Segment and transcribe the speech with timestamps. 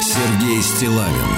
[0.00, 1.37] Сергей Стилавин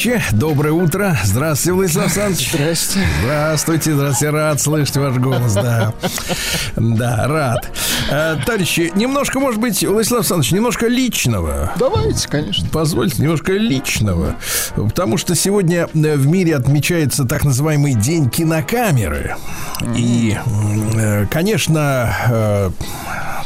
[0.00, 1.16] товарищи, доброе утро.
[1.24, 2.50] Здравствуйте, Владислав Александрович.
[2.52, 3.00] Здрасте.
[3.22, 5.92] Здравствуйте, здравствуйте, рад слышать ваш голос, да.
[6.76, 7.70] Да, рад.
[8.10, 11.72] Э, Товарищи, немножко, может быть, Владислав Александрович, немножко личного.
[11.76, 12.66] Давайте, конечно.
[12.72, 14.36] Позвольте, немножко личного.
[14.74, 19.36] Потому что сегодня э, в мире отмечается так называемый День кинокамеры.
[19.96, 20.36] И,
[20.94, 22.70] э, конечно, э,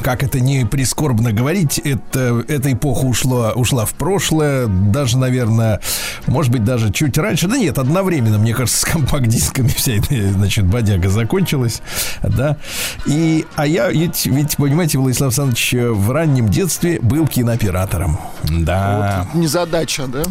[0.05, 5.81] как это не прискорбно говорить, это, эта эпоха ушла, ушла в прошлое, даже, наверное,
[6.27, 7.49] может быть, даже чуть раньше.
[7.49, 11.81] Да нет, одновременно, мне кажется, с компакт-дисками вся эта, значит, бодяга закончилась,
[12.23, 12.59] да.
[13.07, 18.21] И, а я, ведь, ведь, понимаете, Владислав Александрович, в раннем детстве был кинооператором.
[18.43, 19.27] Да.
[19.33, 20.23] Вот незадача, да?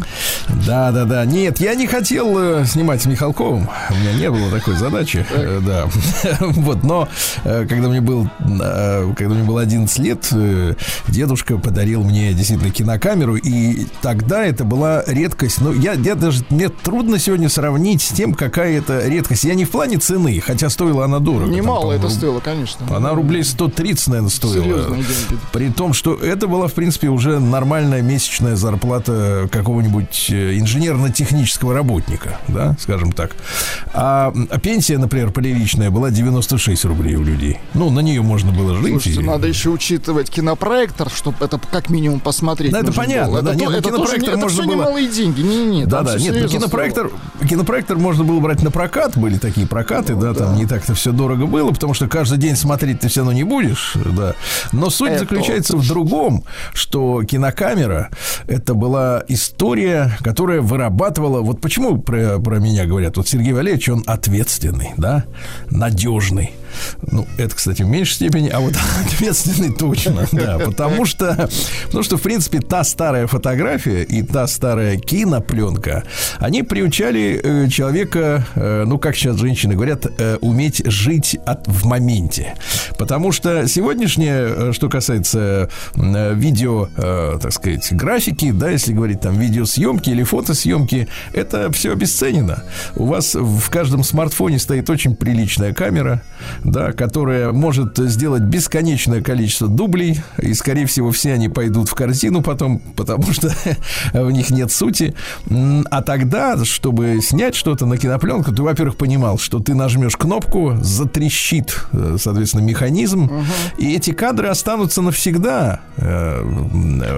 [0.66, 1.24] Да, да, да.
[1.24, 3.68] Нет, я не хотел э, снимать с Михалковым.
[3.90, 5.24] У меня не было такой задачи.
[5.30, 5.86] Э, да.
[6.40, 7.08] вот, но
[7.44, 8.28] э, когда мне был,
[9.16, 10.32] когда мне было было 11 лет,
[11.06, 15.60] дедушка подарил мне действительно кинокамеру, и тогда это была редкость.
[15.60, 19.44] Но я, я даже, мне трудно сегодня сравнить с тем, какая это редкость.
[19.44, 21.52] Я не в плане цены, хотя стоила она дорого.
[21.52, 22.84] Немало это стоило, конечно.
[22.94, 24.96] Она рублей 130, наверное, стоила.
[25.52, 32.76] При том, что это была, в принципе, уже нормальная месячная зарплата какого-нибудь инженерно-технического работника, да,
[32.78, 33.32] скажем так.
[33.92, 34.32] А
[34.62, 37.58] пенсия, например, приличная была 96 рублей у людей.
[37.74, 38.90] Ну, на нее можно было жить.
[38.90, 39.24] Слушайте, и...
[39.24, 42.72] надо еще учитывать кинопроектор, чтобы это как минимум посмотреть.
[42.72, 43.42] Да, это понятно.
[43.42, 44.74] Да, это, нет, это кинопроектор тоже, можно это было...
[44.74, 45.40] немалые деньги.
[45.40, 47.10] Не, не, да, да, нет, ну, кинопроектор,
[47.48, 50.94] кинопроектор можно было брать на прокат, были такие прокаты, ну, да, да, там не так-то
[50.94, 54.34] все дорого было, потому что каждый день смотреть ты все равно не будешь, да.
[54.72, 58.10] Но суть это заключается в другом, что кинокамера
[58.46, 61.42] это была история, которая вырабатывала.
[61.42, 65.26] Вот почему про, про меня говорят, вот Сергей Валерьевич, он ответственный, да,
[65.70, 66.52] надежный.
[67.02, 68.74] Ну, это, кстати, в меньшей степени, а вот
[69.06, 71.48] ответственный точно, да, потому что,
[71.86, 76.04] потому что, в принципе, та старая фотография и та старая кинопленка,
[76.38, 81.84] они приучали э, человека, э, ну, как сейчас женщины говорят, э, уметь жить от, в
[81.86, 82.54] моменте.
[82.98, 89.20] Потому что сегодняшнее, э, что касается э, видео, э, так сказать, графики, да, если говорить
[89.20, 92.62] там видеосъемки или фотосъемки, это все обесценено.
[92.96, 96.22] У вас в каждом смартфоне стоит очень приличная камера,
[96.62, 102.42] да, которая может сделать бесконечное количество дублей, и, скорее всего, все они пойдут в корзину
[102.42, 103.52] потом, потому что
[104.12, 105.14] в них нет сути.
[105.90, 111.76] А тогда, чтобы снять что-то на кинопленку, ты, во-первых, понимал, что ты нажмешь кнопку, затрещит,
[111.92, 113.44] э, соответственно, механизм, угу.
[113.78, 115.80] и эти кадры останутся навсегда.
[115.96, 116.42] Э,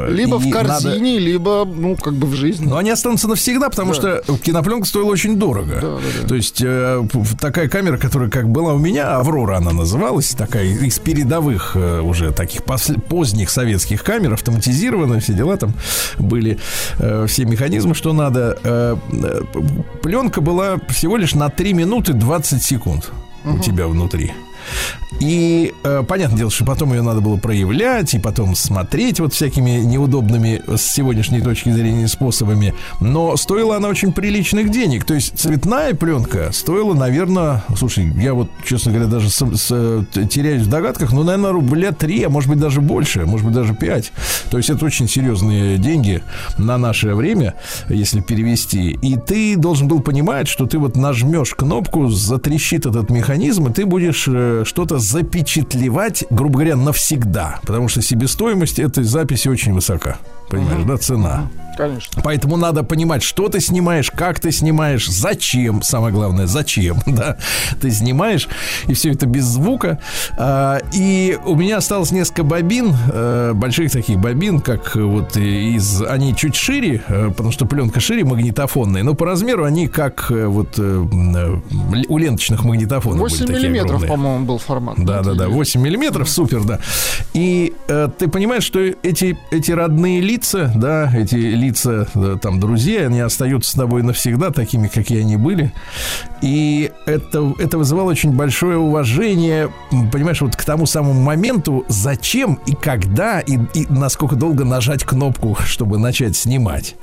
[0.09, 1.19] либо и в корзине, надо...
[1.19, 2.67] либо, ну, как бы в жизни.
[2.67, 4.23] Но они останутся навсегда, потому да.
[4.23, 5.75] что кинопленка стоила очень дорого.
[5.81, 6.29] Да, да, да.
[6.29, 7.07] То есть э,
[7.41, 12.33] такая камера, которая как была у меня, Аврора, она называлась, такая из передовых э, уже
[12.33, 15.75] таких поздних советских камер, автоматизированная, все дела там
[16.19, 16.59] были,
[16.99, 18.59] э, все механизмы, что надо.
[18.63, 19.43] Э, э,
[20.03, 23.11] пленка была всего лишь на 3 минуты 20 секунд
[23.45, 24.33] у тебя внутри.
[25.21, 29.81] И э, понятное дело, что потом ее надо было проявлять и потом смотреть вот всякими
[29.81, 32.75] неудобными с сегодняшней точки зрения способами.
[33.01, 35.05] Но стоила она очень приличных денег.
[35.05, 40.63] То есть цветная пленка стоила, наверное, слушай, я вот, честно говоря, даже с, с, теряюсь
[40.63, 44.13] в догадках, ну, наверное, рубля 3, а может быть даже больше, может быть даже 5.
[44.51, 46.23] То есть это очень серьезные деньги
[46.59, 47.55] на наше время,
[47.89, 48.91] если перевести.
[48.91, 53.87] И ты должен был понимать, что ты вот нажмешь кнопку, затрещит этот механизм, и ты
[53.87, 54.29] будешь
[54.65, 57.61] что-то запечатлевать, грубо говоря, навсегда.
[57.63, 60.19] Потому что себестоимость этой записи очень высока.
[60.49, 60.89] Понимаешь, угу.
[60.89, 61.51] да, цена.
[61.77, 62.23] Конечно.
[62.23, 67.37] Поэтому надо понимать, что ты снимаешь, как ты снимаешь, зачем, самое главное, зачем, да,
[67.81, 68.49] ты снимаешь,
[68.87, 69.99] и все это без звука.
[70.39, 76.35] А, и у меня осталось несколько бобин, а, больших таких бобин, как вот из, они
[76.35, 80.79] чуть шире, а, потому что пленка шире магнитофонная, но по размеру они как э, вот
[80.79, 84.97] у ленточных магнитофонов 8 миллиметров, по-моему, был формат.
[84.99, 86.81] Да, да, да, 8 миллиметров, супер, да.
[87.35, 92.07] И ты понимаешь, что эти, эти родные лица лица, да, эти лица,
[92.43, 95.73] там, друзья, они остаются с тобой навсегда, такими, какие они были.
[96.43, 99.71] И это, это вызывало очень большое уважение,
[100.13, 105.57] понимаешь, вот к тому самому моменту, зачем и когда, и, и насколько долго нажать кнопку,
[105.65, 106.97] чтобы начать снимать.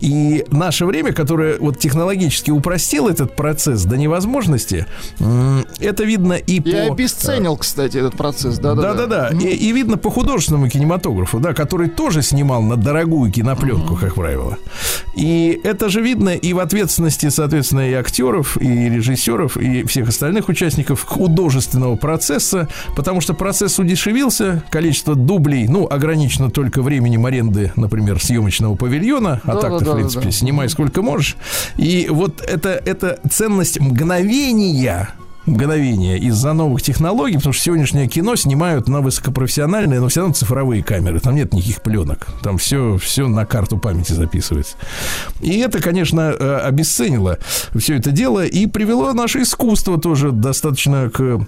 [0.00, 4.86] И наше время, которое вот технологически упростило этот процесс до невозможности,
[5.78, 6.68] это видно и по...
[6.68, 8.94] Я обесценил, кстати, этот процесс, да-да-да.
[8.94, 14.14] Да-да-да, и, и видно по художественному кинематографу, да, который тоже снимал на дорогую кинопленку, как
[14.14, 14.56] правило.
[15.14, 20.48] И это же видно и в ответственности, соответственно, и актеров, и режиссеров, и всех остальных
[20.48, 28.22] участников художественного процесса, потому что процесс удешевился, количество дублей, ну, ограничено только временем аренды, например,
[28.22, 31.36] съемочного павильона, а да, так-то, да, в принципе, да, снимай сколько можешь.
[31.76, 35.10] И вот это, это ценность мгновения,
[35.46, 40.82] мгновение из-за новых технологий, потому что сегодняшнее кино снимают на высокопрофессиональные, но все равно цифровые
[40.82, 41.20] камеры.
[41.20, 42.26] Там нет никаких пленок.
[42.42, 44.76] Там все, все на карту памяти записывается.
[45.40, 47.38] И это, конечно, э, обесценило
[47.76, 51.46] все это дело и привело наше искусство тоже достаточно к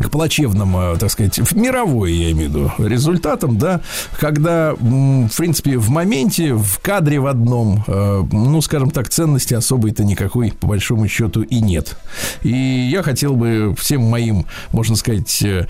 [0.00, 3.80] к плачевным, э, так сказать, мировой, я имею в виду, результатам, да,
[4.18, 10.04] когда, в принципе, в моменте, в кадре в одном, э, ну, скажем так, ценности особой-то
[10.04, 11.96] никакой, по большому счету, и нет.
[12.42, 15.66] И я хотел бы всем моим, можно сказать, э,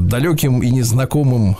[0.00, 1.56] далеким и незнакомым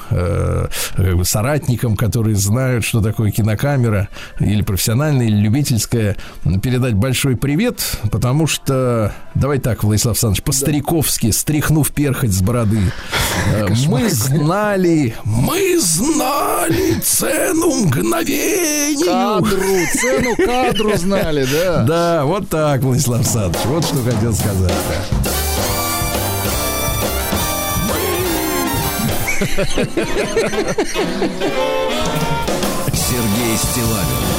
[1.22, 4.08] соратникам, которые знают, что такое кинокамера,
[4.40, 6.16] или профессиональная, или любительская,
[6.62, 12.80] передать большой привет, потому что, давай так, Владислав Александрович, по-стариковски, стряхнув перхоть с бороды.
[13.52, 19.06] Э, Мы знали, мы знали цену мгновению.
[19.06, 21.82] Кадру, цену кадру знали, да.
[21.84, 24.72] Да, вот так, Владислав Александрович, вот что хотел сказать.
[24.88, 25.24] да.
[32.92, 34.33] Сергей Стилавин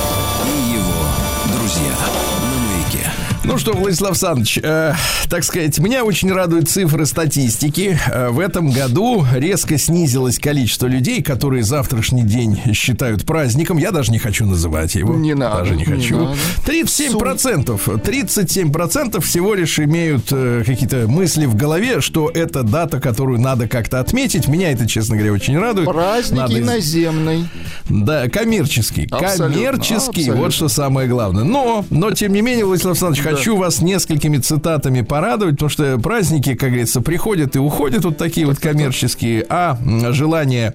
[3.48, 4.94] Ну что, Владислав Александрович, э,
[5.30, 7.98] так сказать, меня очень радуют цифры статистики.
[8.12, 13.78] Э, в этом году резко снизилось количество людей, которые завтрашний день считают праздником.
[13.78, 15.14] Я даже не хочу называть его.
[15.14, 16.18] Не надо, Даже не не хочу.
[16.18, 16.38] надо.
[16.66, 23.00] 37 процентов, 37 процентов всего лишь имеют э, какие-то мысли в голове, что это дата,
[23.00, 24.48] которую надо как-то отметить.
[24.48, 25.88] Меня это, честно говоря, очень радует.
[25.88, 27.48] Праздник Надо иноземный.
[27.90, 29.08] да, коммерческий.
[29.12, 30.36] Абсолютно, коммерческий, абсолютно.
[30.36, 31.44] вот что самое главное.
[31.44, 36.56] Но, но, тем не менее, Владислав Александрович, хочу вас несколькими цитатами порадовать, потому что праздники,
[36.56, 39.78] как говорится, приходят и уходят вот такие вот коммерческие, а
[40.12, 40.74] желание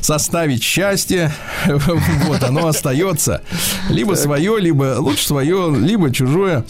[0.00, 1.32] составить счастье,
[1.66, 3.42] вот оно остается.
[3.88, 6.64] Либо свое, либо лучше свое, либо чужое.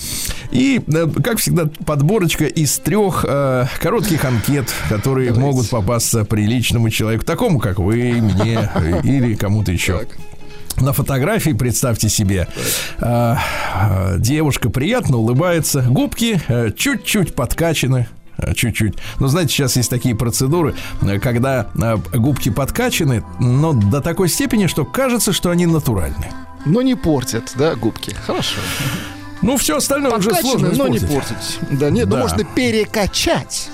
[0.51, 7.25] И, э, как всегда, подборочка из трех э, коротких анкет, которые могут попасться приличному человеку,
[7.25, 10.07] такому, как вы, мне э, или кому-то еще.
[10.81, 12.49] На фотографии, представьте себе,
[12.99, 13.35] э,
[13.75, 18.09] э, девушка приятно улыбается, губки э, чуть-чуть подкачаны.
[18.57, 18.95] Чуть-чуть.
[19.21, 20.75] Ну, знаете, сейчас есть такие процедуры,
[21.23, 21.69] когда
[22.13, 26.33] губки подкачаны, но до такой степени, что кажется, что они натуральные.
[26.67, 28.13] Но не портят, да, губки.
[28.27, 28.57] Хорошо.
[29.45, 31.29] Ну, все остальное уже сложно Подкачаны, но не испортить.
[31.29, 31.79] портить.
[31.79, 32.23] Да, нет, ну Да.
[32.23, 33.69] можно перекачать.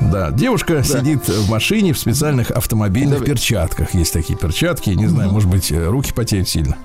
[0.00, 3.32] Да, девушка сидит в машине в специальных автомобильных Давайте.
[3.34, 3.94] перчатках.
[3.94, 6.76] Есть такие перчатки, не знаю, может быть, э, руки потеют сильно.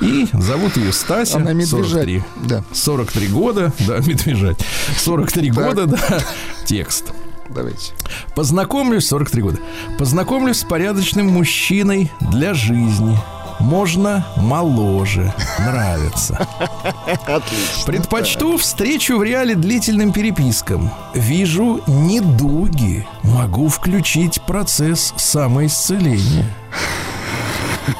[0.00, 1.70] И зовут ее Стася, Она медвежат.
[1.92, 2.22] 43.
[2.44, 4.58] Да, 43 года, да, медвежать.
[4.98, 5.56] 43 Так.
[5.64, 5.98] года, да,
[6.66, 7.12] текст.
[7.48, 7.92] давайте.
[8.34, 9.58] Познакомлюсь, 43 года.
[9.98, 13.16] Познакомлюсь с порядочным мужчиной для жизни.
[13.60, 16.46] Можно моложе, нравится.
[17.26, 17.84] Отлично.
[17.86, 20.90] Предпочту встречу в реале длительным перепискам.
[21.14, 23.06] Вижу недуги.
[23.22, 26.46] Могу включить процесс самоисцеления.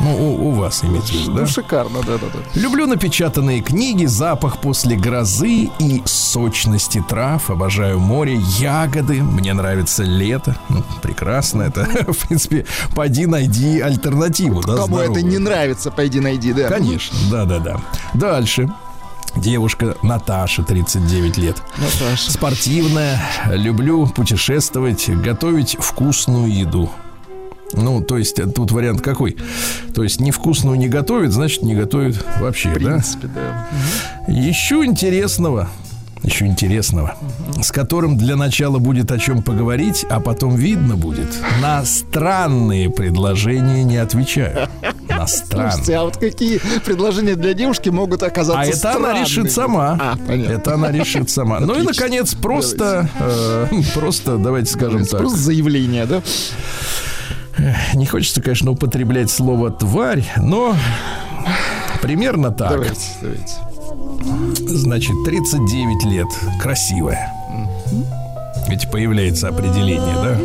[0.00, 1.40] Ну, у, у вас имеется в виду, да?
[1.42, 2.38] Ну, шикарно, да-да-да.
[2.60, 7.50] Люблю напечатанные книги, запах после грозы и сочности трав.
[7.50, 9.22] Обожаю море, ягоды.
[9.22, 10.56] Мне нравится лето.
[10.68, 11.62] Ну, прекрасно.
[11.62, 14.62] Это, в принципе, пойди найди альтернативу.
[14.62, 15.26] Да, Кому это здоровую.
[15.26, 16.68] не нравится, пойди найди, да.
[16.68, 17.80] Конечно, да-да-да.
[18.14, 18.72] Дальше.
[19.36, 21.56] Девушка Наташа, 39 лет.
[21.76, 22.30] Наташа.
[22.30, 26.88] Спортивная, люблю путешествовать, готовить вкусную еду.
[27.76, 29.36] Ну, то есть, э, тут вариант какой?
[29.94, 32.78] То есть, невкусную не готовит, значит, не готовит вообще, В да?
[32.78, 33.68] принципе, да.
[34.32, 35.68] Еще интересного,
[36.22, 37.16] еще интересного,
[37.60, 41.28] с которым для начала будет о чем поговорить, а потом видно будет.
[41.60, 44.68] На странные предложения не отвечаю.
[45.08, 45.70] На странные.
[45.72, 49.24] Слушайте, а вот какие предложения для девушки могут оказаться А это она странными?
[49.24, 49.98] решит сама.
[50.00, 50.52] А, понятно.
[50.52, 51.60] Это она решит сама.
[51.60, 51.92] Ну и, Отлично.
[52.04, 56.22] наконец, просто, э, просто, давайте скажем Это так, Просто заявление, да?
[57.94, 60.74] Не хочется, конечно, употреблять слово «тварь», но
[62.02, 62.70] примерно так.
[62.70, 63.52] Давайте, давайте.
[64.68, 66.26] Значит, 39 лет,
[66.60, 67.32] красивая.
[68.68, 70.38] Ведь появляется определение, да?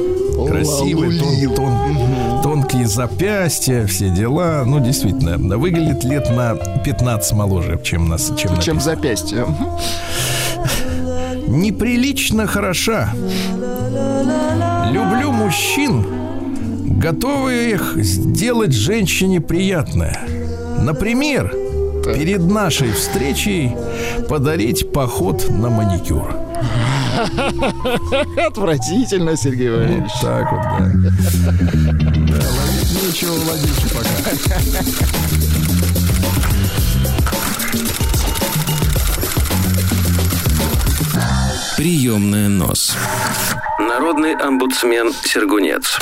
[0.47, 4.63] Красивый, тон- тон- тонкие запястья, все дела.
[4.65, 8.79] Ну, действительно, выглядит лет на 15 моложе, чем нас, чем, Чем написано.
[8.81, 9.45] запястье.
[9.45, 9.77] Мгм.
[11.47, 13.09] неприлично хороша.
[14.91, 16.05] Люблю мужчин,
[16.97, 20.19] готовых сделать женщине приятное.
[20.79, 21.53] Например,
[22.03, 23.75] перед нашей встречей
[24.27, 26.35] подарить поход на маникюр.
[28.47, 30.11] Отвратительно, Сергей Вот Валерьевич.
[30.21, 30.79] так вот, да.
[32.29, 34.09] Да, ловить нечего, ловить пока.
[41.77, 42.95] Приемная нос.
[43.99, 45.97] Народный омбудсмен Сергунец.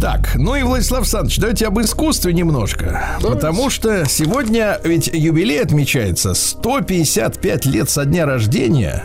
[0.00, 3.16] Так, ну и Владислав Александрович, давайте об искусстве немножко.
[3.22, 9.04] Потому что сегодня ведь юбилей отмечается 155 лет со дня рождения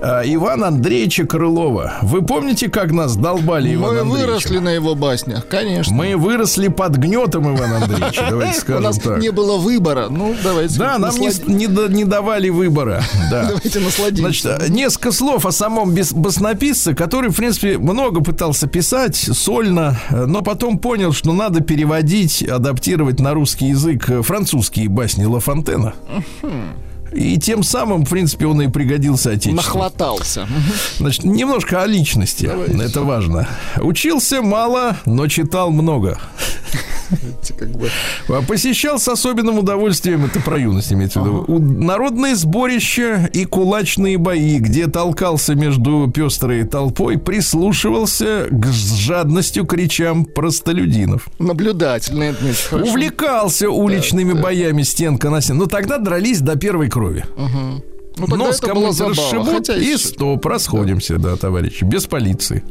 [0.00, 1.94] э, Ивана Андреевича Крылова.
[2.02, 4.26] Вы помните, как нас долбали Ивана Мы Андреевича?
[4.28, 5.94] выросли на его баснях, конечно.
[5.94, 9.18] Мы выросли под гнетом Ивана Андреевича, давайте У скажем нас так.
[9.20, 10.06] не было выбора.
[10.08, 10.78] Ну, давайте.
[10.78, 13.02] Да, нам не, не не давали выбора.
[13.30, 13.44] Да.
[13.46, 14.56] Давайте насладимся.
[14.56, 20.42] Значит, несколько слов о самом баснописце, который, в принципе, много пытался писать сольно, э, но
[20.42, 25.94] потом понял, что надо переводить, адаптировать на русский язык э, французские басни Ла Фонтена.
[27.12, 29.56] И тем самым, в принципе, он и пригодился отечеству.
[29.56, 30.46] Нахватался.
[30.98, 32.46] Значит, немножко о личности.
[32.46, 32.82] Давайте.
[32.82, 33.48] Это важно.
[33.80, 36.18] Учился мало, но читал много.
[37.58, 37.90] Как бы
[38.28, 43.44] А Посещал с особенным удовольствием, это про юность имеется в виду, у- народные сборища и
[43.46, 51.28] кулачные бои, где толкался между пестрой толпой, прислушивался к с жадностью к речам простолюдинов.
[51.40, 52.28] наблюдательный.
[52.28, 52.76] это.
[52.76, 55.60] Увлекался уличными боями стенка на стену.
[55.60, 56.99] Но тогда дрались до первой крови.
[58.20, 62.62] Ну, тогда Нос это была кому-то расшибут Хотя и стоп, расходимся, да, товарищи, без полиции.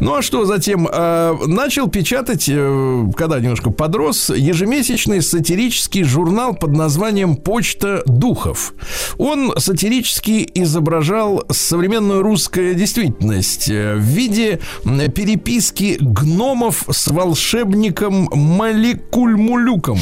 [0.00, 0.88] Ну а что затем?
[0.90, 8.74] э, начал печатать, э, когда немножко подрос, ежемесячный сатирический журнал под названием «Почта духов».
[9.16, 19.98] Он сатирически изображал современную русскую действительность э, в виде переписки гномов с волшебником Маликульмулюком.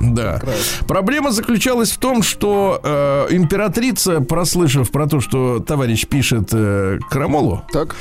[0.00, 0.40] Да.
[0.86, 7.62] Проблема заключалась в том, что э, императрица, прослышав про то, что товарищ пишет э, Крамолу,
[7.72, 7.96] Так.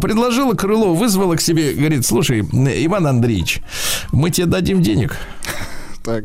[0.00, 3.60] предложила Крыло, вызвала к себе, говорит, слушай, Иван Андреевич,
[4.12, 5.16] мы тебе дадим денег,
[6.02, 6.24] Так.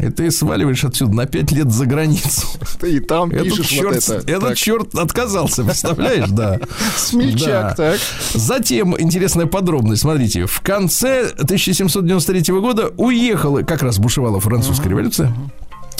[0.00, 2.46] И ты сваливаешь отсюда на пять лет за границу.
[2.80, 4.32] Ты и там Этот пишешь черт, вот это.
[4.32, 4.56] этот Так.
[4.56, 6.58] черт отказался, представляешь, да.
[6.96, 7.92] Смельчак, Да.
[7.92, 8.00] так.
[8.34, 10.02] Затем интересная подробность.
[10.02, 15.32] Смотрите, в конце 1793 года уехала, как раз бушевала французская революция.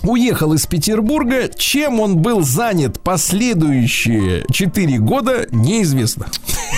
[0.03, 1.49] Уехал из Петербурга.
[1.57, 6.27] Чем он был занят последующие 4 года, неизвестно.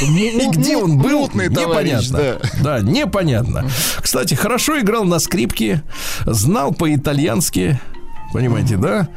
[0.00, 2.38] И где он был, непонятно.
[2.62, 3.68] Да, непонятно.
[4.00, 5.82] Кстати, хорошо играл на скрипке,
[6.26, 7.80] знал по-итальянски.
[8.32, 9.08] Понимаете, да?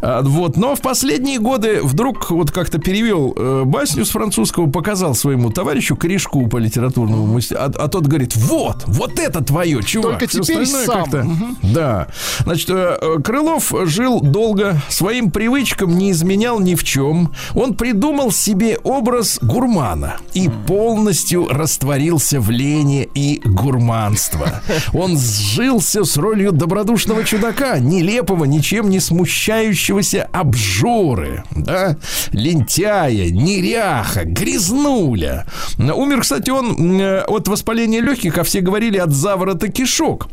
[0.00, 5.14] А, вот, но в последние годы вдруг вот как-то перевел э, басню с французского, показал
[5.14, 10.18] своему товарищу корешку по литературному мастеру, а, а тот говорит: вот, вот это твое, чувак.
[10.20, 11.02] Только теперь сам.
[11.04, 11.26] как-то-
[11.62, 12.08] Да.
[12.44, 17.32] Значит, э, Крылов жил долго, своим привычкам не изменял ни в чем.
[17.54, 24.62] Он придумал себе образ гурмана и полностью растворился в лени и гурманство.
[24.92, 31.96] Он сжился с ролью добродушного чудака, нелепого, ничем не смущающегося обжоры, да,
[32.30, 35.46] лентяя, неряха, грязнуля.
[35.78, 40.28] Умер, кстати, он э, от воспаления легких, а все говорили от заворота кишок.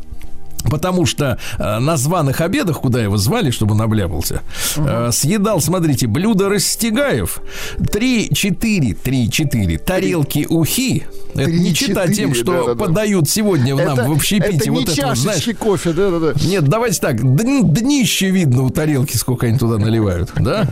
[0.70, 4.42] Потому что э, на званых обедах, куда его звали, чтобы он обляпался,
[4.76, 7.40] э, съедал, смотрите, блюдо Растегаев,
[7.78, 11.04] 3-4, 3-4 тарелки ухи.
[11.34, 12.84] Это не читать тем, 3-4, что да-да-да.
[12.86, 14.56] подают сегодня нам это, в общепите.
[14.56, 16.32] это не вот это вот, знаешь, чашечки кофе, да-да-да.
[16.46, 17.16] нет, давайте так.
[17.20, 20.68] дн- Днище видно у тарелки, сколько они туда наливают, да?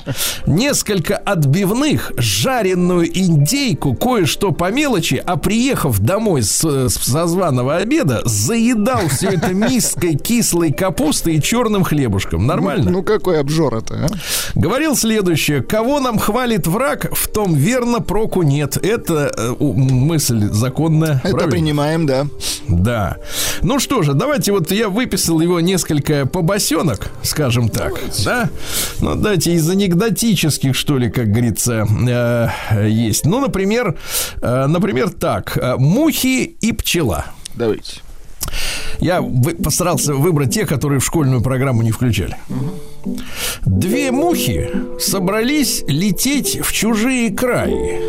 [0.46, 9.08] Несколько отбивных, жареную индейку, кое-что по мелочи, а приехав домой с, с созваного обеда, заедал
[9.08, 12.46] все это миской кислой капусты и черным хлебушком.
[12.46, 12.90] Нормально?
[12.90, 14.08] Ну какой обжор это, а?
[14.54, 15.62] Говорил следующее.
[15.62, 18.76] Кого нам хвалит враг, в том верно проку нет.
[18.76, 21.20] Это э, мысль законная.
[21.24, 21.50] Это правильно?
[21.50, 22.26] принимаем, да.
[22.68, 23.16] Да.
[23.62, 27.94] Ну что же, давайте вот я выписал его несколько побосенок, скажем так.
[28.24, 28.50] Да?
[29.00, 31.86] Ну, давайте из анекдотических, что ли, как говорится,
[32.72, 33.24] э, есть.
[33.26, 33.98] Ну, например,
[34.40, 35.56] э, например, так.
[35.56, 37.26] Э, Мухи и пчела.
[37.54, 38.00] Давайте.
[39.00, 42.36] Я вы- постарался выбрать те, которые в школьную программу не включали.
[43.64, 48.00] Две мухи собрались лететь в чужие краи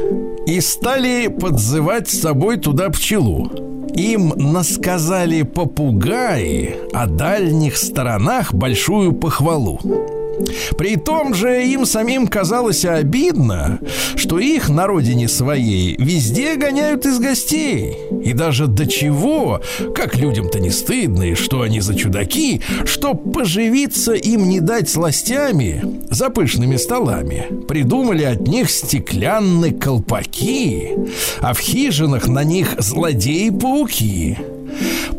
[0.47, 3.51] и стали подзывать с собой туда пчелу.
[3.95, 9.79] Им насказали попугаи о дальних сторонах большую похвалу.
[10.77, 13.79] При том же им самим казалось обидно,
[14.15, 17.97] что их на родине своей везде гоняют из гостей.
[18.23, 19.61] И даже до чего,
[19.95, 25.83] как людям-то не стыдно, и что они за чудаки, что поживиться им не дать сластями
[26.09, 27.47] за пышными столами.
[27.67, 30.95] Придумали от них стеклянные колпаки,
[31.41, 34.37] а в хижинах на них злодеи-пауки.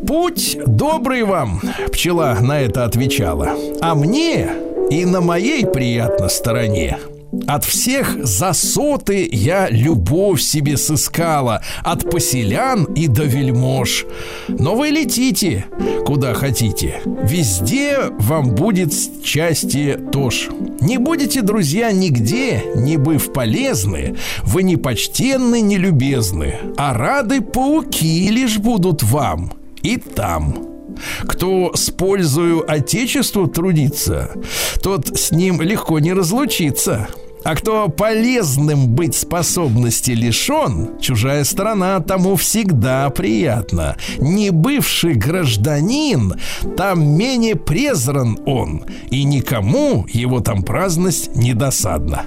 [0.07, 1.61] Путь добрый вам,
[1.93, 3.51] пчела на это отвечала.
[3.81, 4.51] А мне
[4.91, 6.99] и на моей приятно стороне.
[7.47, 14.05] От всех за соты я любовь себе сыскала, от поселян и до вельмож.
[14.49, 15.67] Но вы летите,
[16.05, 17.01] куда хотите.
[17.23, 18.93] Везде вам будет
[19.25, 20.51] счастье тоже.
[20.81, 28.29] Не будете, друзья, нигде, не быв полезны, вы не почтенны, не любезны, а рады пауки
[28.29, 30.70] лишь будут вам и там.
[31.23, 34.31] Кто с пользою Отечеству трудится,
[34.83, 37.09] тот с ним легко не разлучится.
[37.43, 43.97] А кто полезным быть способности лишен, чужая сторона тому всегда приятно.
[44.19, 46.35] Не бывший гражданин,
[46.77, 52.27] там менее презран он, и никому его там праздность не досадна.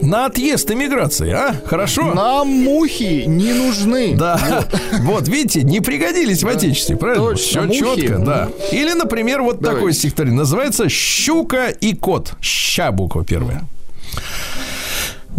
[0.00, 1.54] На отъезд эмиграции, а?
[1.64, 2.14] Хорошо?
[2.14, 4.16] Нам мухи не нужны.
[4.16, 4.66] Да.
[5.00, 7.34] Вот, видите, не пригодились в Отечестве, правильно?
[7.34, 8.48] Все четко, да.
[8.72, 10.38] Или, например, вот такой стихотворение.
[10.38, 12.34] Называется «Щука и кот».
[12.40, 13.64] Ща буква первая.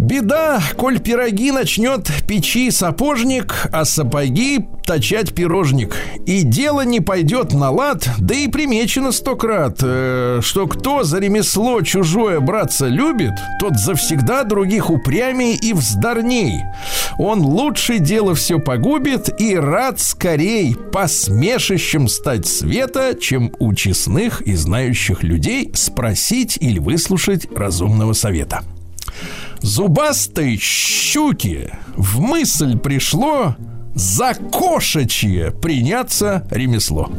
[0.00, 5.94] Беда, коль пироги начнет печи сапожник, а сапоги точать пирожник.
[6.24, 11.18] И дело не пойдет на лад, да и примечено сто крат, э, что кто за
[11.18, 16.62] ремесло чужое браться любит, тот завсегда других упрямей и вздорней.
[17.18, 24.54] Он лучше дело все погубит и рад скорей посмешищем стать света, чем у честных и
[24.54, 28.62] знающих людей спросить или выслушать разумного совета.
[29.60, 33.56] Зубастой щуке в мысль пришло
[33.94, 37.10] за кошачье приняться ремесло.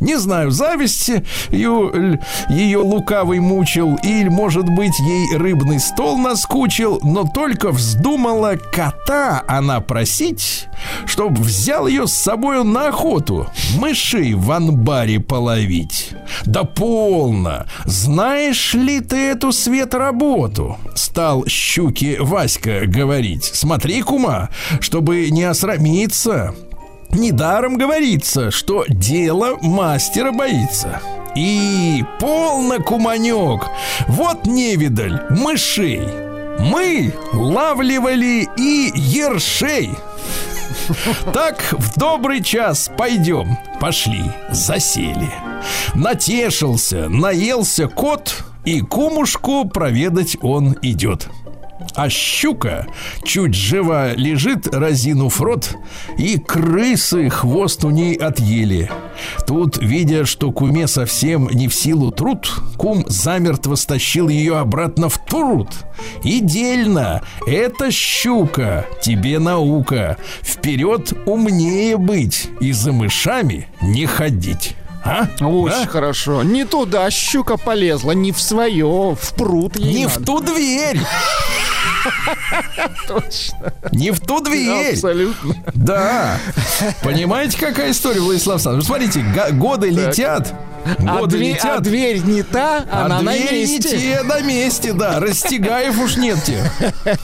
[0.00, 7.24] Не знаю, зависти ее, ее лукавый мучил, или, может быть, ей рыбный стол наскучил, но
[7.24, 10.66] только вздумала кота она просить,
[11.06, 13.46] чтоб взял ее с собою на охоту,
[13.78, 16.10] мышей в анбаре половить.
[16.44, 17.66] Да полно!
[17.84, 20.76] Знаешь ли ты эту светоработу?
[20.94, 23.44] Стал щуке Васька говорить.
[23.44, 24.50] Смотри, кума,
[24.80, 26.54] чтобы не осрамиться.
[27.18, 31.00] Недаром говорится, что дело мастера боится.
[31.34, 33.66] И полно куманек.
[34.06, 36.06] Вот невидаль мышей.
[36.60, 39.90] Мы лавливали и ершей.
[41.34, 43.58] Так в добрый час пойдем.
[43.80, 45.28] Пошли, засели.
[45.94, 51.28] Натешился, наелся кот, и кумушку проведать он идет.
[51.98, 52.86] А щука
[53.24, 55.76] чуть жива лежит, разинув рот,
[56.16, 58.88] и крысы хвост у ней отъели.
[59.48, 65.18] Тут, видя, что куме совсем не в силу труд, кум замертво стащил ее обратно в
[65.18, 65.70] труд.
[66.22, 70.18] И дельно, это щука, тебе наука.
[70.40, 74.76] Вперед умнее быть и за мышами не ходить.
[75.08, 75.44] А?
[75.44, 75.86] Очень Да?
[75.86, 76.42] хорошо.
[76.42, 80.20] Не туда щука полезла, не в свое, в пруд ей Не надо.
[80.20, 81.00] в ту дверь!
[83.06, 83.72] Точно.
[83.92, 84.92] Не в ту дверь!
[84.94, 85.54] Абсолютно.
[85.74, 86.38] Да.
[87.02, 88.86] Понимаете, какая история, Владислав Александрович?
[88.86, 90.54] Смотрите, го- годы летят.
[91.00, 91.82] А, Годы две- а летят.
[91.82, 93.98] дверь не та, А она на двери не месте.
[93.98, 95.20] те, на месте, да.
[95.20, 96.70] Растягаев уж нет те.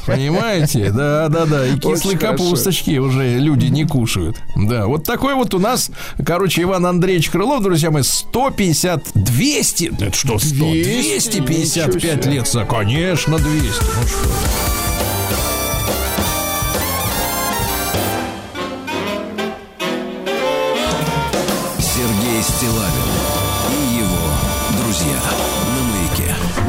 [0.07, 0.91] Понимаете?
[0.91, 1.67] Да, да, да.
[1.69, 4.37] И кислые капусточки уже люди не кушают.
[4.57, 5.91] Да, вот такой вот у нас,
[6.27, 11.47] короче, Иван Андреевич Крылов, друзья мои, 150, 200, ну это что, 100, 200, 255
[11.87, 12.33] ничего себе.
[12.33, 13.81] лет, за- конечно, 200.
[13.81, 14.74] Ну что.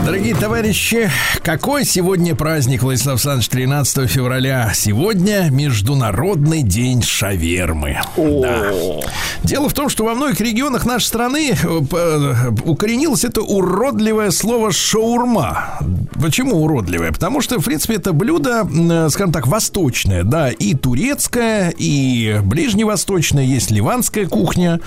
[0.06, 1.10] Дорогие товарищи,
[1.42, 4.72] какой сегодня праздник, Владислав Александрович, 13 февраля?
[4.76, 7.98] Сегодня Международный день шавермы.
[8.16, 8.72] Да.
[9.42, 14.72] Дело в том, что во многих регионах нашей страны э, э, укоренилось это уродливое слово
[14.72, 15.80] шаурма.
[16.22, 17.12] Почему уродливое?
[17.12, 23.44] Потому что, в принципе, это блюдо, э, скажем так, восточное, да, и турецкое, и ближневосточное,
[23.44, 24.82] есть ливанская кухня.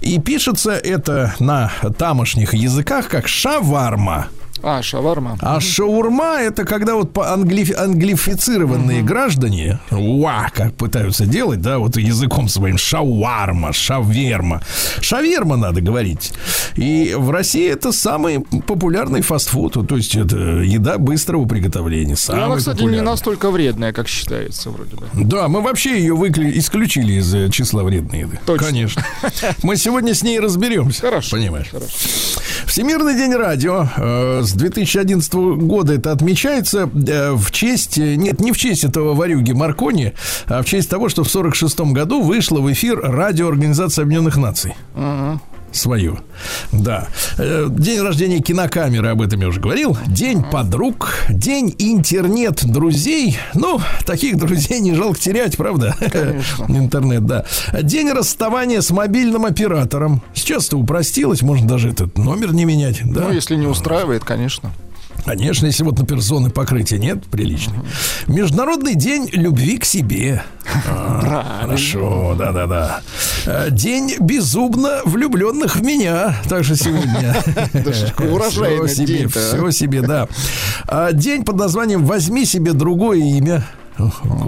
[0.00, 4.30] И пишется это на тамошних языках как шаварма.
[4.66, 5.36] А, шаварма.
[5.40, 11.96] А шаурма это когда вот по англи- англифицированные граждане, уа, как пытаются делать, да, вот
[11.96, 14.62] языком своим, шауарма, шаверма.
[15.00, 16.32] Шаверма надо говорить.
[16.76, 22.14] И в России это самый популярный фастфуд, то есть это еда быстрого приготовления.
[22.14, 23.10] И Самый она, кстати, не популярный.
[23.10, 25.06] настолько вредная, как считается вроде бы.
[25.12, 28.38] Да, мы вообще ее выкли- исключили из э, числа вредной еды.
[28.46, 28.66] Точно.
[28.66, 29.04] Конечно.
[29.62, 31.02] Мы сегодня с ней разберемся.
[31.02, 31.36] Хорошо.
[31.36, 31.68] Понимаешь?
[31.70, 31.90] Хорошо.
[32.66, 38.52] Всемирный день радио э, с 2011 года это отмечается э, в честь, э, нет, не
[38.52, 40.14] в честь этого варюги Маркони,
[40.46, 44.74] а в честь того, что в 46 году вышла в эфир радио Организации Объединенных Наций.
[45.74, 46.18] Свою.
[46.72, 47.08] Да.
[47.36, 49.98] Э, День рождения кинокамеры, об этом я уже говорил.
[50.06, 53.36] День подруг, день интернет-друзей.
[53.54, 55.96] Ну, таких друзей не жалко терять, правда?
[56.68, 57.44] Интернет, да.
[57.82, 60.22] День расставания с мобильным оператором.
[60.32, 63.00] Сейчас это упростилось, можно даже этот номер не менять.
[63.04, 63.22] Да?
[63.22, 64.70] Ну, если не устраивает, конечно.
[65.24, 67.74] Конечно, если вот, например, зоны покрытия нет, прилично.
[68.26, 70.42] Международный день любви к себе.
[70.88, 73.00] А, Хорошо, да-да-да.
[73.46, 76.36] Э, День безумно влюбленных в меня.
[76.48, 77.36] Также сегодня.
[78.32, 79.28] урожайный а.
[79.28, 80.28] все себе, да.
[80.86, 83.64] А, День под названием «Возьми себе другое имя».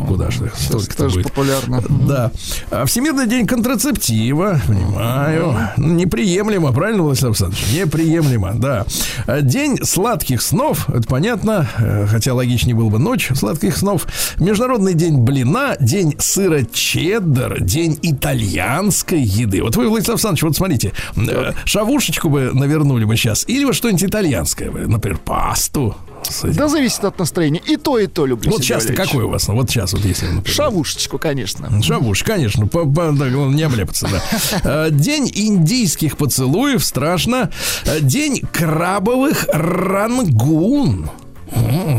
[0.09, 1.29] Куда же столько-то Тоже будет?
[1.33, 1.83] популярно.
[2.07, 2.31] Да.
[2.71, 4.61] А Всемирный день контрацептива.
[4.67, 5.57] Понимаю.
[5.77, 7.65] Неприемлемо, правильно, Владислав Александрович?
[7.73, 8.85] Неприемлемо, да.
[9.27, 10.89] А День сладких снов.
[10.91, 11.69] Это понятно.
[11.79, 14.07] э, Хотя логичнее было бы ночь сладких снов.
[14.39, 15.77] Международный день блина.
[15.81, 17.63] День сыра чеддер.
[17.63, 19.63] День итальянской еды.
[19.63, 20.93] Вот вы, Владислав Александрович, вот смотрите.
[21.17, 23.45] э, Шавушечку бы навернули бы сейчас.
[23.49, 24.71] Или вот что-нибудь итальянское.
[24.71, 25.97] Например, пасту.
[26.33, 26.57] С этим.
[26.57, 27.61] Да зависит от настроения.
[27.67, 28.51] И то, и то люблю.
[28.51, 29.49] Вот сейчас-то какой у вас?
[29.49, 30.27] Вот сейчас вот если...
[30.27, 31.83] например, Шавушечку, конечно.
[31.83, 34.23] Шабуш, конечно, по- по- да, главное, не обляпаться, да.
[34.87, 37.51] Э, День индийских поцелуев, страшно.
[37.85, 41.11] Э, День крабовых рангун.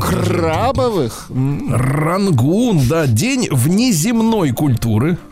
[0.02, 1.30] Крабовых.
[1.30, 5.18] Рангун, да, день внеземной культуры.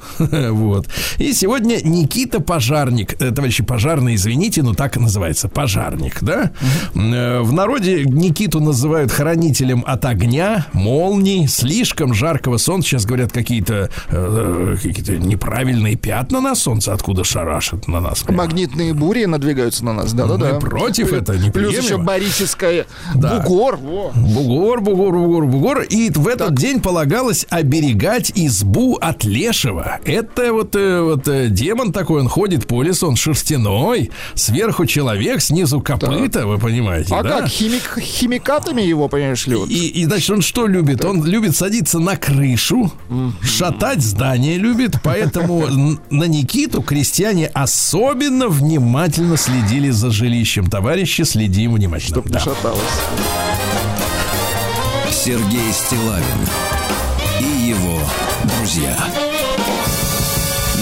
[0.55, 0.87] Вот.
[1.17, 3.21] И сегодня Никита Пожарник.
[3.21, 5.49] Э, Товарищи пожарные, извините, но так и называется.
[5.49, 6.51] Пожарник, да?
[6.95, 12.89] Э, В народе Никиту называют хранителем от огня, молний, слишком жаркого солнца.
[12.89, 18.23] Сейчас говорят какие-то э, какие-то неправильные пятна на солнце, откуда шарашат на нас.
[18.29, 20.13] Магнитные бури надвигаются на нас.
[20.13, 20.59] Да-да-да.
[20.59, 22.03] Против, это Плюс еще неприемлемо.
[22.03, 23.39] барическое Да.
[23.39, 23.75] бугор.
[23.77, 24.04] Во.
[24.13, 25.81] Бугор, бугор, бугор, бугор.
[25.81, 29.99] И в этот день полагалось оберегать избу от лешего.
[30.05, 35.41] Это вот, э, вот э, демон такой, он ходит по лесу, он шерстяной, сверху человек,
[35.41, 37.39] снизу копыта, вы понимаете, А да?
[37.41, 39.55] как, химик, химикатами его, понимаешь ли?
[39.55, 39.69] вот?
[39.69, 41.03] И, и, значит, он что любит?
[41.05, 42.91] Он любит садиться на крышу,
[43.41, 45.65] шатать здание любит, поэтому
[46.09, 50.69] на Никиту крестьяне особенно внимательно следили за жилищем.
[50.69, 52.21] Товарищи, следим внимательно.
[52.21, 52.79] Чтоб не шаталось.
[55.25, 56.23] Сергей Стилавин
[57.41, 57.99] и его
[58.43, 58.95] друзья.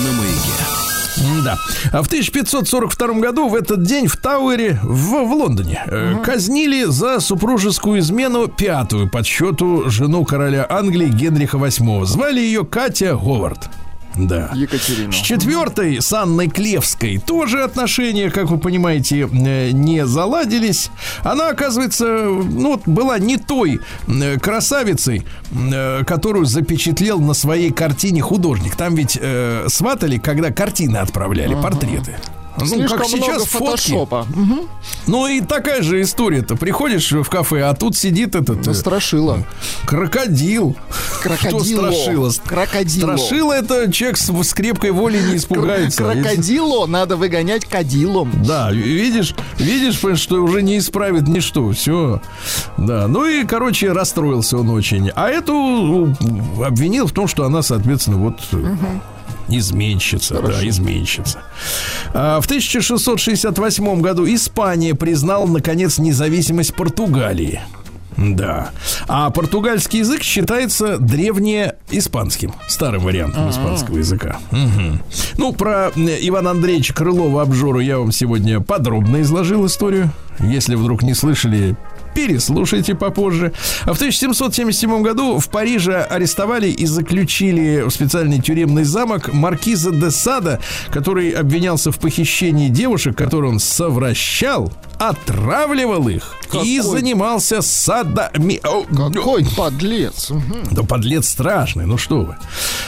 [0.03, 1.45] На маяке.
[1.45, 1.57] Да.
[1.93, 7.21] А в 1542 году в этот день в Тауэре в, в Лондоне э, казнили за
[7.21, 12.03] супружескую измену пятую по счету жену короля Англии Генриха VIII.
[12.03, 13.69] Звали ее Катя Говард.
[14.15, 14.51] Да.
[14.53, 15.11] Екатерину.
[15.11, 20.89] С четвертой, с Анной Клевской, тоже отношения, как вы понимаете, э, не заладились.
[21.23, 28.21] Она, оказывается, ну, вот была не той э, красавицей, э, которую запечатлел на своей картине
[28.21, 28.75] художник.
[28.75, 32.15] Там ведь э, сватали, когда картины отправляли, портреты.
[32.57, 33.65] Ну, Слишком как сейчас много фотки.
[33.91, 34.27] фотошопа.
[34.35, 34.61] Мгм.
[35.07, 36.55] Ну и такая же история-то.
[36.55, 39.39] Приходишь в кафе, а тут сидит этот э, Страшила.
[39.85, 40.75] крокодил.
[41.21, 41.91] Крокодило.
[41.91, 42.31] Что страшило?
[42.45, 43.17] Крокодило.
[43.17, 46.03] Страшило это человек с, с крепкой волей не испугается.
[46.03, 48.31] Крокодило надо выгонять кадилом.
[48.45, 52.21] Да, видишь, видишь, что уже не исправит ничто, все.
[52.77, 55.09] Да, ну и, короче, расстроился он очень.
[55.15, 56.15] А эту ну,
[56.63, 58.75] обвинил в том, что она, соответственно, вот э,
[59.47, 61.39] изменщица, да, изменщица.
[62.13, 67.61] А, в 1668 году Испания признала, наконец, независимость Португалии.
[68.17, 68.71] Да.
[69.07, 74.37] А португальский язык считается древнеиспанским, старым вариантом испанского языка.
[74.51, 75.01] Мгм.
[75.37, 80.11] Ну, про э, Ивана Андреевича Крылова обжору я вам сегодня подробно изложил историю.
[80.39, 81.75] Если вдруг не слышали,
[82.13, 83.53] переслушайте попозже.
[83.83, 90.11] А в 1777 году в Париже арестовали и заключили в специальный тюремный замок маркиза де
[90.11, 90.59] Сада,
[90.91, 96.81] который обвинялся в похищении девушек, которые он совращал, отравливал их и Какой?
[96.81, 98.61] занимался садами...
[99.13, 100.31] Какой подлец.
[100.71, 102.35] Да подлец страшный, ну что вы.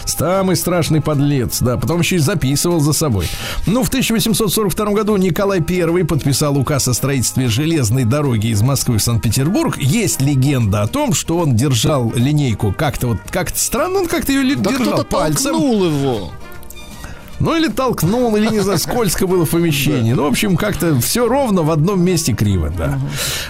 [0.05, 1.77] Самый страшный подлец, да.
[1.77, 3.27] Потом еще и записывал за собой.
[3.65, 9.03] Ну, в 1842 году Николай I подписал указ о строительстве железной дороги из Москвы в
[9.03, 9.77] Санкт-Петербург.
[9.77, 14.55] Есть легенда о том, что он держал линейку как-то вот, как-то странно он как-то ее
[14.55, 15.51] Да держал кто-то пальцем.
[15.51, 16.31] толкнул его.
[17.39, 20.13] Ну, или толкнул, или, не знаю, скользко было в помещении.
[20.13, 22.97] Ну, в общем, как-то все ровно в одном месте криво, да.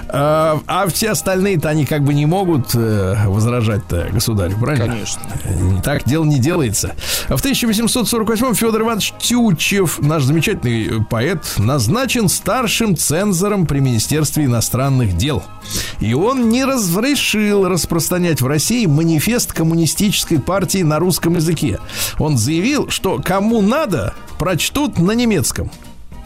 [0.10, 4.88] А, а все остальные-то они как бы не могут э, возражать-то государю, правильно?
[4.88, 5.22] Конечно.
[5.44, 6.96] Э, Так дело не делается.
[7.28, 15.16] В 1848 Федор Иванович Тютчев, наш замечательный э, поэт, назначен старшим цензором при Министерстве иностранных
[15.16, 15.44] дел.
[16.00, 21.80] И он не разрешил распространять в России манифест коммунистической партии на русском языке.
[22.20, 23.75] Он заявил, что кому надо,
[24.40, 25.70] прочтут на немецком.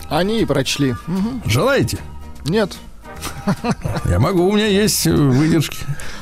[0.09, 0.95] Они и прочли.
[1.07, 1.41] Мгм.
[1.45, 1.99] Желаете?
[2.45, 2.73] Нет.
[4.05, 5.77] Я могу, у меня есть э, выдержки.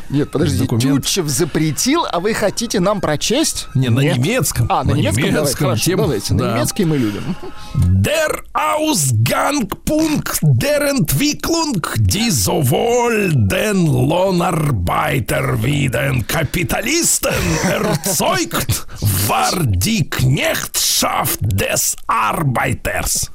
[0.10, 1.04] Нет, подожди, Документ.
[1.04, 3.68] Тютчев запретил, а вы хотите нам прочесть?
[3.76, 4.18] Не, на Нет.
[4.18, 4.68] немецком.
[4.70, 5.34] А, на, немецком?
[5.34, 6.34] Давай, хорошо, давайте.
[6.34, 6.54] На да.
[6.54, 7.36] немецкий мы любим.
[7.76, 17.34] Der Ausgangspunkt der Entwicklung, die sowohl den Lohnarbeiter wie den Kapitalisten
[17.70, 18.88] erzeugt,
[19.28, 23.30] war die Knechtschaft des Arbeiters.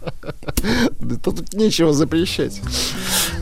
[1.22, 2.60] Тут нечего запрещать.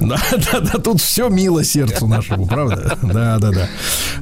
[0.01, 0.19] Да,
[0.53, 2.99] да, да, тут все мило сердцу нашему, правда?
[3.03, 3.69] Да, да, да.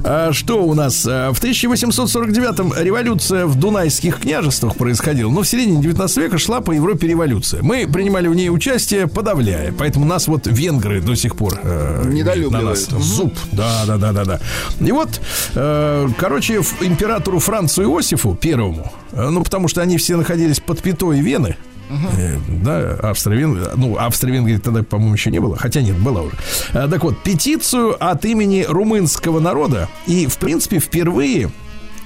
[0.03, 1.05] А что у нас?
[1.07, 5.29] А, В 1849-м революция в Дунайских княжествах происходила.
[5.31, 7.61] Но в середине 19 века шла по Европе революция.
[7.63, 9.73] Мы принимали в ней участие, подавляя.
[9.77, 12.63] Поэтому нас вот венгры до сих пор э, Недолюбливают.
[12.63, 13.33] на нас зуб.
[13.51, 14.39] Да, да, да, да, да.
[14.79, 15.21] И вот,
[15.55, 21.19] э, короче, императору Францу Иосифу первому, э, ну, потому что они все находились под пятой
[21.21, 21.55] Вены,
[21.89, 23.71] Э, Да, Австро-Венгрия.
[23.75, 25.57] Ну, Австро-Венгрии тогда, по-моему, еще не было.
[25.57, 26.35] Хотя нет, была уже.
[26.73, 29.89] А, Так вот, петицию от имени румынского народа.
[30.07, 31.49] И, в принципе, впервые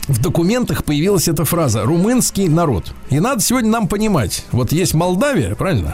[0.08, 2.94] в документах появилась эта фраза «румынский народ».
[3.10, 5.94] И надо сегодня нам понимать, вот есть Молдавия, правильно?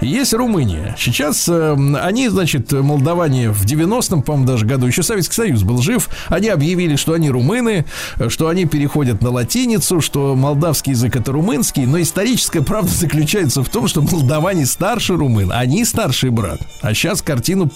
[0.00, 0.94] И есть Румыния.
[0.98, 6.08] Сейчас э, они, значит, молдаване в 90-м, по-моему, даже году, еще Советский Союз был жив,
[6.28, 7.86] они объявили, что они румыны,
[8.16, 13.62] э, что они переходят на латиницу, что молдавский язык это румынский, но историческая правда заключается
[13.64, 16.60] в том, что молдаване старше румын, они старший брат.
[16.82, 17.68] А сейчас картину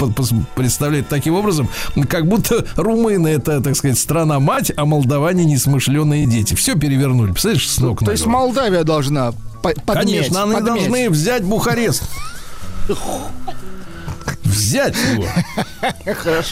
[0.55, 1.69] представляет таким образом,
[2.09, 6.55] как будто румыны это, так сказать, страна-мать, а молдаване несмышленые дети.
[6.55, 8.27] Все перевернули, представляешь, с ног То есть.
[8.27, 12.03] Молдавия должна по- подметь, Конечно, они должны взять Бухарест.
[14.43, 15.25] Взять его.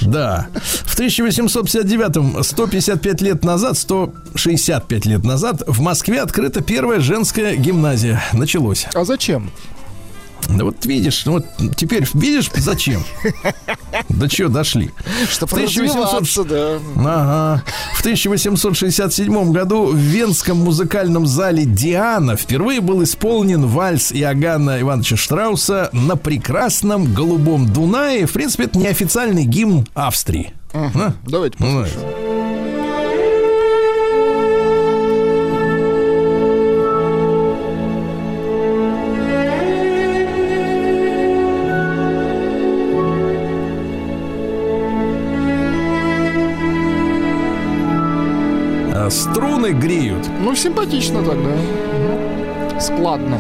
[0.03, 0.49] Да.
[0.55, 8.23] В 1859-м, 155 лет назад, 165 лет назад, в Москве открыта первая женская гимназия.
[8.35, 8.87] Началось.
[8.95, 9.51] А зачем?
[10.57, 13.05] Да вот видишь, ну вот теперь видишь, зачем?
[14.09, 14.91] До чего дошли?
[15.31, 16.79] Чтобы В 1800 развиваться, да.
[16.97, 17.63] Ага.
[17.95, 25.91] В 1867 году в Венском музыкальном зале «Диана» впервые был исполнен вальс Иоганна Ивановича Штрауса
[25.93, 28.27] на прекрасном голубом Дунае.
[28.27, 30.53] В принципе, это неофициальный гимн Австрии.
[30.75, 31.13] А?
[31.27, 32.12] Давайте Ну, послушаем.
[49.63, 50.29] Струны греют.
[50.41, 52.81] Ну, симпатично тогда.
[52.81, 53.39] Складно.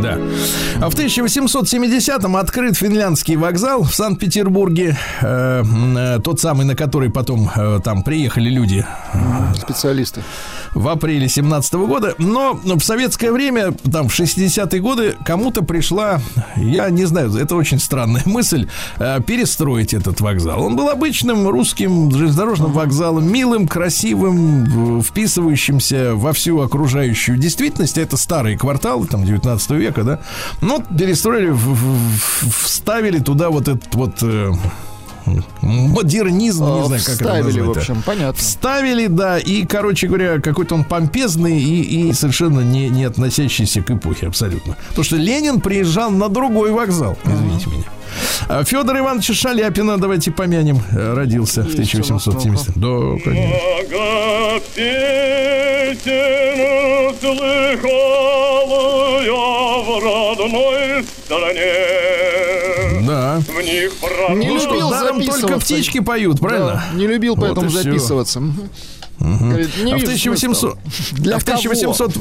[0.00, 0.18] Да.
[0.80, 4.96] А в 1870-м открыт финляндский вокзал в Санкт-Петербурге.
[5.22, 8.86] Э, э, тот самый, на который потом э, там приехали люди
[9.56, 10.22] Специалисты.
[10.74, 12.14] В апреле 17 года.
[12.18, 16.20] Но в советское время, там, в 60-е годы, кому-то пришла,
[16.56, 20.62] я не знаю, это очень странная мысль, э, перестроить этот вокзал.
[20.64, 27.98] Он был обычным русским железнодорожным вокзалом, милым, красивым, вписывающимся во всю окружающую действительность.
[27.98, 30.18] Это старые кварталы, там, 19 века, да.
[30.60, 34.22] Но перестроили, в- в- вставили туда вот этот вот...
[35.26, 35.30] э,
[35.62, 37.76] Модернизм, не А, знаю, как это Вставили, в назвать.
[37.78, 38.32] общем, понятно.
[38.34, 43.90] Вставили, да, и, короче говоря, какой-то он помпезный и, и совершенно не, не относящийся к
[43.90, 44.76] эпохе абсолютно.
[44.88, 47.84] Потому что Ленин приезжал на другой вокзал, извините меня.
[48.48, 52.74] А Федор Иванович Шаляпина, давайте помянем, э, родился в Есть у нас 1870.
[52.76, 53.56] Да, конечно.
[53.56, 54.60] Много
[56.04, 58.70] песен слыхал
[59.22, 62.33] я в родной стране.
[63.06, 63.40] Да.
[63.40, 65.74] В них правда Не Ну что, любил даром только записываться.
[65.74, 66.84] птички поют, правильно?
[66.92, 68.24] Да, не любил Вот поэтому и всё.
[69.18, 70.38] Говорит, не а в вижу 1800...
[70.38, 70.78] смысла.
[71.12, 71.58] Для а в кого?
[71.58, 72.16] 1800...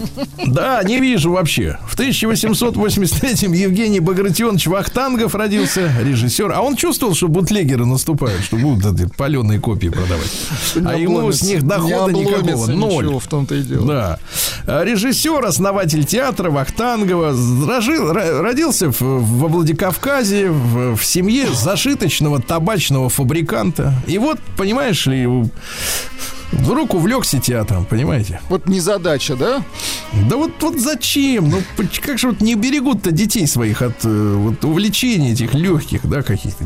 [0.48, 1.78] Да, не вижу вообще.
[1.88, 6.52] В 1883-м Евгений Багратионович Вахтангов родился, режиссер.
[6.52, 10.32] А он чувствовал, что бутлегеры наступают, что будут эти паленые копии продавать.
[10.76, 12.40] Не А ему с них Не дохода никакого.
[12.40, 13.06] обломится Ноль.
[13.06, 13.88] ничего, в том-то и дело.
[13.88, 14.20] Да.
[14.68, 22.42] А Режиссер, основатель театра Вахтангова рожил- ро- родился в, во Владикавказе в, в семье зашиточного
[22.42, 23.94] табачного фабриканта.
[24.08, 25.28] И вот, понимаешь ли,
[26.54, 28.40] вдруг увлекся театром, понимаете?
[28.50, 29.64] Вот незадача, да?
[30.30, 31.50] Да вот, вот зачем?
[31.50, 31.58] Ну,
[32.02, 36.64] как же вот не берегут-то детей своих от э, вот, увлечений этих легких, да, каких-то.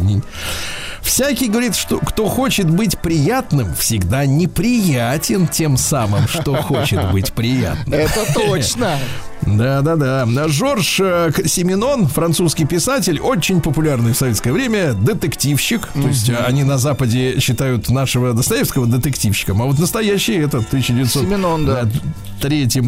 [1.01, 7.99] Всякий говорит, что кто хочет быть приятным, всегда неприятен тем самым, что хочет быть приятным.
[7.99, 8.97] Это точно.
[9.55, 10.47] Да, да, да.
[10.47, 15.87] Жорж э, Семенон, французский писатель, очень популярный в советское время, детективщик.
[15.93, 20.67] То есть э, они на Западе считают нашего Достоевского детективщиком, а вот настоящий этот в
[20.67, 21.87] 1903 Семенон, да.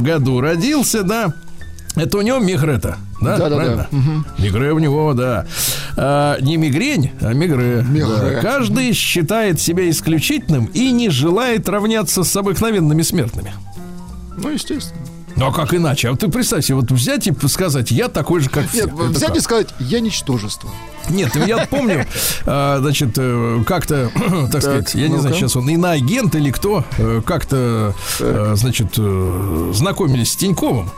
[0.03, 1.33] году родился, да.
[1.95, 3.37] Это у него Мегрета, да?
[3.37, 3.55] Да-да-да.
[3.55, 3.87] Правильно?
[4.37, 5.47] Мегре у него, да.
[5.97, 7.83] А, не мигрень, а мигре.
[7.83, 8.41] Да.
[8.41, 13.53] Каждый считает себя исключительным и не желает равняться с обыкновенными смертными.
[14.37, 15.01] Ну, естественно.
[15.35, 16.09] Ну а как иначе?
[16.09, 18.85] А вот ты представь себе, вот взять и сказать, я такой же, как все.
[18.85, 19.37] Нет, Это взять как?
[19.37, 20.69] и сказать, я ничтожество.
[21.09, 22.05] Нет, я помню,
[22.45, 24.11] а, значит, э, как-то,
[24.51, 29.71] так сказать, я не знаю, сейчас он иноагент или кто, э, как-то, э, значит, э,
[29.73, 30.89] знакомились с Тиньковым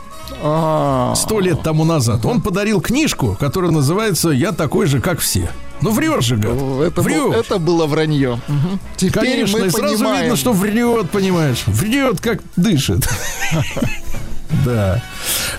[1.14, 2.24] сто лет тому назад.
[2.24, 5.50] Он подарил книжку, которая называется «Я такой же, как все».
[5.82, 6.52] Ну, врешь же, гад.
[6.52, 8.40] это, был- это было вранье.
[8.48, 8.80] Мгм.
[8.96, 10.22] Теперь Конечно, мы и сразу понимаем.
[10.22, 11.62] видно, что врет, понимаешь.
[11.66, 13.08] Врет, как дышит.
[14.64, 15.02] Да.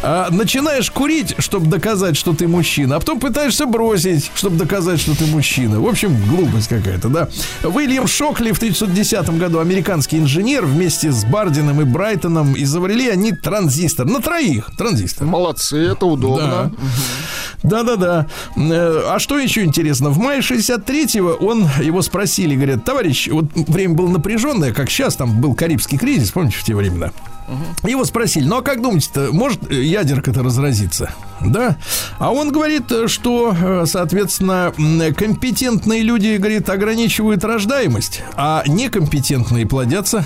[0.01, 5.15] А начинаешь курить, чтобы доказать, что ты мужчина, а потом пытаешься бросить, чтобы доказать, что
[5.17, 5.79] ты мужчина.
[5.79, 7.29] В общем, глупость какая-то, да.
[7.63, 14.05] Уильям Шокли в 1910 году, американский инженер, вместе с Бардином и Брайтоном изобрели они транзистор.
[14.05, 15.27] На троих транзистор.
[15.27, 16.71] Молодцы, это удобно.
[17.63, 18.27] Да-да-да.
[18.57, 20.09] Э, А что еще интересно?
[20.09, 25.39] В мае 63-го он, его спросили, говорят, товарищ, вот время было напряженное, как сейчас, там
[25.39, 27.11] был Карибский кризис, помните, в те времена?
[27.83, 31.13] Его спросили, ну а как думаете-то, может э, ядерка-то разразиться?
[31.41, 31.77] Да?
[32.19, 34.73] А он говорит, э, что, э, соответственно,
[35.15, 40.25] компетентные люди, говорит, ограничивают рождаемость, а некомпетентные плодятся.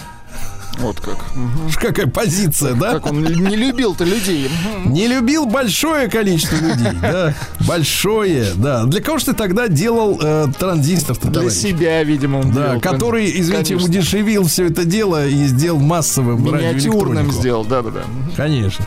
[0.79, 1.17] Вот как.
[1.35, 1.71] Мгм.
[1.75, 2.93] Какая позиция, да?
[2.93, 4.49] Как он не любил-то людей.
[4.85, 7.33] Не любил большое количество людей, да?
[7.67, 8.83] Большое, да.
[8.85, 12.81] Для кого же ты тогда делал э, транзистор-то, Для себя, видимо, он Да, делал.
[12.81, 13.89] который, извините, Конечно.
[13.89, 18.01] удешевил все это дело и сделал массовым Миниатюрным сделал, да-да-да.
[18.35, 18.85] Конечно,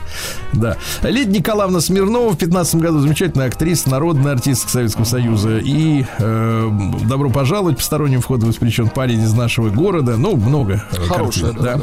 [0.52, 0.76] да.
[1.02, 5.58] Лидия Николаевна Смирнова в 15 году замечательная актриса, народная артистка Советского Союза.
[5.58, 6.70] И э,
[7.08, 10.16] добро пожаловать, посторонним вход воспрещен парень из нашего города.
[10.16, 11.79] Ну, много э, Хорошая, картин, да, да.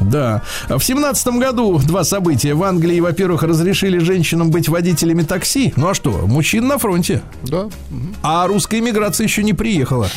[0.00, 0.42] Да.
[0.68, 2.54] В семнадцатом году два события.
[2.54, 5.72] В Англии, во-первых, разрешили женщинам быть водителями такси.
[5.76, 7.22] Ну а что, мужчин на фронте.
[7.42, 7.68] Да.
[8.22, 10.08] А русская иммиграция еще не приехала.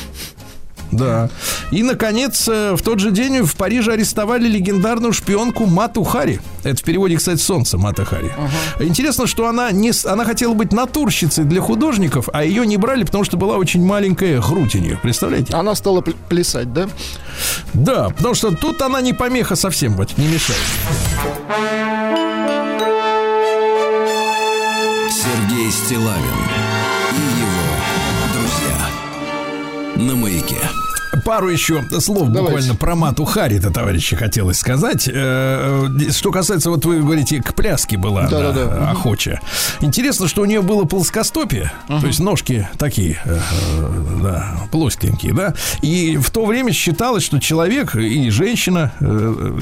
[0.91, 1.29] Да.
[1.71, 6.39] И, наконец, э, в тот же день в Париже арестовали легендарную шпионку Мату Хари.
[6.63, 8.33] Это в переводе, кстати, «Солнце» Мата Хари.
[8.79, 13.23] Интересно, что она, не, она хотела быть натурщицей для художников, а ее не брали, потому
[13.23, 14.99] что была очень маленькая грудь у нее.
[15.01, 15.53] Представляете?
[15.55, 16.87] Она стала пл- плясать, да?
[17.73, 20.59] Да, потому что тут она не помеха совсем, вот, не мешает.
[25.09, 26.66] Сергей Стилавин
[29.97, 30.86] На маяке.
[31.27, 32.41] Пару еще слов Давайте.
[32.41, 35.09] буквально про Мату Хари-то, товарищи, хотелось сказать.
[35.09, 38.91] Э, э, Что касается, вот вы говорите, к пляске была она, Да-да-да.
[38.91, 39.41] охочая.
[39.81, 43.39] Интересно, что у нее было плоскостопие, то есть ножки такие, э,
[43.77, 45.53] э, да, плоскенькие, да.
[45.81, 49.57] И в то время считалось, что человек и женщина, э,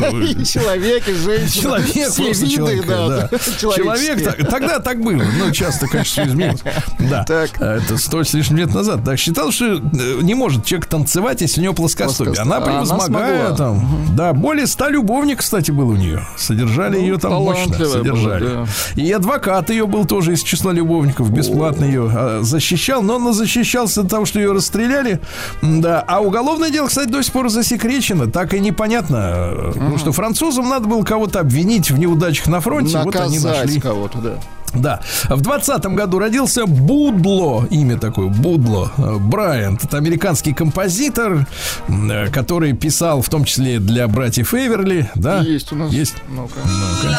[0.00, 1.62] э, И человек, и женщина.
[1.84, 3.28] Человек просто человек, да.
[3.76, 5.22] Человек, тогда так было.
[5.38, 6.62] Ну, часто, конечно, изменилось.
[6.98, 7.24] Да.
[7.60, 9.04] А Это сто с лишним лет назад.
[9.04, 9.78] Так считал, что э,
[10.22, 12.34] не может человек танцевать, если у него плоскостопие.
[12.40, 13.56] Она она превозмогая смогла.
[13.56, 14.06] там.
[14.16, 16.26] Да, более ста любовников, кстати, было у нее.
[16.36, 17.76] Содержали Ну, ее там мощно.
[17.78, 18.44] была, Содержали.
[18.46, 18.66] да.
[19.02, 21.30] И адвокат ее был тоже из числа любовников.
[21.30, 23.02] Бесплатно ее а, защищал.
[23.02, 25.20] Но он защищался от того, что ее расстреляли.
[25.62, 26.02] Да.
[26.06, 28.26] А уголовное дело, кстати, до сих пор засекречено.
[28.30, 29.16] Так и непонятно.
[29.18, 32.98] э, Потому что французам надо было кого-то обвинить в неудачах на фронте.
[33.04, 33.80] Вот они нашли.
[33.80, 34.34] Кого-то, да.
[34.76, 35.00] Да.
[35.28, 39.84] В двадцатом году родился Будло, имя такое, Будло э, Брайант.
[39.84, 41.46] Это американский композитор,
[41.88, 45.10] э, который писал в том числе для братьев Эверли.
[45.14, 45.40] Да?
[45.40, 45.92] Есть у нас.
[45.92, 46.16] Есть.
[46.28, 46.60] Ну-ка.
[46.64, 47.18] Ну-ка.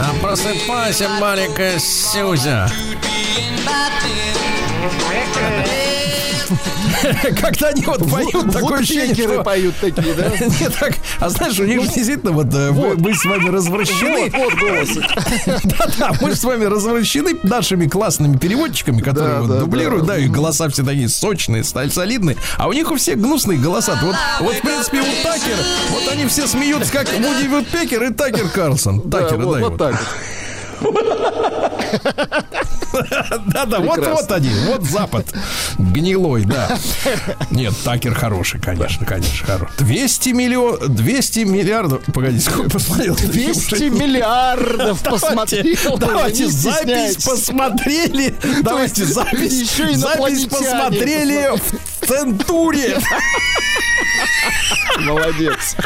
[0.00, 2.68] А просыпайся, маленькая Сюзя.
[7.40, 9.42] Как-то они вот поют, такое ощущение, что...
[9.42, 10.28] поют такие, да?
[10.60, 14.30] Нет, так, а знаешь, у них же действительно вот, э, мы, мы с вами развращены.
[14.30, 14.88] Вот, вот голос.
[15.64, 20.16] Да-да, мы же с вами развращены нашими классными переводчиками, которые вот дублируют, да.
[20.18, 23.98] и голоса все такие сочные, солидные, а у них у всех гнусные голоса.
[24.02, 25.56] Вот, вот в принципе, у Такер,
[25.90, 29.10] вот они все смеются, как Вуди Вудпекер и Такер Карлсон.
[29.10, 29.78] Такер, вот, да, вот вот.
[29.78, 30.34] так вот.
[33.46, 35.26] Да-да, вот-вот они, вот Запад.
[35.78, 36.78] Гнилой, да.
[37.50, 39.74] Нет, Такер хороший, конечно, конечно, хороший.
[39.78, 42.02] 200 миллион, 200 миллиардов.
[42.12, 43.16] Погоди, сколько посмотрел?
[43.16, 45.96] 200 миллиардов посмотрел.
[45.98, 48.34] Давайте запись посмотрели.
[48.62, 49.70] Давайте запись.
[49.94, 52.98] Запись посмотрели в Центуре.
[55.00, 55.76] Молодец.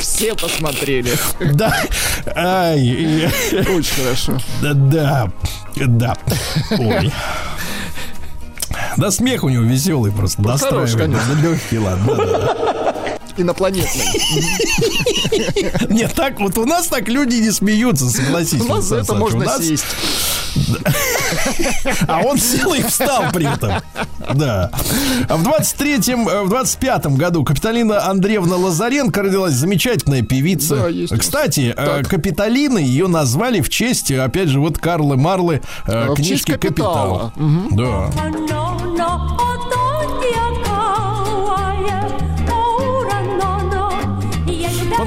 [0.00, 1.12] Все посмотрели.
[1.52, 1.76] Да.
[2.34, 4.38] Ай, Очень хорошо.
[5.02, 5.30] Да,
[5.86, 6.16] да.
[6.78, 7.12] Ой.
[8.96, 10.96] Да смех у него веселый просто, хороший, настраивает.
[10.96, 11.34] конечно.
[11.34, 12.16] Да, легкий, ладно.
[12.16, 13.18] да, да, да.
[13.36, 14.04] инопланетный.
[15.88, 18.60] Нет, так вот у нас так люди не смеются, согласись.
[18.60, 19.84] У нас это можно сесть.
[22.06, 23.72] А он сел и встал при этом.
[24.34, 24.70] Да.
[25.28, 30.90] А в 23-м, э, в 25-м году Капиталина Андреевна Лазаренко родилась замечательная певица.
[31.10, 31.16] Да.
[31.16, 32.08] Кстати, э, Так.
[32.08, 37.32] Капиталина ее назвали в честь, опять же, вот Карлы Марлы э, честь книжки «Капитала».
[37.34, 37.68] «Капитал».
[37.70, 38.10] Да.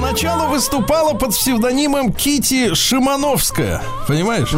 [0.02, 3.80] Поначалу выступала под псевдонимом Кити Шимановская.
[4.08, 4.52] Понимаешь?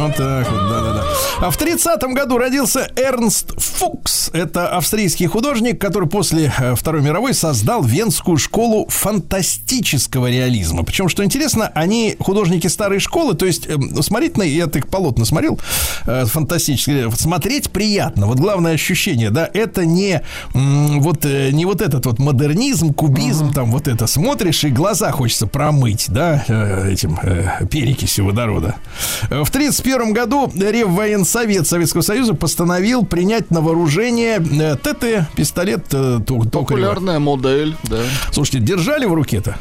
[0.00, 1.04] Вот так вот, да-да-да.
[1.40, 4.30] А в 30-м году родился Эрнст Фукс.
[4.32, 10.84] Это австрийский художник, который после э, Второй мировой создал Венскую школу фантастического реализма.
[10.84, 14.42] Причем, что интересно, они художники старой школы, то есть эм, смотреть на...
[14.42, 15.60] Я так полотно смотрел,
[16.06, 17.08] э, фантастически.
[17.08, 18.26] Э, смотреть приятно.
[18.26, 20.22] Вот главное ощущение, да, это не
[20.54, 26.06] вот, не вот этот вот модернизм, кубизм, там вот это смотришь, и глаза хочется промыть,
[26.08, 26.44] да,
[26.88, 27.18] этим
[27.68, 28.76] перекисью водорода.
[29.28, 36.20] В 31 1991 году Реввоенсовет Советского Союза постановил принять на вооружение э, ТТ, пистолет э,
[36.26, 36.50] Токарева.
[36.50, 38.02] Популярная модель, да.
[38.32, 39.56] Слушайте, держали в руке-то?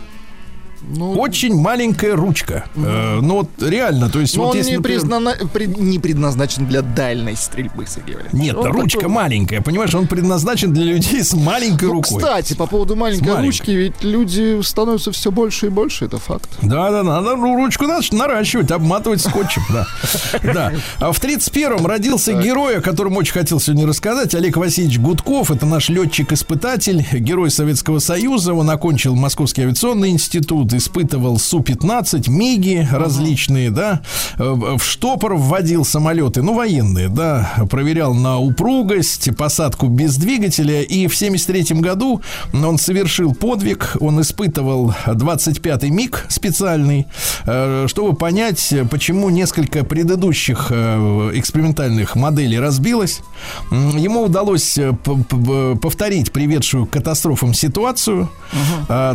[0.82, 2.66] Ну, Очень маленькая ручка.
[2.76, 6.00] Э, ну вот реально, то есть но вот он если, не, например, признана- пред- не
[6.00, 8.42] предназначен для дальней стрельбы, Сергей Валерьевич.
[8.42, 12.18] Нет, Он ручка такой- маленькая, понимаешь, он предназначен для людей с маленькой Ну, рукой.
[12.22, 13.46] кстати, по поводу маленькой маленькой.
[13.46, 16.50] ручки, ведь люди становятся все больше и больше, это факт.
[16.62, 19.88] Да, да, надо ру- ручку надо наращивать, обматывать скотчем, да.
[20.54, 20.72] Да.
[21.00, 25.52] А в 31-м родился герой, о котором очень хотел сегодня рассказать, Олег Васильевич Гудков.
[25.52, 28.54] Это наш летчик-испытатель, герой Советского Союза.
[28.54, 34.02] Он окончил Московский авиационный институт, испытывал Су-15, МИГи различные, да.
[34.38, 37.52] Э, В штопор вводил самолеты, ну, военные, да.
[37.70, 40.82] Проверял на упругость, посадку без двигателя.
[40.82, 42.22] И в 73 году
[42.54, 43.96] он совершил подвиг.
[44.00, 47.08] Он испытывал 25-й МиГ специальный,
[47.46, 53.22] э, чтобы понять, почему несколько предыдущих э, экспериментальных моделей разбилось.
[53.72, 54.78] Ему удалось
[55.82, 58.30] повторить приведшую к катастрофам ситуацию.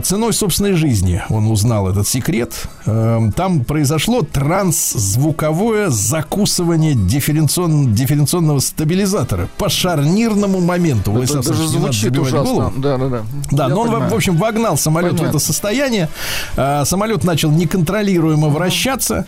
[0.02, 2.52] Ценой собственной жизни он узнал этот секрет.
[2.86, 11.10] Э, Там произошло трансзвуковое закусывание дифференцион- дифференционного стабилизатора по шарнирному моменту.
[11.12, 12.42] Это Владислав даже звучит ужасно.
[12.44, 12.72] голову.
[12.78, 13.22] Да, да, да.
[13.50, 14.10] Да, Я но он, понимаю.
[14.10, 15.36] в общем, вогнал самолет в Понятно.
[15.36, 16.08] это состояние.
[16.56, 19.26] А, самолет начал неконтролируемо вращаться.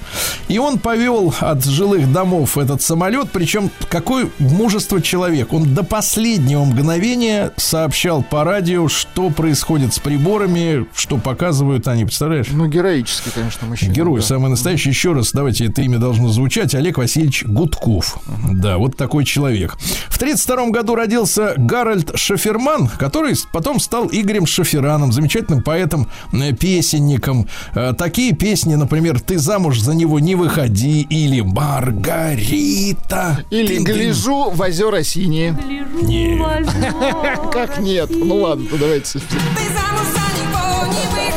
[0.49, 3.31] И он повел от жилых домов этот самолет.
[3.33, 5.53] Причем, какое мужество человек.
[5.53, 12.06] Он до последнего мгновения сообщал по радио, что происходит с приборами, что показывают они.
[12.07, 12.47] Представляешь?
[12.51, 13.93] Ну, героический, конечно, мужчина.
[13.93, 14.27] Герой да.
[14.27, 14.91] самый настоящий.
[14.91, 16.75] Еще раз, давайте это имя должно звучать.
[16.75, 18.19] Олег Васильевич Гудков.
[18.51, 19.77] Да, вот такой человек.
[20.09, 27.49] В 1932 году родился Гарольд Шаферман, который потом стал Игорем Шафераном, замечательным поэтом, э, песенником.
[27.75, 33.45] Э, Такие песни, например, «Ты замуж за него не выходи» или «Маргарита».
[33.51, 35.57] Или гляжу в озера синие.
[36.03, 36.37] Не.
[37.53, 38.11] Как нет?
[38.11, 39.19] Ну ладно, то давайте.
[39.19, 41.36] Ты замуж за него не выходи,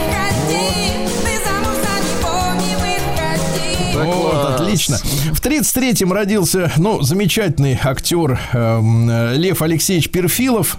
[4.05, 4.97] вот, отлично.
[5.31, 10.77] В 33-м родился, ну, замечательный актер э, Лев Алексеевич Перфилов.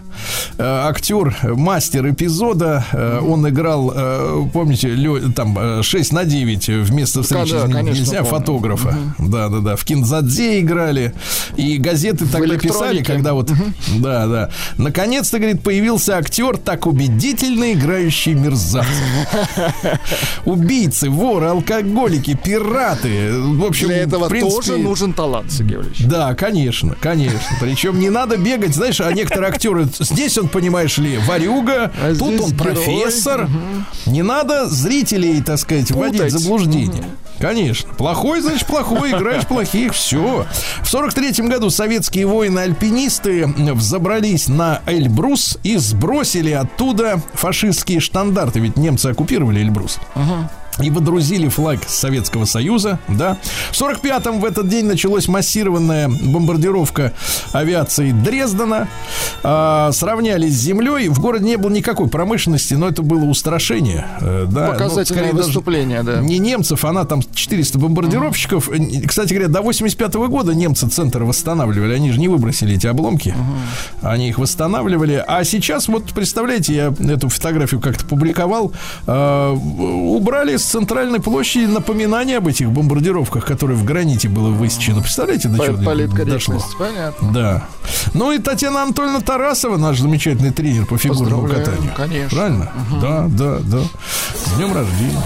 [0.58, 2.84] Э, актер, э, мастер эпизода.
[2.92, 7.64] Э, он играл, э, помните, лё- там э, 6 на 9 вместо встречи Да, с
[7.64, 8.30] ним конечно, нельзя помню.
[8.38, 8.94] фотографа.
[9.18, 9.76] Да, да, да.
[9.76, 11.14] В Кинзадзе играли.
[11.56, 13.50] И газеты тогда писали, когда вот.
[13.98, 14.50] Да, да.
[14.76, 18.90] Наконец-то, говорит, появился актер, так убедительно играющий мерзавцев.
[20.44, 23.09] Убийцы, воры, алкоголики, пираты.
[23.10, 26.06] В общем, Для этого принципе, тоже нужен талант, Сергей Валерьевич.
[26.06, 27.40] Да, конечно, конечно.
[27.60, 32.40] Причем не надо бегать, знаешь, а некоторые актеры, здесь он, понимаешь ли, варюга, А тут
[32.40, 33.48] он профессор.
[34.06, 36.40] Не надо зрителей, так сказать, вводить в Путать.
[36.40, 37.04] заблуждение.
[37.40, 37.94] Конечно.
[37.94, 40.46] Плохой, значит, плохой, играешь плохих, все.
[40.82, 48.60] В сорок третьем году советские воины-альпинисты взобрались на Эльбрус и сбросили оттуда фашистские штандарты.
[48.60, 49.98] Ведь немцы оккупировали Эльбрус
[50.82, 53.36] и водрузили флаг Советского Союза, да.
[53.72, 57.12] В 45-м в этот день началась массированная бомбардировка
[57.52, 58.88] авиации Дрездена.
[59.42, 61.08] А, сравнялись с землей.
[61.08, 64.06] В городе не было никакой промышленности, но это было устрашение.
[64.20, 64.66] э, да.
[64.66, 66.20] Ну, Показательное даже выступление, да.
[66.20, 68.68] Не немцев, она там 400 бомбардировщиков.
[68.70, 71.94] Э, Кстати говоря, до 85 года немцы центр восстанавливали.
[71.94, 73.34] Они же не выбросили эти обломки.
[74.02, 75.22] Они их восстанавливали.
[75.26, 78.72] А сейчас, вот представляете, я эту фотографию как-то публиковал.
[79.06, 85.00] э, убрали с центральной площади напоминание об этих бомбардировках, которые в граните было высечено.
[85.00, 86.62] Представляете, до чего дошло?
[86.78, 87.32] Понятно.
[87.32, 87.64] Да.
[88.14, 91.92] Ну и Татьяна Анатольевна Тарасова, наш замечательный тренер по фигурному катанию.
[91.96, 92.36] конечно.
[92.38, 92.72] Правильно?
[93.00, 93.80] Да, да, да.
[94.34, 95.22] С днем рождения.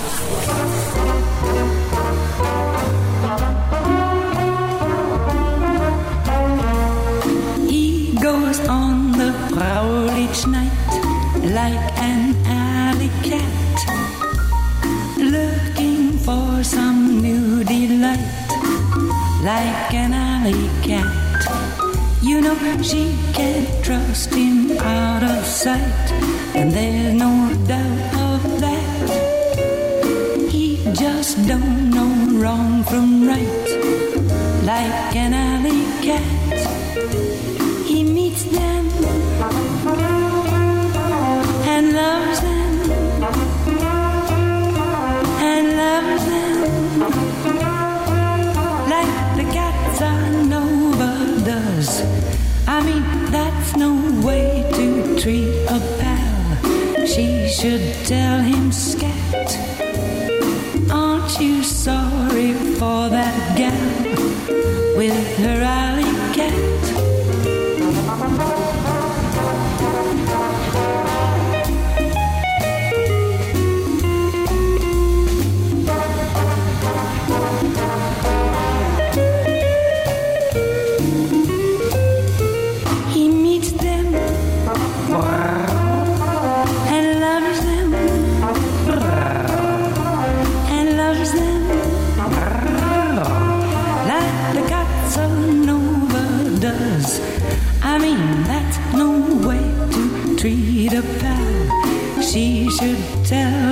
[7.68, 10.72] He goes on the prowl each night
[11.58, 12.23] like an
[19.44, 21.04] like an alley cat.
[22.22, 26.12] You know she can't trust him out of sight,
[26.54, 29.10] and there's no doubt of that.
[30.50, 33.68] He just don't know wrong from right,
[34.64, 36.43] like an alley cat.
[57.14, 59.56] She should tell him scat.
[60.90, 65.93] Aren't you sorry for that gal with her alley
[103.34, 103.63] myself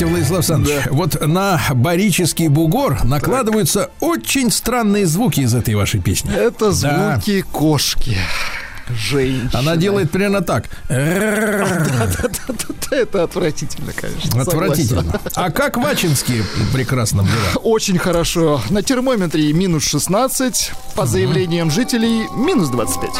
[0.00, 6.32] знаете, Владислав Александрович, вот на барический бугор накладываются очень странные звуки из этой вашей песни.
[6.34, 7.16] Это Да.
[7.16, 8.16] звуки кошки.
[8.88, 9.50] Женщина.
[9.52, 10.64] Она делает примерно так.
[12.90, 14.40] Это отвратительно, конечно.
[14.42, 15.20] Отвратительно.
[15.36, 16.42] А как Вачинские
[16.72, 17.62] прекрасно дела?
[17.62, 18.60] Очень хорошо.
[18.70, 23.10] На термометре минус 16, по заявлениям жителей минус 25.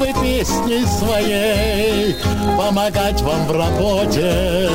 [0.00, 2.16] Чтобы песней своей
[2.56, 4.70] помогать вам в работе,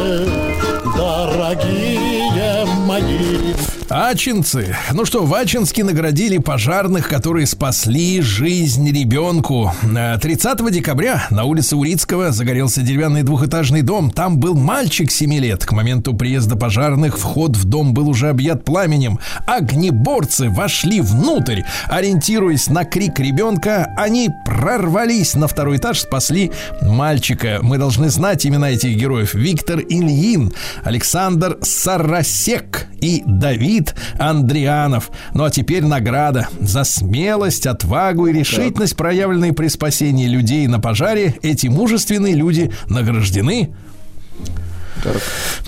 [0.95, 3.64] дорогие мои.
[3.89, 4.75] Ачинцы.
[4.93, 9.71] Ну что, в Ачинске наградили пожарных, которые спасли жизнь ребенку.
[9.95, 14.09] Э, 30 декабря на улице Урицкого загорелся деревянный двухэтажный дом.
[14.09, 15.65] Там был мальчик 7 лет.
[15.65, 19.19] К моменту приезда пожарных вход в дом был уже объят пламенем.
[19.45, 21.61] Огнеборцы вошли внутрь.
[21.88, 27.59] Ориентируясь на крик ребенка, они прорвались на второй этаж, спасли мальчика.
[27.61, 29.36] Мы должны знать имена этих героев.
[29.36, 33.74] Виктор Ильин, Александр Сарасек и Давид
[34.19, 35.11] Андрианов.
[35.34, 41.36] Ну а теперь награда за смелость, отвагу и решительность, проявленные при спасении людей на пожаре.
[41.41, 43.73] Эти мужественные люди награждены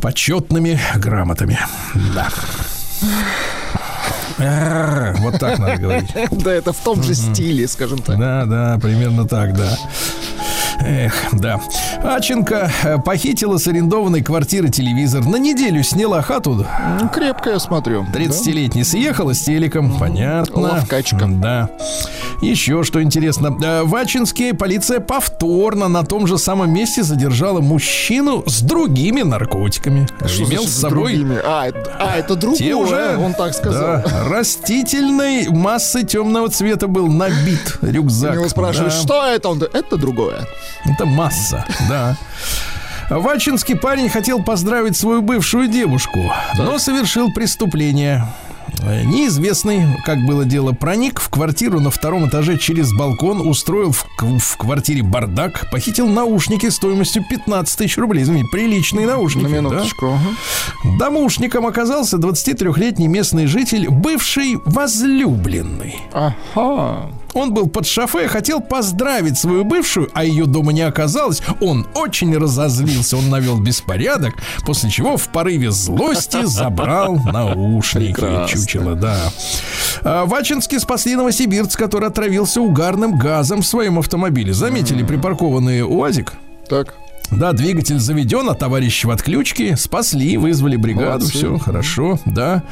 [0.01, 1.60] почетными грамотами.
[2.14, 2.30] Да.
[5.20, 6.10] Вот так надо говорить.
[6.32, 8.20] Да, это в том же стиле, скажем так.
[8.20, 9.78] Да, да, примерно так, да.
[10.86, 11.59] Эх, да.
[12.03, 15.25] Аченко э, похитила с арендованной квартиры телевизор.
[15.25, 16.65] На неделю сняла хату.
[17.13, 18.05] Крепко я смотрю.
[18.13, 19.97] 30-летний съехала с телеком.
[19.97, 20.59] Понятно.
[20.61, 21.25] Ловкачка.
[21.28, 21.69] Да.
[22.41, 23.57] Еще что интересно.
[23.63, 30.07] Э, В Ачинске полиция повторно на том же самом месте задержала мужчину с другими наркотиками.
[30.25, 31.39] Что Имел с собой другими?
[31.43, 34.03] А, это, а, это другое, те уже, он так сказал.
[34.03, 38.34] да, растительной массы темного цвета был набит рюкзак.
[38.34, 38.99] У него спрашивают, Да.
[39.01, 39.49] что это?
[39.49, 40.47] Он говорит, это другое.
[40.86, 42.18] Это масса, да.
[43.09, 48.28] Вачинский парень хотел поздравить свою бывшую девушку, но совершил преступление.
[48.84, 54.57] Неизвестный, как было дело, проник в квартиру на втором этаже через балкон, устроил в, в
[54.57, 58.24] квартире бардак, похитил наушники стоимостью 15 тысяч рублей.
[58.24, 59.45] Извините, приличные наушники.
[59.45, 59.55] На да?
[59.55, 60.05] минуточку.
[60.07, 60.97] ага.
[60.99, 65.99] Домушником оказался 23-летний местный житель, бывший возлюбленный.
[66.13, 67.09] Ага.
[67.34, 71.41] Он был под шофе, хотел поздравить свою бывшую, а ее дома не оказалось.
[71.61, 74.34] Он очень разозлился, он навел беспорядок,
[74.65, 78.13] после чего в порыве злости забрал наушники.
[78.13, 78.47] Прекрасно.
[78.57, 79.17] Чучело, да.
[80.03, 84.53] А, В Ачинске спасли новосибирц, который отравился угарным газом в своем автомобиле.
[84.53, 86.34] Заметили припаркованный УАЗик?
[86.69, 86.95] Так.
[87.32, 89.75] Да, двигатель заведен, а товарищи в отключке.
[89.78, 91.32] Спасли, вызвали бригаду, Молодцы.
[91.38, 92.63] все хорошо, да.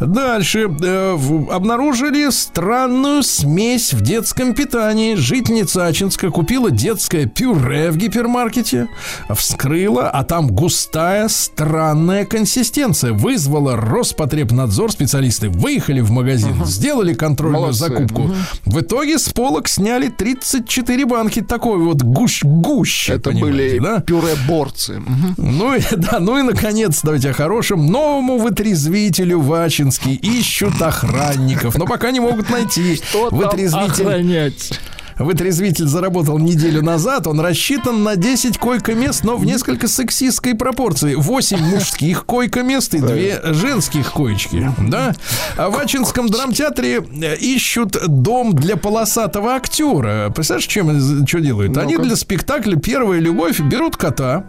[0.00, 0.68] Дальше.
[0.82, 5.14] э, в- обнаружили странную смесь в детском питании.
[5.14, 8.88] Жительница Ачинска купила детское пюре в гипермаркете,
[9.34, 13.12] вскрыла, а там густая, странная консистенция.
[13.12, 17.78] Вызвала Роспотребнадзор, специалисты выехали в магазин, сделали контрольную Молодцы.
[17.88, 18.30] закупку.
[18.64, 23.10] В итоге с полок сняли 34 банки такой вот гущ гущ.
[23.10, 25.00] Это были пюре-борцы.
[25.00, 25.34] Мгм.
[25.36, 27.86] Ну и да, ну и наконец, давайте о хорошем.
[27.86, 32.96] Новому вытрезвителю в Ачинске ищут охранников, но пока не могут найти.
[32.96, 34.80] Что там Вытрезвитель, охранять?
[35.18, 37.26] Вытрезвитель заработал неделю назад.
[37.26, 41.14] Он рассчитан на 10 койко-мест, но в несколько сексистской пропорции.
[41.14, 44.72] 8 мужских койко-мест и 2 женских коечки.
[44.78, 45.14] Да?
[45.56, 50.30] А в Ачинском драмтеатре э, ищут дом для полосатого актера.
[50.34, 51.76] Представляешь, чем, что делают?
[51.76, 54.44] Они для спектакля «Первая любовь» берут кота,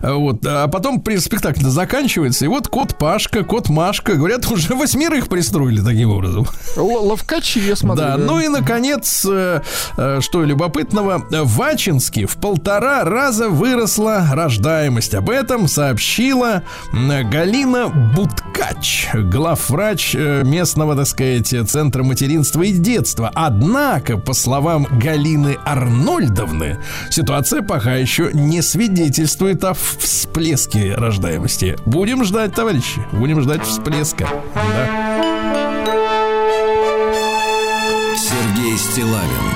[0.00, 5.80] вот, а потом спектакль заканчивается, и вот кот Пашка, кот Машка, говорят, уже восьмерых пристроили
[5.80, 6.46] таким образом.
[6.76, 8.04] Л- Ловкачи, я смотрю.
[8.04, 9.60] Да, ну и наконец, э,
[9.96, 15.14] э, что любопытного, в Ачинске в полтора раза выросла рождаемость.
[15.14, 16.62] Об этом сообщила
[16.92, 23.30] Галина Буткач, главврач э, местного, так сказать, центра материнства и детства.
[23.34, 26.78] Однако, по словам Галины Арнольдовны,
[27.10, 31.76] ситуация пока еще не свидетельствует о всплеске рождаемости.
[31.86, 34.28] Будем ждать, товарищи, будем ждать всплеска.
[34.54, 35.12] Да.
[38.16, 39.46] Сергей Стилавин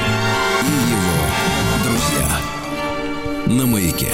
[0.62, 1.16] и его
[1.84, 2.28] друзья.
[3.46, 4.12] На маяке.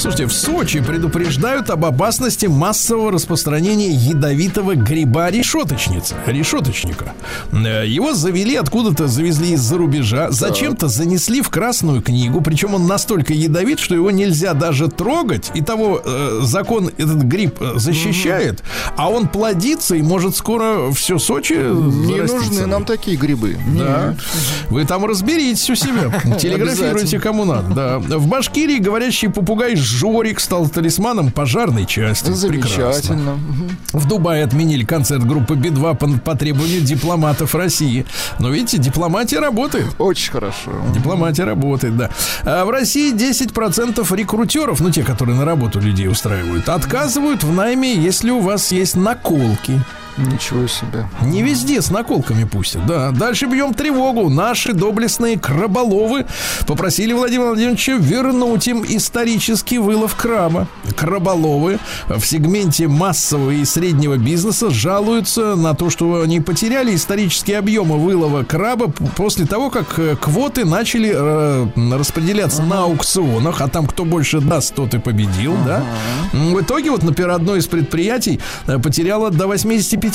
[0.00, 7.12] Слушайте, в Сочи предупреждают об опасности массового распространения ядовитого гриба решеточницы, решеточника.
[7.52, 13.34] Э, Его завели откуда-то, завезли из-за рубежа, зачем-то занесли в Красную книгу, причем он настолько
[13.34, 18.62] ядовит, что его нельзя даже трогать, и того э, закон этот гриб э, защищает,
[18.96, 23.58] а он плодится и может скоро все Сочи Не нужны нам такие грибы.
[23.76, 24.16] Да.
[24.70, 26.10] Вы там разберитесь у себя.
[26.38, 27.74] Телеграфируйте кому надо.
[27.74, 27.98] Да.
[27.98, 32.24] В Башкирии говорящий попугай Жорик стал талисманом пожарной части.
[32.24, 32.36] Прекрасно.
[32.36, 33.32] Замечательно.
[33.32, 33.70] Мгм.
[33.92, 38.06] В Дубае отменили концерт группы Би-2 по, по требованию дипломатов России.
[38.38, 39.88] Но видите, дипломатия работает.
[39.98, 40.70] Очень хорошо.
[40.94, 42.10] Дипломатия работает, да.
[42.44, 47.94] А в России 10% рекрутеров, ну те, которые на работу людей устраивают, отказывают в найме,
[47.94, 49.80] если у вас есть наколки.
[50.20, 51.08] Ничего себе.
[51.22, 53.10] Не везде с наколками пустят, да.
[53.10, 54.28] Дальше бьем тревогу.
[54.28, 56.26] Наши доблестные краболовы
[56.66, 60.66] попросили Владимира Владимировича вернуть им исторический вылов краба.
[60.96, 67.98] Краболовы в сегменте массового и среднего бизнеса жалуются на то, что они потеряли исторические объемы
[67.98, 71.66] вылова краба после того, как э, квоты начали э,
[71.96, 75.82] распределяться на аукционах, а там кто больше даст, тот и победил, да.
[76.32, 80.09] В итоге вот, например, одно из предприятий э, потеряло до 85%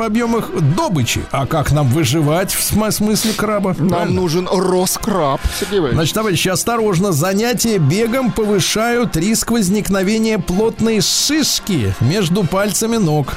[0.00, 1.22] объемов добычи.
[1.30, 3.74] А как нам выживать в см- смысле краба?
[3.78, 4.20] Нам Правильно?
[4.20, 5.94] нужен Роскраб, Сергей Иванович.
[5.96, 7.12] Значит, товарищи, осторожно.
[7.12, 13.36] Занятия бегом повышают риск возникновения плотной шишки между пальцами ног.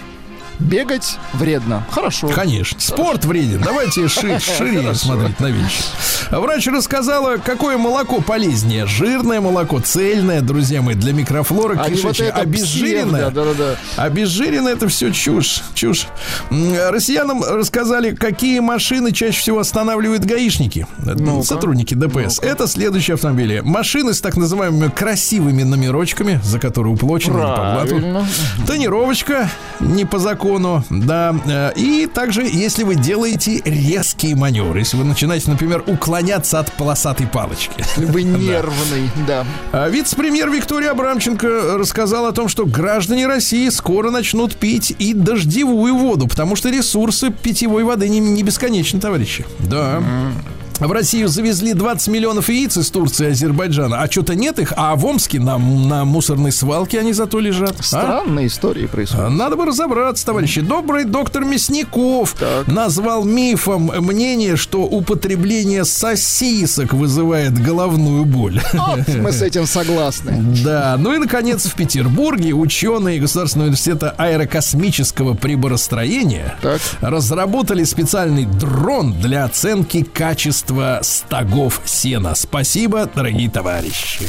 [0.61, 1.83] Бегать вредно.
[1.89, 2.27] Хорошо.
[2.29, 2.79] Конечно.
[2.79, 3.61] Спорт вреден.
[3.61, 5.81] Давайте ши- шире смотреть на вещи.
[6.29, 8.85] Врач рассказала, какое молоко полезнее.
[8.85, 13.31] Жирное молоко, цельное, друзья мои, для микрофлоры А не вот Обезжиренное.
[13.31, 14.03] псевдо, да-да-да.
[14.03, 16.07] Обезжиренное это все чушь, чушь.
[16.49, 21.45] Россиянам рассказали, какие машины чаще всего останавливают гаишники, Ну-ка.
[21.45, 22.39] сотрудники ДПС.
[22.39, 23.61] Это следующие автомобили.
[23.63, 28.25] Машины с так называемыми красивыми номерочками, за которые уплочено по блату.
[28.67, 29.49] Тонировочка
[29.79, 30.50] не по закону,
[30.89, 31.35] да.
[31.45, 37.27] Э, И также, если вы делаете резкие маневры, если вы начинаете, например, уклоняться от полосатой
[37.27, 37.83] палочки.
[37.97, 39.45] Вы нервный, да.
[39.71, 45.95] А Вице-премьер Виктория Абрамченко рассказала о том, что граждане России скоро начнут пить и дождевую
[45.95, 49.45] воду, потому что ресурсы питьевой воды не, не бесконечны, товарищи.
[49.59, 50.01] Да.
[50.81, 54.95] В Россию завезли 20 миллионов яиц из Турции и Азербайджана, а что-то нет их, а
[54.95, 57.75] в Омске на, на мусорной свалке они зато лежат.
[57.79, 57.83] А?
[57.83, 59.29] Странные истории происходят.
[59.29, 60.61] Надо бы разобраться, товарищи.
[60.61, 68.59] Добрый доктор Мясников назвал мифом мнение, что употребление сосисок вызывает головную боль.
[68.73, 70.43] Вот мы с этим согласны.
[70.63, 76.81] Да, ну и, наконец, в Петербурге ученые Государственного университета аэрокосмического приборостроения Так.
[77.01, 80.70] разработали специальный дрон для оценки качества
[81.01, 82.35] стогов сена.
[82.35, 84.27] Спасибо, дорогие товарищи.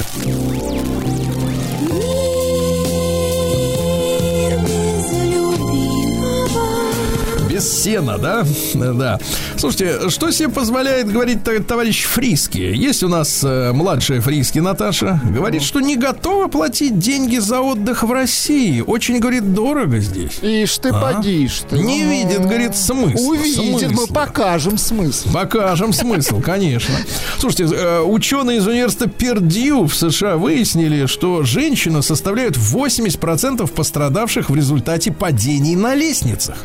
[7.62, 8.44] Без сена, да?
[8.74, 9.20] Да.
[9.56, 11.38] Слушайте, что себе позволяет говорить
[11.68, 12.58] товарищ Фриски?
[12.58, 15.20] Есть у нас э, младшая Фриски Наташа.
[15.30, 18.80] Говорит, что не готова платить деньги за отдых в России.
[18.80, 20.40] Очень, говорит, дорого здесь.
[20.42, 21.78] Ишь ты, поди ж ты.
[21.78, 23.28] Не Ну, видит, говорит, смысл.
[23.28, 24.12] Увидит, мы Смысл.
[24.12, 25.32] покажем смысл.
[25.32, 26.94] Покажем смысл, конечно.
[27.38, 34.56] Слушайте, э, ученые из университета Пердью в США выяснили, что женщины составляют 80% пострадавших в
[34.56, 36.56] результате падений на лестницах.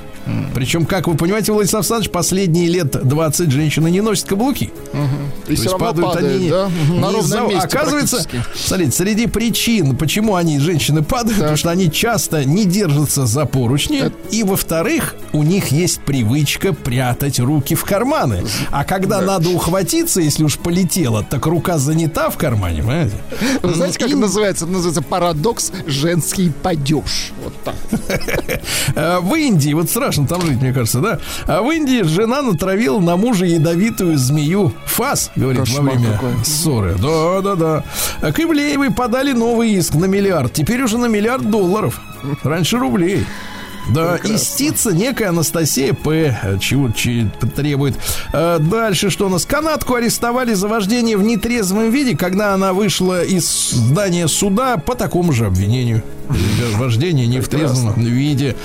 [0.54, 4.66] Причем, как вы понимаете, Владислав Александрович, последние лет 20 женщины не носят каблуки.
[4.66, 4.70] И
[5.50, 6.70] То все есть падают падает, они да?
[6.90, 8.26] не На ровном из-за- месте Оказывается,
[8.56, 14.12] смотрите, среди причин, почему они, женщины, падают, потому что они часто не держатся за поручни.
[14.32, 18.44] И, во-вторых, у них есть привычка прятать руки в карманы.
[18.72, 23.16] А когда надо ухватиться, если уж полетело, так рука занята в кармане, понимаете?
[23.62, 24.66] Вы знаете, как И- это называется?
[24.66, 27.32] Это называется парадокс женский падеж.
[27.44, 27.76] Вот так.
[28.96, 31.20] Э, В Индии, вот страшно там жить, мне кажется, да?
[31.46, 34.74] А в Индии жена натравила на мужа ядовитую змею.
[34.86, 36.30] Фас, говорит, Кошмар во время какой.
[36.46, 36.96] ссоры.
[37.00, 37.84] Да, да, да.
[38.22, 40.54] А К Ивлеевой подали новый иск на миллиард.
[40.54, 42.02] Теперь уже на миллиард долларов.
[42.44, 43.26] Раньше рублей.
[43.90, 46.58] Да, истица некая Анастасия П.
[46.60, 47.96] Чего чи- требует.
[48.34, 49.46] Э, Дальше что у нас?
[49.46, 55.32] Канатку арестовали за вождение в нетрезвом виде, когда она вышла из здания суда по такому
[55.32, 56.04] же обвинению.
[56.76, 58.56] Вождение не в трезвом виде.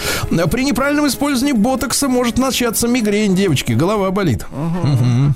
[0.51, 3.73] При неправильном использовании ботокса может начаться мигрень, девочки.
[3.73, 4.45] Голова болит.
[4.51, 5.35] Мгм.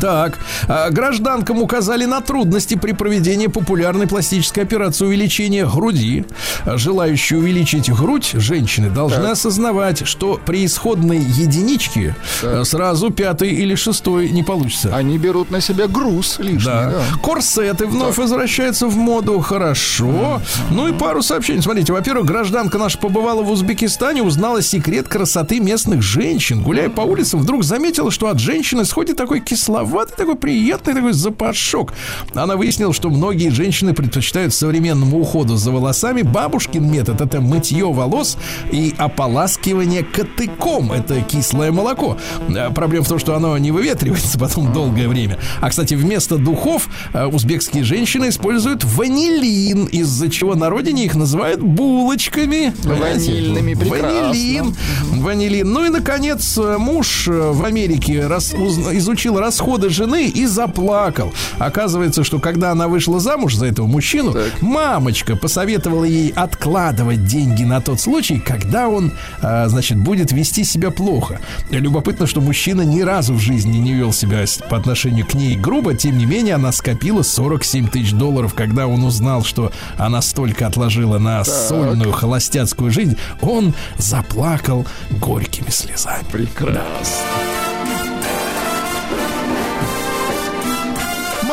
[0.00, 6.24] Так, а, гражданкам указали на трудности при проведении популярной пластической операции увеличения груди.
[6.64, 14.30] Желающие увеличить грудь женщины должны осознавать, что при исходной единичке а, сразу пятый или шестой
[14.30, 14.94] не получится.
[14.94, 16.64] Они берут на себя груз лишний.
[16.64, 16.90] Да.
[16.90, 17.02] да.
[17.22, 19.40] Корсеты вновь возвращаются в моду.
[19.40, 20.40] Хорошо.
[20.70, 21.62] Ну и пару сообщений.
[21.62, 26.62] Смотрите, во-первых, гражданка наша побывала в Узбекистане, узнала секрет красоты местных женщин.
[26.62, 29.40] Гуляя по улицам, вдруг заметила, что от женщины сходит такой
[29.74, 31.92] кисловатый, такой приятный такой запашок.
[32.34, 36.22] Она выяснила, что многие женщины предпочитают современному уходу за волосами.
[36.22, 38.36] Бабушкин метод– это мытье волос
[38.72, 40.92] и ополаскивание котыком.
[40.92, 42.16] Это кислое молоко.
[42.48, 45.38] Э, Проблема в том, что оно не выветривается потом долгое время.
[45.60, 51.60] А, кстати, вместо духов э, узбекские женщины используют ванилин, из-за чего на родине их называют
[51.60, 52.72] булочками.
[52.82, 54.28] Ванильными, прекрасно.
[54.28, 54.76] Ванилин.
[55.12, 55.72] Ванилин.
[55.72, 61.32] Ну и, наконец, э, муж в Америке рас- узна- изучил расходы жены и заплакал.
[61.58, 67.80] Оказывается, что когда она вышла замуж за этого мужчину, мамочка посоветовала ей откладывать деньги на
[67.80, 71.40] тот случай, когда он, э, значит, будет вести себя плохо.
[71.70, 75.94] Любопытно, что мужчина ни разу в жизни не вел себя по отношению к ней грубо,
[75.94, 81.18] тем не менее она скопила 47 тысяч долларов, когда он узнал, что она столько отложила
[81.18, 86.24] на сольную холостяцкую жизнь, он заплакал горькими слезами.
[86.32, 87.59] Прекрасно.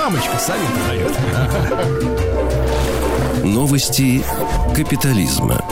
[0.07, 2.76] Мамочка совет дает.
[3.47, 4.23] Новости
[4.75, 5.63] капитализма.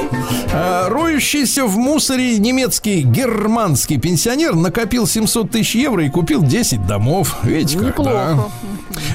[0.54, 7.36] А, Роющийся в мусоре немецкий германский пенсионер накопил 700 тысяч евро и купил 10 домов.
[7.44, 8.46] Видите как, да?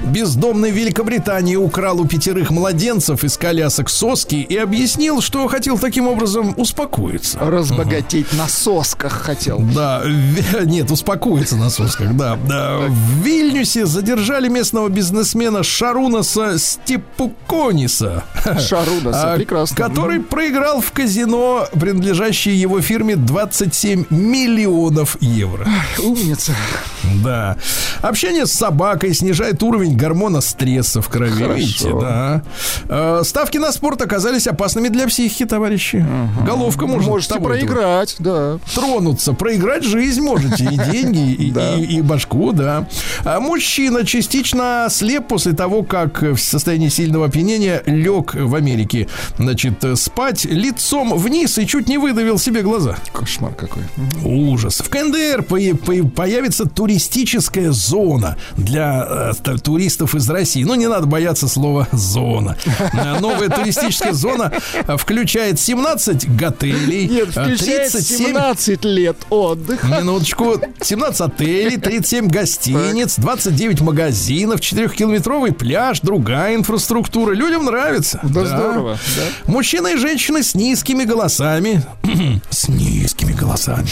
[0.04, 6.06] Бездомный в Великобритании украл у пятерых младенцев из колясок соски и объяснил, что хотел таким
[6.06, 7.38] образом успокоиться.
[7.38, 9.60] Разбогатеть на сосках хотел.
[9.74, 10.02] Да,
[10.64, 12.36] нет, успокоиться на сосках, да.
[12.46, 12.78] да.
[12.88, 18.24] В Вильнюсе задержали местного бизнесмена Шарунаса Степукониса.
[18.68, 19.76] Шарунаса, А, прекрасно.
[19.76, 25.66] Который проиграл в казино, принадлежащее его фирме, 27 миллионов евро.
[25.98, 26.52] Умница.
[27.24, 27.56] Да.
[28.02, 31.30] Общение с собакой снижает уровень гормона стресса в крови.
[31.32, 31.54] Хорошо.
[31.54, 32.42] Видите, да.
[32.88, 36.04] Э, Ставки на спорт оказались опасными для психики, товарищи.
[36.46, 38.58] Головка может Можете проиграть, да.
[38.74, 41.74] тронуться, проиграть жизнь можете, и деньги, и, Да.
[41.74, 42.86] и- и башку, да.
[43.24, 49.84] А мужчина частично слеп после того, как в состоянии сильного опьянения лег в Америке, значит,
[49.96, 52.96] спать лицом вниз и чуть не выдавил себе глаза.
[53.12, 53.82] Кошмар какой.
[54.24, 54.80] Ужас.
[54.80, 60.64] В КНДР появится туристическая зона для э, туристов из России.
[60.64, 62.56] Ну, не надо бояться слова «зона».
[62.92, 64.52] Э, Новая туристическая зона
[64.86, 69.86] э, включает 17 готелей, Нет, э, включает 37 17 лет отдыха.
[69.86, 70.60] Минуточку.
[70.80, 77.32] 17 отелей, 37 гостиниц, 29 магазинов, 4-километровый пляж, другая инфраструктура.
[77.32, 78.20] Людям нравится.
[78.32, 79.52] Да, здорово, да.
[79.52, 81.82] Мужчины и женщины с низкими голосами,
[82.50, 83.86] с низкими голосами,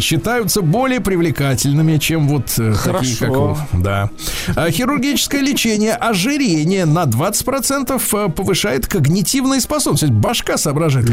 [0.00, 3.56] считаются более привлекательными, чем вот э, такие, Хорошо.
[3.58, 3.82] как вы.
[3.82, 4.10] Да.
[4.56, 10.06] А Хирургическое лечение ожирения на 20% э, повышает когнитивные способности.
[10.06, 11.08] Башка соображает.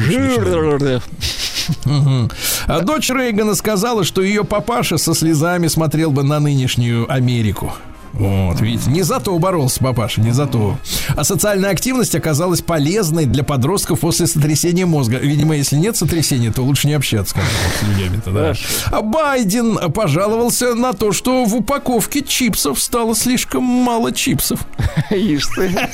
[1.86, 2.32] Мгм.
[2.66, 7.74] А дочь Рейгана сказала, что ее папаша со слезами смотрел бы на нынешнюю Америку.
[8.20, 10.78] Вот, видите, не за то боролся папаша, не за то.
[11.16, 15.18] А социальная активность оказалась полезной для подростков после сотрясения мозга.
[15.18, 17.36] Видимо, если нет сотрясения, то лучше не общаться
[17.80, 18.54] с людьми-то, да.
[18.92, 24.60] А Байден пожаловался на то, что в упаковке чипсов стало слишком мало чипсов.
[25.12, 25.72] Ишь ты.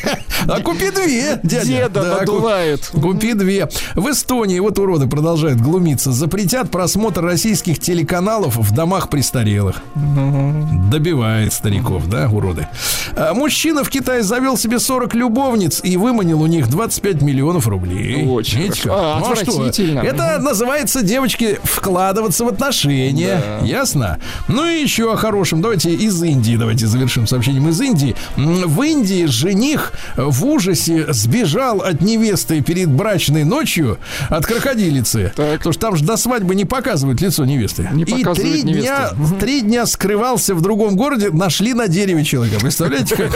[0.47, 1.65] А купи две, дядя.
[1.65, 2.87] Деда Да, надувает.
[2.87, 3.67] Купи две.
[3.95, 6.11] В Эстонии вот уроды продолжают глумиться.
[6.11, 9.81] Запретят просмотр российских телеканалов в домах престарелых.
[9.95, 12.67] Добивает стариков, да, уроды.
[13.15, 18.25] А мужчина в Китае завел себе 40 любовниц и выманил у них 25 миллионов рублей.
[18.27, 18.89] Очень Видите?
[18.91, 19.51] А, Ну, что?
[19.51, 19.99] отвратительно.
[19.99, 23.41] Это называется, девочки, вкладываться в отношения.
[23.63, 24.19] Ясно?
[24.47, 25.61] Ну и еще о хорошем.
[25.61, 28.15] Давайте из Индии, давайте завершим сообщением из Индии.
[28.35, 33.97] В Индии жених в ужасе сбежал от невесты перед брачной ночью
[34.29, 35.31] от крокодилицы.
[35.35, 35.57] Так.
[35.57, 37.89] Потому что там же до свадьбы не показывают лицо невесты.
[37.93, 39.35] Не и три дня, невесту.
[39.39, 42.59] три дня скрывался в другом городе, нашли на дереве человека.
[42.59, 43.31] Представляете, как?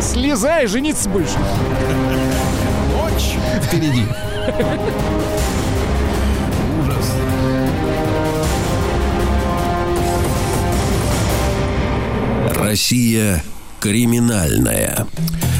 [0.00, 1.28] Слезай, жениться будешь.
[2.92, 4.06] Ночь впереди.
[6.80, 7.12] Ужас.
[12.56, 13.42] Россия
[13.80, 15.06] криминальная.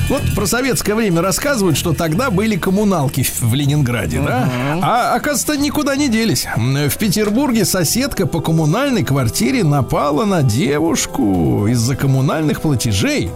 [0.09, 4.49] Вот про советское время рассказывают, что тогда были коммуналки в Ленинграде, да?
[4.83, 6.47] А оказывается, никуда не делись.
[6.57, 13.31] В Петербурге соседка по коммунальной квартире напала на девушку из-за коммунальных платежей.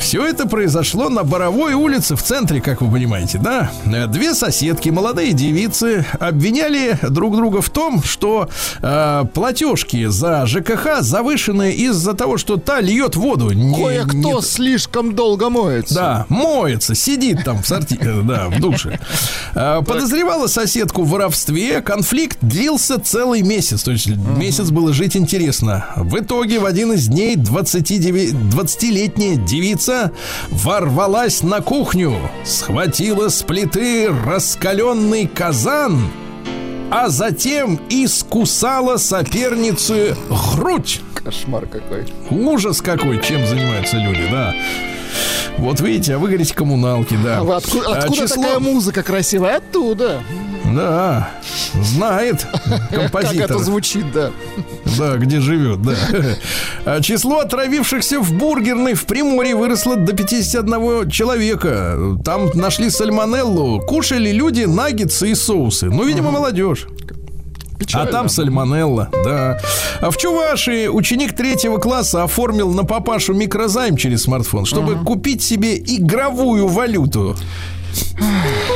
[0.00, 3.70] Все это произошло на Боровой улице в центре, как вы понимаете, да?
[3.84, 8.48] Э, Две соседки, молодые девицы, обвиняли друг друга в том, что
[8.82, 13.50] э, платежки за ЖКХ завышены из-за того, что та льет воду.
[13.50, 15.94] Кое-кто не- слишком долго моется.
[15.94, 17.98] да, моется, сидит там в сорти...
[18.00, 18.98] э, да, в душе.
[19.54, 21.80] А, Подозревала соседку в воровстве.
[21.82, 23.82] Конфликт длился целый месяц.
[23.82, 25.86] То есть месяц было жить интересно.
[25.96, 30.12] В итоге в один из дней 29 20-летняя девица
[30.50, 36.08] ворвалась на кухню, схватила с плиты раскаленный казан,
[36.90, 40.16] а затем искусала соперницы
[40.54, 41.00] грудь.
[41.14, 42.06] Кошмар какой.
[42.30, 44.54] Ужас какой, чем занимаются люди, да.
[45.58, 47.38] Вот видите, а вы говорите коммуналки, да.
[47.38, 49.56] А вы отку- А откуда число- такая музыка красивая?
[49.56, 50.20] Оттуда.
[50.72, 51.30] Да,
[51.82, 52.46] знает
[52.90, 53.44] Как композитор.
[53.50, 54.30] это звучит, да.
[54.98, 55.94] Да, где живет, да.
[56.84, 61.98] А Число отравившихся в бургерной в Приморье выросло до 51 человека.
[62.24, 63.80] Там нашли сальмонеллу.
[63.80, 65.86] Кушали люди наггетсы и соусы.
[65.86, 66.86] Ну, видимо, молодежь.
[67.78, 68.10] А Печально.
[68.10, 69.60] там сальмонелла, да.
[70.00, 75.78] А в Чувашии ученик третьего класса оформил на папашу микрозайм через смартфон, чтобы купить себе
[75.78, 77.36] игровую валюту.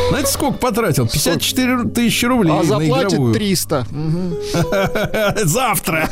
[0.09, 1.07] Знаете, сколько потратил?
[1.07, 3.35] 54 тысячи рублей А на заплатит игровую.
[3.35, 3.87] 300.
[3.91, 4.35] Мгм.
[5.49, 6.09] Завтра.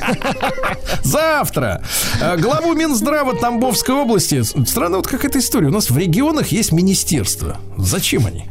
[1.03, 1.83] Завтра.
[2.23, 4.43] А, Главу Минздрава Тамбовской области.
[4.43, 5.69] Странная вот какая-то история.
[5.69, 7.59] У нас в регионах есть министерство.
[7.77, 8.47] Зачем они?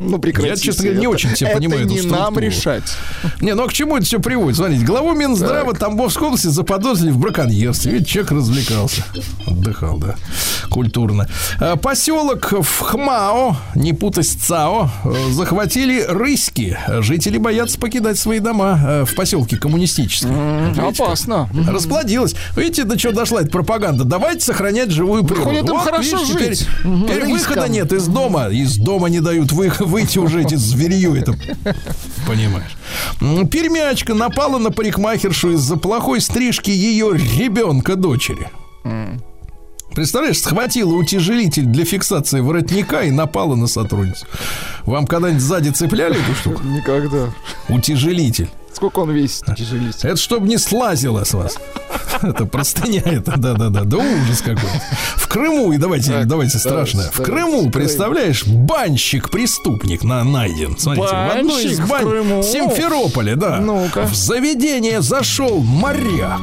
[0.00, 0.50] Ну, прекратите.
[0.50, 1.14] Я, честно говоря, не это.
[1.14, 2.84] очень Это понимаю эту не нам решать.
[3.40, 4.56] Не, ну а к чему это все приводит?
[4.56, 7.92] Смотрите, главу Минздрава Тамбовской области заподозрили в браконьерстве.
[7.92, 9.04] Ведь человек развлекался.
[9.46, 10.16] Отдыхал, да.
[10.70, 11.28] Культурно.
[11.60, 16.76] А, Поселок в Хмао, не путать с ЦАО, э, захватили рыськи.
[17.00, 20.74] Жители боятся покидать свои дома э, в поселке коммунистическом.
[20.74, 20.84] Как?
[21.00, 21.48] Опасно.
[21.68, 22.34] Расплодилась.
[22.56, 24.04] Видите, до чего дошла эта пропаганда?
[24.04, 25.50] Давайте сохранять живую природу.
[25.50, 26.66] Выходит, им хорошо видишь, теперь- жить.
[26.82, 27.32] теперь Рыскам.
[27.32, 28.48] выхода нет из дома.
[28.48, 31.14] Из дома не дают вы- выйти уже эти зверью.
[31.14, 31.36] Это
[32.26, 32.76] понимаешь.
[33.50, 38.48] Пермячка напала на парикмахершу из-за плохой стрижки ее ребенка дочери.
[39.94, 44.26] Представляешь, схватила утяжелитель для фиксации воротника и напала на сотрудницу.
[44.86, 46.62] Вам когда-нибудь сзади цепляли эту штуку?
[46.64, 47.30] Никогда.
[47.68, 48.48] Утяжелитель.
[48.72, 49.44] Сколько он весит?
[49.56, 50.04] Тяжелить.
[50.04, 51.58] Это чтобы не слазило с вас.
[52.22, 54.68] Это простыня, это да-да-да, да ужас какой.
[55.16, 57.10] В Крыму, и давайте, Так, давайте страшное.
[57.10, 57.72] В Крыму, Крым.
[57.72, 60.76] представляешь, банщик-преступник на, найден.
[60.78, 62.42] Смотрите, в одной из Банщик в бань Крыму?
[62.42, 63.58] Симферополя, да.
[63.60, 64.06] Ну-ка.
[64.06, 66.40] В заведение зашел моряк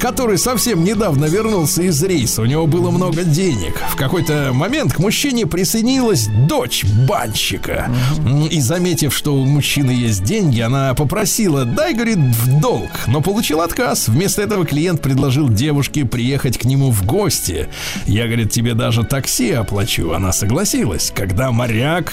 [0.00, 2.40] который совсем недавно вернулся из рейса.
[2.40, 3.74] У него было много денег.
[3.90, 7.90] В какой-то момент к мужчине присоединилась дочь банщика.
[8.50, 12.90] И заметив, что у мужчины есть деньги, она попросила, дай, говорит, в долг.
[13.08, 14.08] Но получил отказ.
[14.08, 17.68] Вместо этого клиент предложил девушке приехать к нему в гости.
[18.06, 20.12] Я, говорит, тебе даже такси оплачу.
[20.12, 21.12] Она согласилась.
[21.14, 22.12] Когда моряк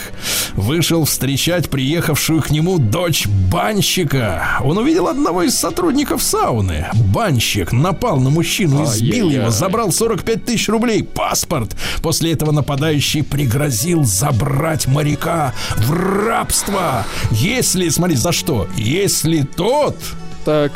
[0.56, 6.88] вышел встречать приехавшую к нему дочь банщика, он увидел одного из сотрудников сауны.
[7.14, 11.76] Банщик напал на мужчину, избил его, забрал 45 тысяч рублей, паспорт.
[12.02, 15.92] После этого нападающий пригрозил забрать моряка в
[16.28, 17.06] рабство.
[17.32, 18.68] Если, смотри, за что?
[18.76, 19.98] Если тот,
[20.46, 20.72] Так.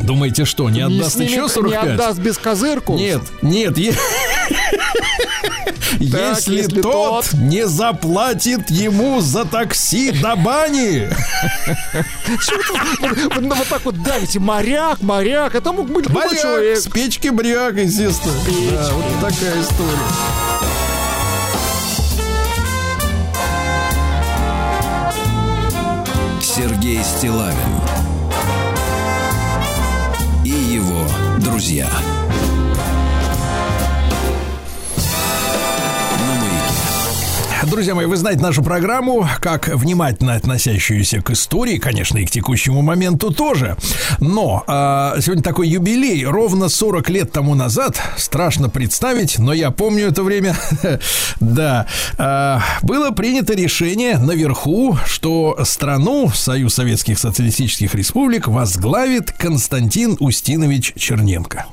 [0.00, 1.84] думаете, что, не отдаст снимет- еще 45?
[1.84, 2.96] Не отдаст без козырку?
[2.96, 3.94] Нет, нет, е-
[5.98, 11.08] если, если тот, тот- не заплатит ему за такси до бани,
[13.34, 14.38] Вот, так вот давите.
[14.40, 15.54] Моряк, моряк.
[15.54, 16.78] Это мог быть любой человек.
[16.78, 18.34] с печки бряк, естественно.
[18.72, 19.98] Да, вот такая история.
[26.40, 27.56] Сергей Стилавин
[30.44, 31.06] и его
[31.40, 31.88] друзья.
[37.70, 42.80] Друзья мои, вы знаете нашу программу, как внимательно относящуюся к истории, конечно, и к текущему
[42.80, 43.76] моменту тоже.
[44.20, 46.24] Но а, сегодня такой юбилей.
[46.24, 50.56] Ровно 40 лет тому назад, страшно представить, но я помню это время,
[51.40, 60.94] да, а, было принято решение наверху, что страну, Союз Советских Социалистических Республик, возглавит Константин Устинович
[60.96, 61.66] Черненко.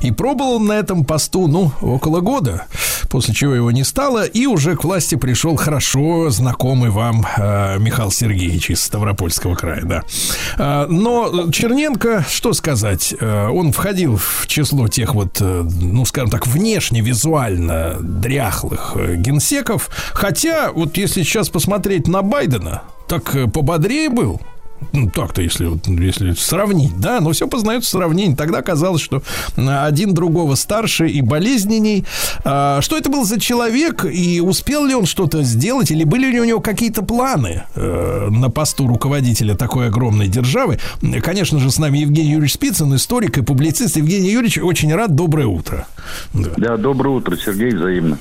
[0.00, 2.66] И пробовал он на этом посту, ну, около года,
[3.08, 8.10] после чего его не стало, и уже к власти пришел хорошо знакомый вам э, Михаил
[8.10, 10.02] Сергеевич из Ставропольского края, да.
[10.56, 16.30] А, но Черненко, что сказать, э, он входил в число тех вот, э, ну, скажем
[16.30, 23.46] так, внешне, визуально дряхлых э, генсеков, хотя, вот если сейчас посмотреть на Байдена, так э,
[23.48, 24.40] пободрее был.
[24.92, 25.70] Ну, так-то, если,
[26.02, 28.34] если сравнить, да, но все познается в сравнении.
[28.34, 29.22] Тогда казалось, что
[29.56, 32.04] один другого старше и болезненней.
[32.44, 36.40] А, что это был за человек, и успел ли он что-то сделать, или были ли
[36.40, 40.78] у него какие-то планы э, на посту руководителя такой огромной державы?
[41.22, 43.96] Конечно же, с нами Евгений Юрьевич Спицын, историк и публицист.
[43.96, 45.86] Евгений Юрьевич, очень рад, доброе утро.
[46.32, 46.50] Да.
[46.56, 48.18] Да, доброе утро, Сергей, взаимно.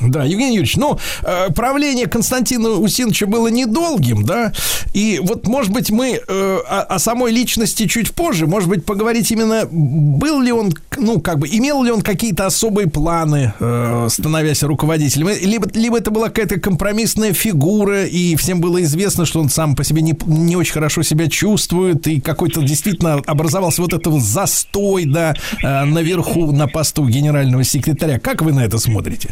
[0.00, 4.52] Да, Евгений Юрьевич, ну, э, правление Константина Усиновича было недолгим, да,
[4.92, 9.30] и вот, может быть, мы э, о, о самой личности чуть позже, может быть, поговорить
[9.30, 14.62] именно, был ли он, ну, как бы, имел ли он какие-то особые планы, э, становясь
[14.62, 19.74] руководителем, либо, либо это была какая-то компромиссная фигура, и всем было известно, что он сам
[19.74, 25.04] по себе не, не очень хорошо себя чувствует, и какой-то действительно образовался вот этот застой,
[25.04, 28.18] да, э, наверху на посту генерального секретаря.
[28.18, 29.30] Как вы на это смотрите?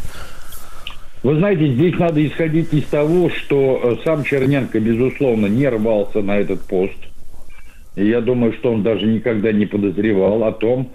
[1.23, 6.37] Вы знаете, здесь надо исходить из того, что э, сам Черненко, безусловно, не рвался на
[6.37, 6.97] этот пост.
[7.95, 10.89] И я думаю, что он даже никогда не подозревал о том,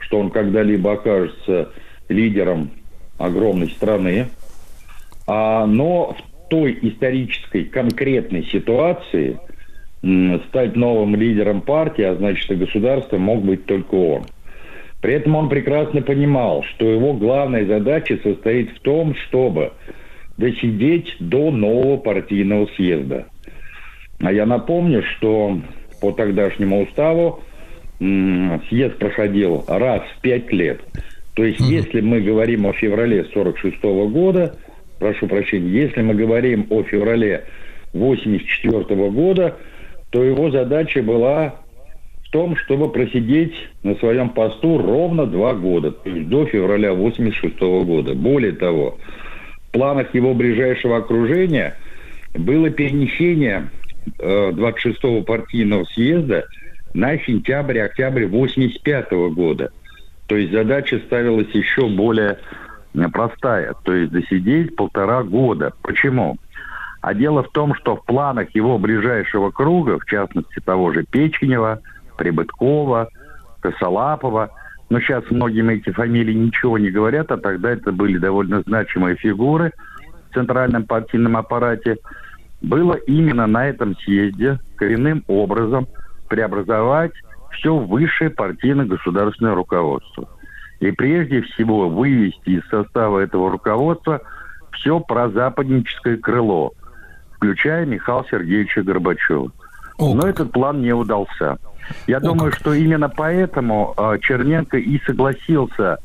[0.00, 1.70] что он когда-либо окажется
[2.10, 2.70] лидером
[3.16, 4.28] огромной страны.
[5.26, 9.38] А, но в той исторической конкретной ситуации
[10.48, 14.24] стать новым лидером партии, а значит и государства, мог быть только он.
[15.00, 19.72] При этом он прекрасно понимал, что его главная задача состоит в том, чтобы
[20.36, 23.26] досидеть до нового партийного съезда.
[24.20, 25.58] А я напомню, что
[26.00, 27.40] по тогдашнему уставу
[27.98, 30.80] съезд проходил раз в пять лет.
[31.34, 34.56] То есть, если мы говорим о феврале 46 года,
[34.98, 37.44] прошу прощения, если мы говорим о феврале
[37.92, 39.56] 84 года,
[40.10, 41.56] то его задача была
[42.30, 47.58] в том, чтобы просидеть на своем посту ровно два года, то есть до февраля 86
[47.58, 48.14] года.
[48.14, 48.98] Более того,
[49.66, 51.74] в планах его ближайшего окружения
[52.34, 53.68] было перенесение
[54.20, 56.44] э, 26-го партийного съезда
[56.94, 59.72] на сентябрь-октябрь 85 года.
[60.28, 62.38] То есть задача ставилась еще более
[62.94, 65.72] э, простая, то есть досидеть полтора года.
[65.82, 66.36] Почему?
[67.00, 71.80] А дело в том, что в планах его ближайшего круга, в частности того же Печенева,
[72.20, 73.08] Прибыткова,
[73.60, 74.50] Косолапова,
[74.90, 79.72] но сейчас многим эти фамилии ничего не говорят, а тогда это были довольно значимые фигуры
[80.28, 81.96] в центральном партийном аппарате,
[82.60, 85.88] было именно на этом съезде коренным образом
[86.28, 87.12] преобразовать
[87.52, 90.28] все высшее партийно-государственное руководство.
[90.80, 94.20] И прежде всего вывести из состава этого руководства
[94.72, 96.72] все прозападническое крыло,
[97.36, 99.50] включая Михаила Сергеевича Горбачева.
[100.00, 101.58] О, Но этот план не удался.
[102.06, 102.60] Я думаю, как.
[102.60, 105.98] что именно поэтому э, Черненко и согласился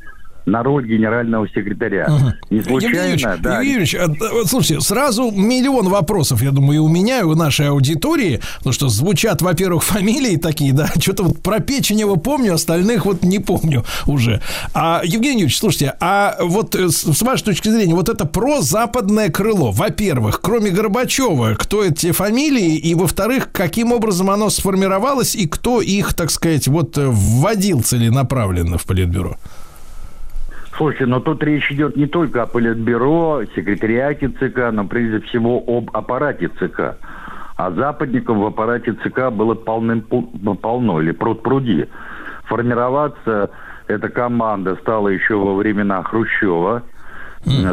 [0.46, 2.06] на роль генерального секретаря.
[2.50, 3.54] Не Евгений случайно, Юрьевич, да.
[3.56, 7.34] Евгений Юрьевич, а, вот слушайте, сразу миллион вопросов, я думаю, и у меня, и у
[7.34, 13.06] нашей аудитории, потому что звучат, во-первых, фамилии такие, да, что-то вот про Печенева помню, остальных
[13.06, 14.40] вот не помню уже.
[14.72, 19.72] А, Евгений Юрьевич, слушайте, а вот э, с, вашей точки зрения, вот это прозападное крыло,
[19.72, 26.14] во-первых, кроме Горбачева, кто эти фамилии, и, во-вторых, каким образом оно сформировалось, и кто их,
[26.14, 29.36] так сказать, вот э, вводил целенаправленно в Политбюро?
[30.76, 35.90] Слушайте, но тут речь идет не только о Политбюро, секретариате ЦК, но прежде всего об
[35.96, 36.98] аппарате ЦК.
[37.56, 41.88] А западников в аппарате ЦК было полным, полно, или пруд пруди.
[42.44, 43.50] Формироваться
[43.86, 46.82] эта команда стала еще во времена Хрущева.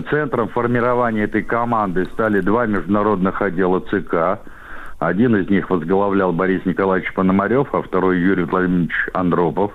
[0.10, 4.40] Центром формирования этой команды стали два международных отдела ЦК.
[5.00, 9.74] Один из них возглавлял Борис Николаевич Пономарев, а второй Юрий Владимирович Андропов.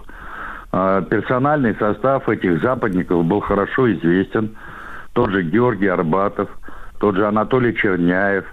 [0.81, 4.57] А, Персональный состав этих западников был хорошо известен.
[5.13, 6.49] Тот же Георгий Арбатов,
[7.01, 8.45] тот же Анатолий Черняев,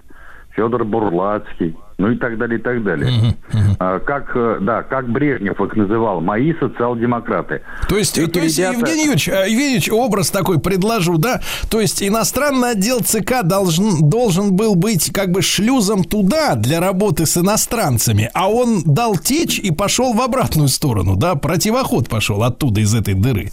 [0.50, 3.36] Федор Бурлацкий, ну и так далее, и так далее.
[3.78, 7.62] А, Как, э, да, как Брежнев их называл, мои социал-демократы.
[7.88, 11.40] То есть, Эти то есть ребята- Евгений Юрьевич, э, Евгений образ такой предложу, да?
[11.70, 17.24] То есть иностранный отдел ЦК должен, должен был быть как бы шлюзом туда для работы
[17.26, 21.34] с иностранцами, а он дал течь и пошел в обратную сторону, да?
[21.34, 23.52] Противоход пошел оттуда, из этой дыры.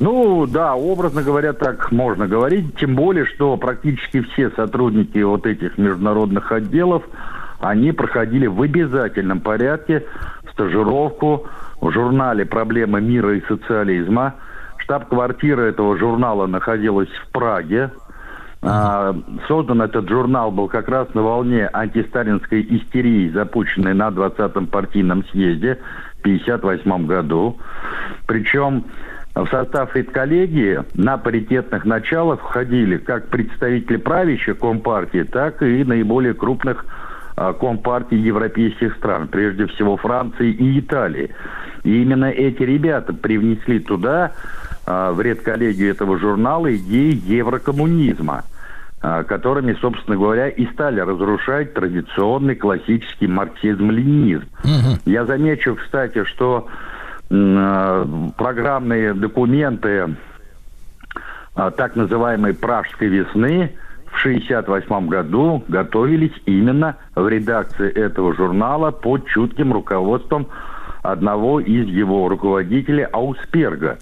[0.00, 2.74] Ну, да, образно говоря, так можно говорить.
[2.78, 7.02] Тем более, что практически все сотрудники вот этих международных отделов,
[7.60, 10.06] они проходили в обязательном порядке
[10.52, 11.46] стажировку
[11.82, 14.36] в журнале «Проблемы мира и социализма».
[14.78, 17.90] Штаб-квартира этого журнала находилась в Праге.
[18.62, 19.14] А,
[19.48, 25.78] создан этот журнал был как раз на волне антисталинской истерии, запущенной на 20-м партийном съезде
[26.16, 27.58] в 1958 году.
[28.26, 28.84] Причем
[29.34, 36.84] в состав редколлегии на паритетных началах входили как представители правящей Компартии, так и наиболее крупных
[37.36, 41.30] а, компартий европейских стран, прежде всего Франции и Италии.
[41.84, 44.32] И именно эти ребята привнесли туда,
[44.84, 48.44] а, в редколлегию этого журнала, идеи еврокоммунизма,
[49.00, 54.48] а, которыми, собственно говоря, и стали разрушать традиционный классический марксизм-ленинизм.
[55.06, 56.66] Я замечу, кстати, что
[57.30, 60.16] программные документы
[61.54, 63.72] а, так называемой «Пражской весны»
[64.06, 70.48] в 1968 году готовились именно в редакции этого журнала под чутким руководством
[71.02, 73.98] одного из его руководителей Аусперга.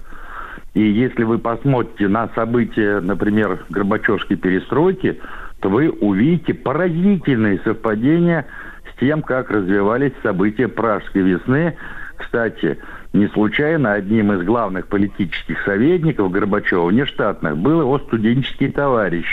[0.73, 5.19] И если вы посмотрите на события, например, Горбачевской перестройки,
[5.59, 8.47] то вы увидите поразительные совпадения
[8.91, 11.75] с тем, как развивались события Пражской весны.
[12.17, 12.79] Кстати,
[13.13, 19.25] не случайно одним из главных политических советников Горбачева, внештатных, был его студенческий товарищ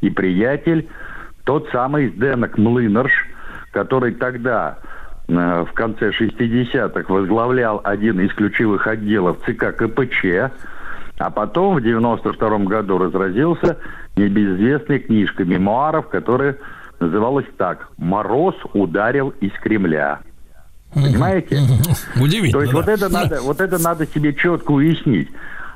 [0.00, 0.88] и приятель,
[1.44, 3.12] тот самый Сденок Млынарш,
[3.72, 4.78] который тогда,
[5.28, 10.50] э, в конце 60-х, возглавлял один из ключевых отделов ЦК КПЧ,
[11.18, 13.78] а потом в 92 году разразился
[14.16, 16.56] небезызвестной книжкой мемуаров, которая
[17.00, 20.20] называлась так «Мороз ударил из Кремля».
[20.94, 21.62] Понимаете?
[22.20, 22.52] Удивительно.
[22.52, 22.92] То есть вот да.
[22.92, 25.28] это надо, вот это надо себе четко уяснить.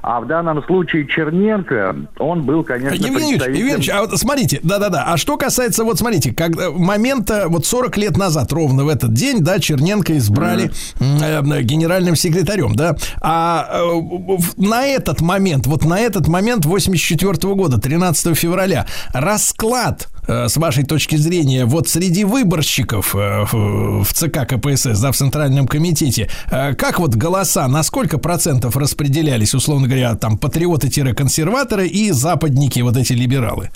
[0.02, 3.52] А в данном случае Черненко, он был, конечно, Евгений представителем...
[3.52, 7.96] Евгений Юрьевич, а вот смотрите, да-да-да, а что касается, вот смотрите, когда момента, вот 40
[7.98, 13.68] лет назад, ровно в этот день, да, Черненко избрали м, э, генеральным секретарем, да, а
[13.70, 20.56] э, на этот момент, вот на этот момент 84 года, 13 февраля, расклад э, с
[20.56, 26.74] вашей точки зрения, вот среди выборщиков э, в ЦК КПСС, да, в Центральном комитете, э,
[26.74, 33.12] как вот голоса, на сколько процентов распределялись, условно говоря, там, патриоты-консерваторы и западники, вот эти
[33.12, 33.70] либералы?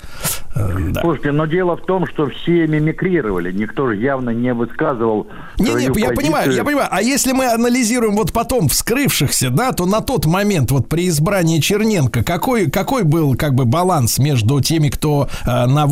[0.55, 1.01] Э, да.
[1.01, 5.83] Слушайте, но дело в том, что все мимикрировали, никто же явно не высказывал Не, не,
[5.83, 6.15] я позицию.
[6.15, 6.87] понимаю, я понимаю.
[6.91, 11.59] А если мы анализируем вот потом вскрывшихся, да, то на тот момент вот при избрании
[11.59, 15.85] Черненко какой какой был как бы баланс между теми, кто э, на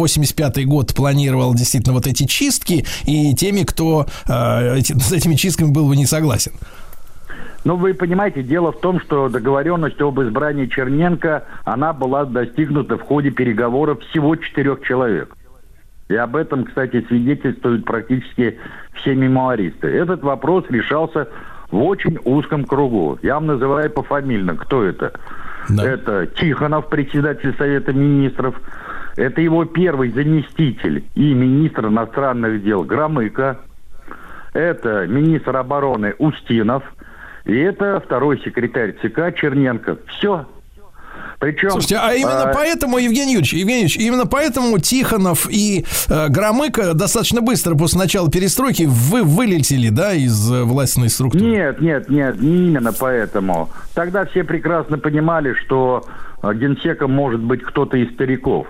[0.50, 5.72] 85-й год планировал действительно вот эти чистки, и теми, кто э, эти- с этими чистками
[5.72, 6.52] был бы не согласен?
[7.64, 13.02] Ну, вы понимаете, дело в том, что договоренность об избрании Черненко, она была достигнута в
[13.02, 15.36] ходе переговоров всего четырех человек.
[16.08, 18.60] И об этом, кстати, свидетельствуют практически
[18.94, 19.88] все мемуаристы.
[19.88, 21.28] Этот вопрос решался
[21.72, 23.18] в очень узком кругу.
[23.24, 25.14] Я вам называю пофамильно, кто это.
[25.68, 25.84] Да.
[25.84, 28.54] Это Тихонов, председатель Совета Министров.
[29.16, 33.60] Это его первый заместитель и министр иностранных дел Громыко.
[34.54, 36.84] Это министр обороны Устинов.
[37.46, 39.98] И это второй секретарь ЦК Черненко.
[40.08, 40.46] Все.
[41.40, 41.72] Причем...
[41.72, 46.94] Слушайте, а именно э, поэтому, Евгений Юрьевич, Евгений Юрьевич, именно поэтому Тихонов и э, Громыко
[46.94, 51.44] достаточно быстро после начала перестройки вы вылетели, да, из э, властной структуры?
[51.44, 53.70] Нет, нет, нет, не именно поэтому.
[53.94, 56.06] Тогда все прекрасно понимали, что
[56.42, 58.68] э, генсеком может быть кто-то из стариков.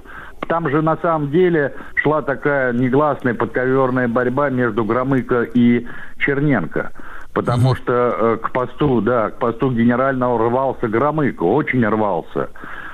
[0.48, 5.86] Там же на самом деле шла такая негласная подковерная борьба между Громыко и
[6.20, 6.92] Черненко.
[7.34, 12.50] Потому что э, к посту, да, к посту генерального рвался Громыко, очень рвался,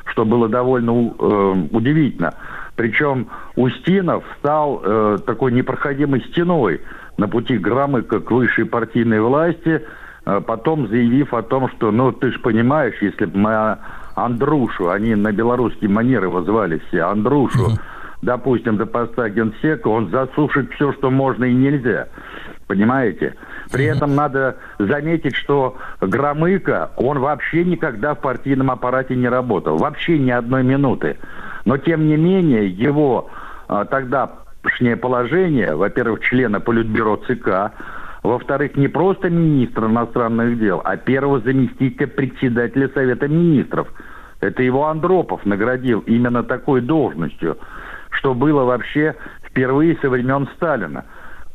[0.06, 2.34] что было довольно э, удивительно.
[2.76, 6.82] Причем Устинов стал э, такой непроходимой стеной
[7.18, 9.86] на пути Громыка к высшей партийной власти,
[10.26, 13.78] э, потом заявив о том, что, ну, ты же понимаешь, если бы мы
[14.16, 17.78] Андрушу, они на белорусские манеры возвали все, Андрушу,
[18.22, 22.08] допустим, до поста генсека, он засушит все, что можно и нельзя.
[22.68, 23.36] Понимаете?
[23.72, 29.78] При этом надо заметить, что Громыко, он вообще никогда в партийном аппарате не работал.
[29.78, 31.18] Вообще ни одной минуты.
[31.66, 33.30] Но, тем не менее, его
[33.68, 37.74] а, тогдашнее положение, во-первых, члена Политбюро ЦК,
[38.24, 43.88] во-вторых, не просто министра иностранных дел, а первого заместителя председателя Совета Министров.
[44.40, 47.58] Это его Андропов наградил именно такой должностью,
[48.12, 51.06] что было вообще впервые со времен Сталина.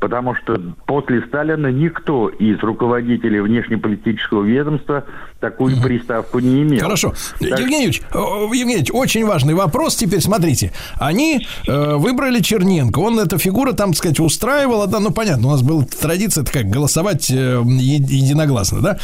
[0.01, 5.05] Потому что после Сталина никто из руководителей внешнеполитического ведомства
[5.51, 6.81] такую приставку не имел.
[6.81, 7.15] Хорошо.
[7.41, 9.97] Так- Евгений Юрьевич, э, Евгений Юрьевич, очень важный вопрос.
[9.97, 10.73] Теперь смотрите.
[10.99, 12.99] Они э, выбрали Черненко.
[12.99, 14.87] Он эта фигура, там, так сказать, устраивала.
[14.87, 18.99] Да, ну, понятно, у нас была традиция такая голосовать э, единогласно, да?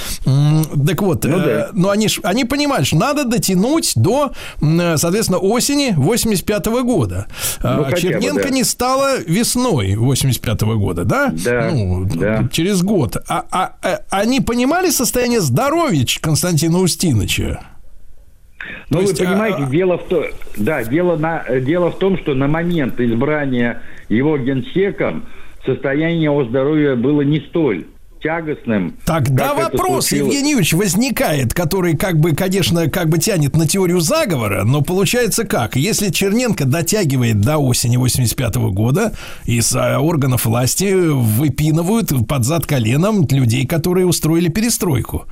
[0.86, 1.68] Так вот, Ну э, да.
[1.72, 7.26] но они, ж- они понимают, что надо дотянуть до, э, соответственно, осени 85 года.
[7.60, 8.50] А Ну, хотя бы, Черненко да.
[8.50, 11.32] не стало весной 85 года, да?
[11.44, 12.48] Да, Ну, да.
[12.52, 13.16] через год.
[13.28, 17.60] А, а- а они понимали состояние здоровья Константина Устиновича?
[18.88, 20.24] Ну, вы есть, а- понимаете, дело в том,
[20.56, 25.26] да, дело, на, дело в том, что на момент избрания его генсеком
[25.66, 27.84] состояние его здоровья было не столь
[28.22, 28.96] тягостным.
[29.04, 30.32] Тогда вопрос, случилось.
[30.32, 35.44] Евгений Юрьевич, возникает, который как бы, конечно, как бы тянет на теорию заговора, но получается
[35.44, 35.76] как?
[35.76, 39.12] Если Черненко дотягивает до осени 85 года,
[39.44, 45.26] из а, органов власти выпинывают под зад коленом людей, которые устроили перестройку.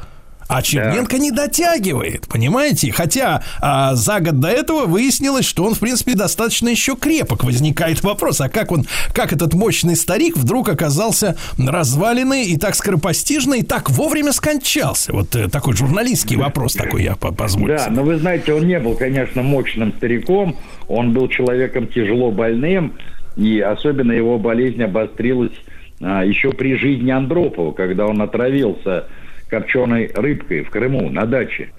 [0.50, 2.90] А Черненко не дотягивает, понимаете?
[2.90, 7.44] Хотя а, за год до этого выяснилось, что он, в принципе, достаточно еще крепок.
[7.44, 13.54] Возникает вопрос, а как он, как этот мощный старик вдруг оказался разваленный и так скоропостижно,
[13.54, 15.12] и так вовремя скончался?
[15.12, 17.76] Вот э, такой журналистский вопрос такой я по- позволю.
[17.76, 20.56] Да, но вы знаете, он не был, конечно, мощным стариком,
[20.88, 22.94] он был человеком тяжело больным,
[23.36, 25.52] и особенно его болезнь обострилась
[26.00, 29.04] а, еще при жизни Андропова, когда он отравился
[29.50, 31.70] копченой рыбкой в Крыму на даче.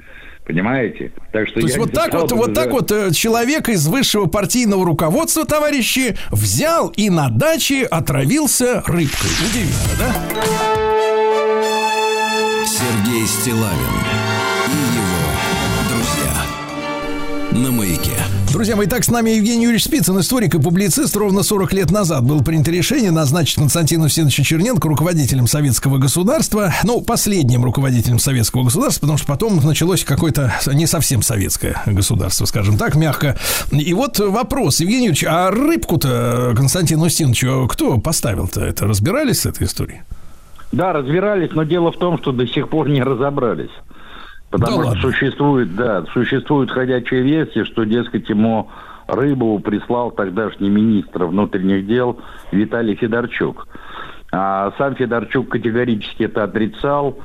[0.46, 1.12] Понимаете?
[1.32, 5.46] Так что То есть вот так вот, вот так вот человек из высшего партийного руководства,
[5.46, 9.32] товарищи, взял и на даче отравился рыбкой.
[9.40, 10.14] Удивительно, да?
[12.66, 13.96] Сергей Стилавин
[14.68, 15.32] и его
[15.90, 16.34] друзья
[17.52, 18.31] на маяке.
[18.52, 21.16] Друзья мои, так с нами Евгений Юрьевич Спицын, историк и публицист.
[21.16, 26.74] Ровно 40 лет назад было принято решение назначить Константина Устиновича Черненко руководителем советского государства.
[26.84, 32.78] Ну, последним руководителем советского государства, потому что потом началось какое-то не совсем советское государство, скажем
[32.78, 33.38] так, мягко.
[33.72, 38.66] И вот вопрос, Евгений Юрьевич, а рыбку-то Константину Устиновичу кто поставил-то?
[38.66, 40.02] Это разбирались с этой историей?
[40.74, 43.72] Да, разбирались, но дело в том, что до сих пор не разобрались.
[44.52, 45.02] Потому Да что ладно?
[45.02, 48.70] существует, да, существует ходячая версия, что, дескать, ему
[49.08, 52.20] Рыбову прислал тогдашний министр внутренних дел
[52.52, 53.68] Виталий Федорчук.
[54.32, 57.18] А сам Федорчук категорически это отрицал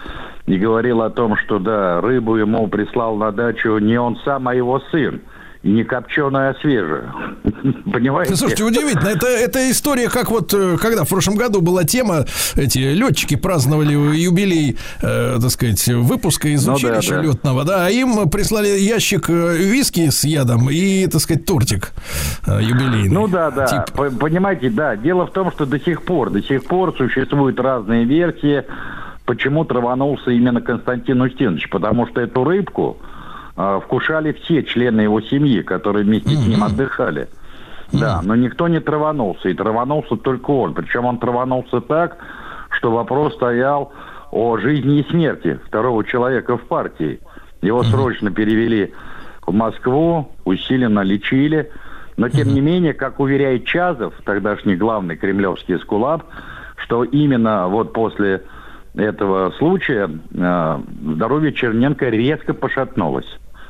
[0.46, 4.54] и говорил о том, что, да, рыбу ему прислал на дачу не он сам, а
[4.54, 5.20] его сын.
[5.66, 7.12] Не копченая, а свежая.
[7.92, 8.36] Понимаете?
[8.36, 9.08] Слушайте, удивительно.
[9.08, 12.24] Это, это история, как вот, э, когда в прошлом году была тема,
[12.54, 17.22] эти летчики праздновали юбилей, э, так сказать, выпуска из Ну да, училища да.
[17.22, 21.92] летного, да, а им прислали ящик э, виски с ядом и, так сказать, тортик
[22.46, 23.08] э, юбилейный.
[23.08, 23.66] Ну да, да.
[23.66, 24.18] Тип.
[24.20, 24.94] Понимаете, да.
[24.94, 28.64] Дело в том, что до сих пор, до сих пор существуют разные версии
[29.24, 31.68] почему траванулся именно Константин Устинович.
[31.70, 32.98] Потому что эту рыбку
[33.56, 37.28] э, вкушали все члены его семьи, которые вместе с ним отдыхали.
[37.92, 40.74] Да, но никто не траванулся, и траванулся только он.
[40.74, 42.18] Причем он траванулся так,
[42.70, 43.92] что вопрос стоял
[44.32, 47.20] о жизни и смерти второго человека в партии.
[47.62, 48.92] Его срочно перевели
[49.46, 51.70] в Москву, усиленно лечили.
[52.16, 56.24] Но, тем не менее, как уверяет Чазов, тогдашний главный кремлевский скулап,
[56.76, 58.42] что именно вот после
[58.96, 60.78] этого случая э,
[61.14, 63.26] здоровье Черненко резко пошатнулось.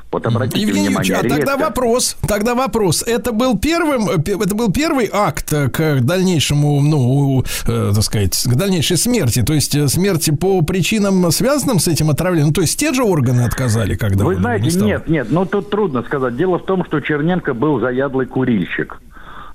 [0.09, 1.65] Вот обратите Евгений Юрьевич, внимание, а тогда резко.
[1.65, 3.03] вопрос, тогда вопрос.
[3.05, 8.55] Это был первым, пе- это был первый акт к дальнейшему, ну, э, так сказать, к
[8.55, 12.53] дальнейшей смерти, то есть э, смерти по причинам, связанным с этим отравлением.
[12.53, 16.03] То есть те же органы отказали, когда Вы знаете, не нет, нет, ну тут трудно
[16.03, 16.37] сказать.
[16.37, 19.01] Дело в том, что Черненко был заядлый курильщик.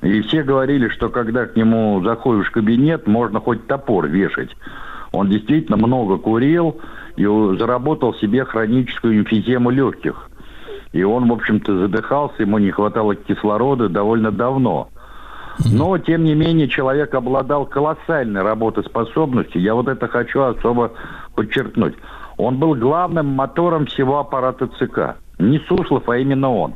[0.02, 4.50] И все говорили, что когда к нему заходишь в кабинет, можно хоть топор вешать.
[5.12, 6.80] Он действительно много курил
[7.16, 10.30] и заработал себе хроническую эмфизему легких.
[10.92, 14.88] И он, в общем-то, задыхался, ему не хватало кислорода довольно давно.
[15.70, 19.60] Но, тем не менее, человек обладал колоссальной работоспособностью.
[19.60, 20.92] Я вот это хочу особо
[21.34, 21.94] подчеркнуть.
[22.36, 25.16] Он был главным мотором всего аппарата ЦК.
[25.38, 26.74] Не Суслов, а именно он.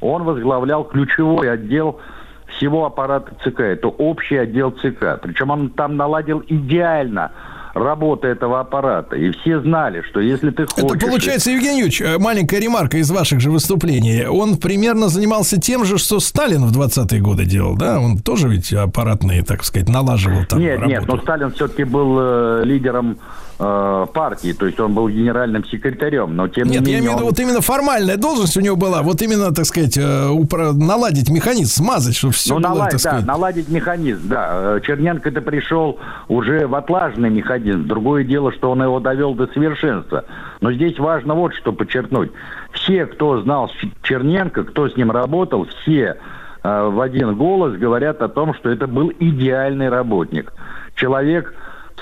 [0.00, 2.00] Он возглавлял ключевой отдел
[2.48, 3.60] всего аппарата ЦК.
[3.60, 5.18] Это общий отдел ЦК.
[5.22, 7.32] Причем он там наладил идеально
[7.78, 9.16] работу этого аппарата.
[9.16, 10.96] И все знали, что если ты хочешь...
[10.96, 14.26] Это получается, Евгений Юрьевич, э, маленькая ремарка из ваших же выступлений.
[14.26, 18.00] Он примерно занимался тем же, что Сталин в 20-е годы делал, да?
[18.00, 21.16] Он тоже ведь аппаратные, так сказать, налаживал там Нет, нет, работу.
[21.16, 23.18] но Сталин все-таки был э, лидером
[23.58, 26.98] э, партии, то есть он был генеральным секретарем, но тем Нет, не я менее...
[27.00, 29.96] имею в виду, он- вот именно формальная должность у него была, вот именно, так сказать,
[29.98, 33.26] э, упра- наладить механизм, смазать, чтобы все ну, было, наладить, так сказать.
[33.26, 34.48] да, наладить механизм, да.
[34.76, 35.98] Э, Черненко-то пришел
[36.28, 37.86] уже в отлаженный механизм.
[37.86, 40.24] Другое дело, что он его довел до совершенства.
[40.60, 42.30] Но здесь важно вот что подчеркнуть.
[42.72, 43.70] Все, кто знал
[44.02, 46.16] Черненко, кто с ним работал, все
[46.62, 50.52] э, в один голос говорят о том, что это был идеальный работник.
[50.94, 51.54] Человек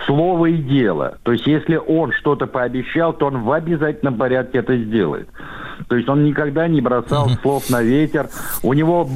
[0.04, 1.18] слово и дело.
[1.22, 5.28] То есть, если он что-то пообещал, то он в обязательном порядке это сделает.
[5.88, 8.28] То есть он никогда не бросал слов на ветер.
[8.62, 9.08] У него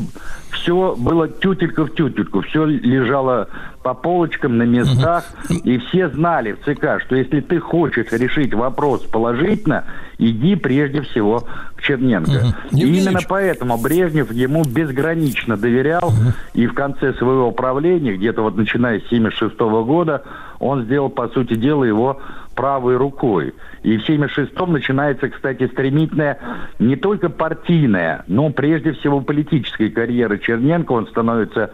[0.51, 3.49] все было тютелька в тютельку, все лежало
[3.83, 9.03] по полочкам на местах, и все знали в ЦК, что если ты хочешь решить вопрос
[9.05, 9.85] положительно,
[10.19, 11.45] иди прежде всего
[11.77, 12.55] к Черненко.
[12.73, 16.13] И именно поэтому Брежнев ему безгранично доверял,
[16.53, 20.25] и в конце своего правления, где-то вот начиная с 76 года,
[20.59, 22.21] он сделал, по сути дела, его
[22.55, 23.55] правой рукой.
[23.83, 26.39] И в 76-м начинается, кстати, стремительная
[26.79, 30.93] не только партийная, но прежде всего политическая карьера Черненко.
[30.93, 31.71] Он становится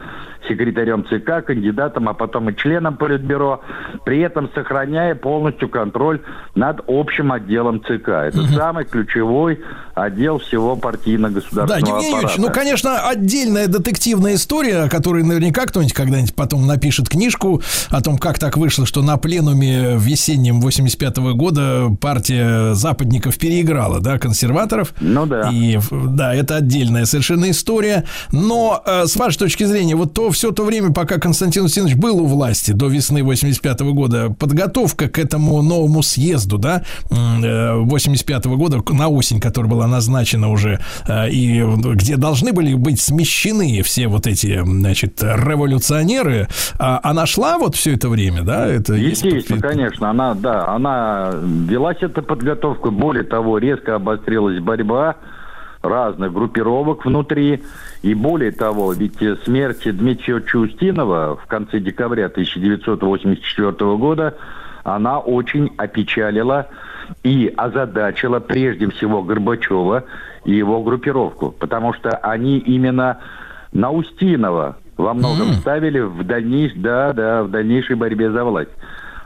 [0.49, 3.63] секретарем ЦК, кандидатом, а потом и членом Политбюро,
[4.05, 6.21] при этом сохраняя полностью контроль
[6.55, 8.09] над общим отделом ЦК.
[8.09, 9.61] Это самый ключевой
[9.95, 15.95] отдел всего Да, партийно-государственного Евгений Юрьевич, ну, конечно, отдельная детективная история, о которой наверняка кто-нибудь
[15.95, 21.96] когда-нибудь потом напишет книжку о том, как так вышло, что на пленуме весеннем 85 года
[21.97, 24.95] партия западников переиграла, да, консерваторов.
[25.01, 25.51] Ну да.
[25.53, 28.05] И, да, это отдельная совершенно история.
[28.33, 32.21] Но, э, с вашей точки зрения, вот то все то время, пока Константин Устинович был
[32.21, 38.57] у власти, до весны 85 года, подготовка к этому новому съезду, да, м, э, 85
[38.57, 41.63] года, на осень, которая была назначена уже, э, и
[41.95, 46.49] где должны были быть смещены все вот эти, значит, революционеры,
[46.79, 48.67] а она шла вот все это время, да?
[48.67, 51.31] Это есть Естественно, подпи- конечно, она, да, она
[51.87, 55.17] велась эта подготовка, более того, резко обострилась борьба
[55.83, 57.63] разных группировок внутри,
[58.03, 64.35] и более того, ведь смерть Дмитрия Устинова в конце декабря 1984 года,
[64.83, 66.67] она очень опечалила
[67.23, 70.05] и озадачила прежде всего Горбачева
[70.45, 73.19] и его группировку, потому что они именно
[73.73, 76.73] на Устинова во многом ставили в, дальнейш...
[76.75, 78.71] да, да, в дальнейшей борьбе за власть.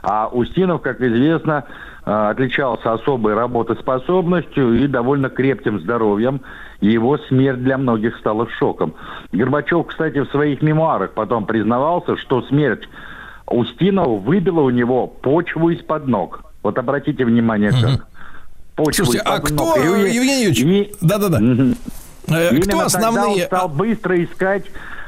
[0.03, 1.63] А Устинов, как известно,
[2.03, 6.41] отличался особой работоспособностью и довольно крепким здоровьем.
[6.79, 8.95] Его смерть для многих стала шоком.
[9.31, 12.87] Горбачев, кстати, в своих мемуарах потом признавался, что смерть
[13.45, 16.43] Устинова выбила у него почву из-под ног.
[16.63, 18.07] Вот обратите внимание, как.
[18.75, 19.77] Почву Слушайте, а кто, ног.
[19.77, 21.39] Евгений Юрьевич, да-да-да.
[22.27, 23.33] Э, Кто основные...
[23.33, 24.63] он стал быстро искать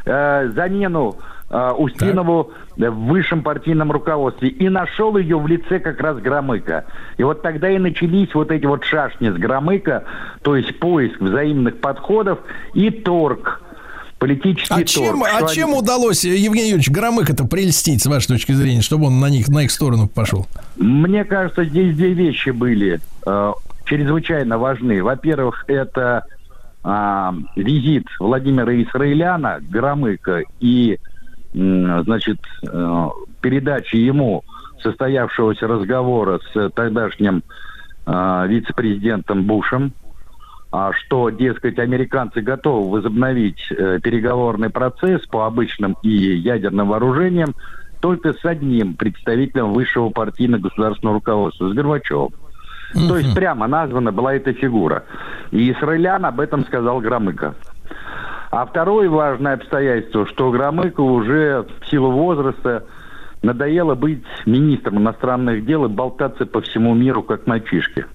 [0.06, 1.18] э, замену
[1.54, 4.50] э, Устинову э, в высшем партийном руководстве.
[4.50, 6.86] И нашел ее в лице как раз Громыка.
[7.18, 10.04] И вот тогда и начались вот эти вот шашни с Громыка,
[10.42, 12.40] то есть поиск взаимных подходов
[12.74, 13.62] и торг.
[14.18, 18.28] политический А чем, торг, а что чем они- удалось Евгений Юрьевич Громыко-то прельстить, с вашей
[18.28, 20.48] точки зрения, чтобы он на них, на их сторону пошел?
[20.78, 23.54] Мне кажется, здесь две вещи были э,
[23.86, 25.04] чрезвычайно важны.
[25.04, 26.24] Во-первых, это
[26.86, 31.00] а, визит Владимира Исраиляна, Громыка, и,
[31.54, 33.08] значит, э,
[33.42, 34.44] передача ему
[34.82, 37.44] состоявшегося разговора с тогдашним
[38.06, 39.94] э, вице-президентом Бушем,
[40.72, 47.54] а, что, дескать, американцы готовы возобновить э, переговорный процесс по обычным и ядерным вооружениям
[48.02, 52.32] только с одним представителем высшего партийно-государственного руководства, с Горбачевым.
[52.94, 55.04] То есть прямо названа была эта фигура.
[55.52, 57.56] И Исраилян об этом сказал Громыко.
[58.56, 62.86] А второе важное обстоятельство, что Громыко уже в силу возраста
[63.42, 68.06] надоело быть министром иностранных дел и болтаться по всему миру, как мальчишки.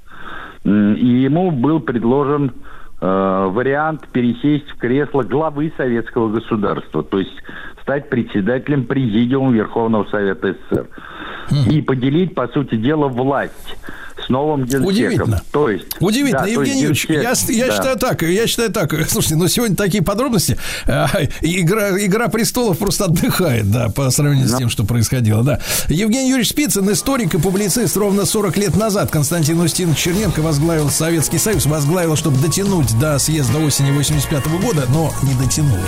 [0.62, 2.52] И ему был предложен
[3.00, 7.42] э, вариант пересесть в кресло главы советского государства, то есть
[7.82, 10.86] стать председателем президиума Верховного Совета СССР.
[11.68, 13.76] И поделить, по сути дела, власть
[14.28, 14.86] с новым генсеком.
[14.86, 15.42] Удивительно.
[15.50, 17.06] То есть, Удивительно, да, Евгений Юрьевич.
[17.08, 17.72] Я, я да.
[17.72, 18.92] считаю так, я считаю так.
[19.08, 20.58] Слушайте, ну сегодня такие подробности.
[20.86, 21.08] А,
[21.40, 25.60] Игра, Игра престолов просто отдыхает, да, по сравнению с тем, что происходило, да.
[25.88, 31.38] Евгений Юрьевич Спицын, историк и публицист, ровно 40 лет назад Константин Устинович Черненко возглавил Советский
[31.38, 35.78] Союз, возглавил, чтобы дотянуть до съезда осени 85 года, но не дотянул.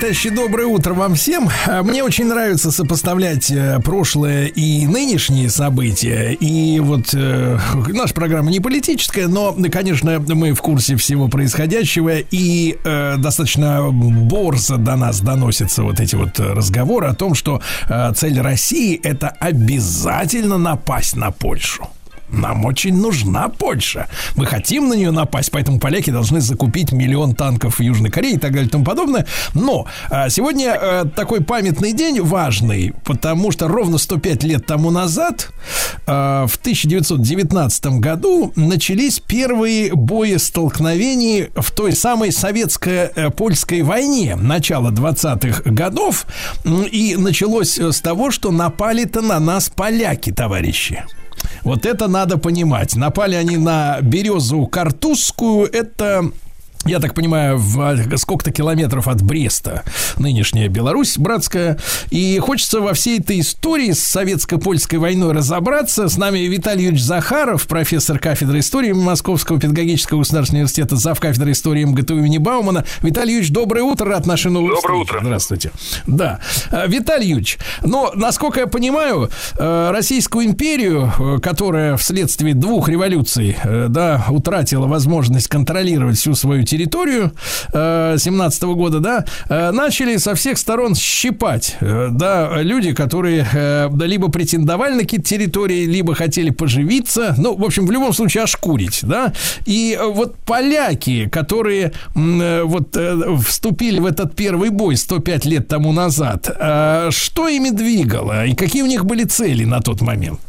[0.00, 1.50] Товарищи, доброе утро вам всем.
[1.66, 6.32] А, Мне очень нравится сопоставлять э, прошлое и нынешние события.
[6.32, 7.58] И вот э,
[7.88, 12.18] наша программа не политическая, но, конечно, мы в курсе всего происходящего.
[12.18, 18.12] И э, достаточно борзо до нас доносятся вот эти вот разговоры о том, что э,
[18.16, 21.89] цель России это обязательно напасть на Польшу.
[22.50, 24.08] Нам очень нужна Польша.
[24.34, 28.38] Мы хотим на нее напасть, поэтому поляки должны закупить миллион танков в Южной Корее и
[28.38, 29.24] так далее и тому подобное.
[29.54, 35.50] Но а, сегодня а, такой памятный день важный, потому что ровно 105 лет тому назад,
[36.08, 46.26] а, в 1919 году, начались первые боестолкновения в той самой советско-польской войне начала 20-х годов.
[46.64, 51.04] И началось э, с того, что напали-то на нас поляки, товарищи.
[51.62, 52.96] Вот это надо понимать.
[52.96, 55.68] Напали они на березу Картузскую.
[55.72, 56.30] Это
[56.86, 59.82] я так понимаю, в сколько-то километров от Бреста,
[60.16, 61.78] нынешняя Беларусь братская.
[62.10, 66.08] И хочется во всей этой истории с советско-польской войной разобраться.
[66.08, 71.20] С нами Виталий Юрьевич Захаров, профессор кафедры истории Московского педагогического государственного университета, зав.
[71.20, 72.84] кафедры истории МГТУ имени Баумана.
[73.02, 75.02] Виталий Юрьевич, доброе утро, рад нашей новой Доброе встрече.
[75.02, 75.20] утро.
[75.22, 75.72] Здравствуйте.
[76.06, 76.40] Да.
[76.70, 83.56] А, Виталий Юрьевич, но, насколько я понимаю, э, Российскую империю, э, которая вследствие двух революций,
[83.62, 87.32] э, да, утратила возможность контролировать всю свою территорию
[87.72, 94.06] э, 17 года, да, э, начали со всех сторон щипать, э, да, люди, которые да,
[94.06, 99.00] либо претендовали на какие-то территории, либо хотели поживиться, ну, в общем, в любом случае ошкурить,
[99.02, 99.32] да,
[99.66, 102.96] и вот поляки, которые вот
[103.46, 106.48] вступили в этот первый бой 105 лет тому назад,
[107.10, 110.40] что ими двигало и какие у них были цели на тот момент?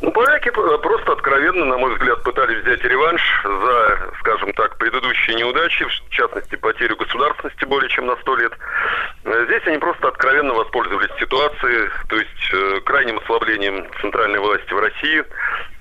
[0.00, 5.36] Ну, поляки п- просто откровенно, на мой взгляд, пытались взять реванш за, скажем так, предыдущие
[5.36, 8.52] неудачи, в частности, потерю государственности более чем на сто лет.
[9.28, 14.78] Э, Здесь они просто откровенно воспользовались ситуацией, то есть э, крайним ослаблением центральной власти в
[14.78, 15.22] России,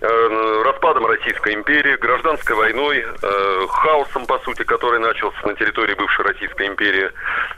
[0.02, 6.26] э, распадом Российской империи, гражданской войной, э, хаосом, по сути, который начался на территории бывшей
[6.26, 7.10] Российской империи.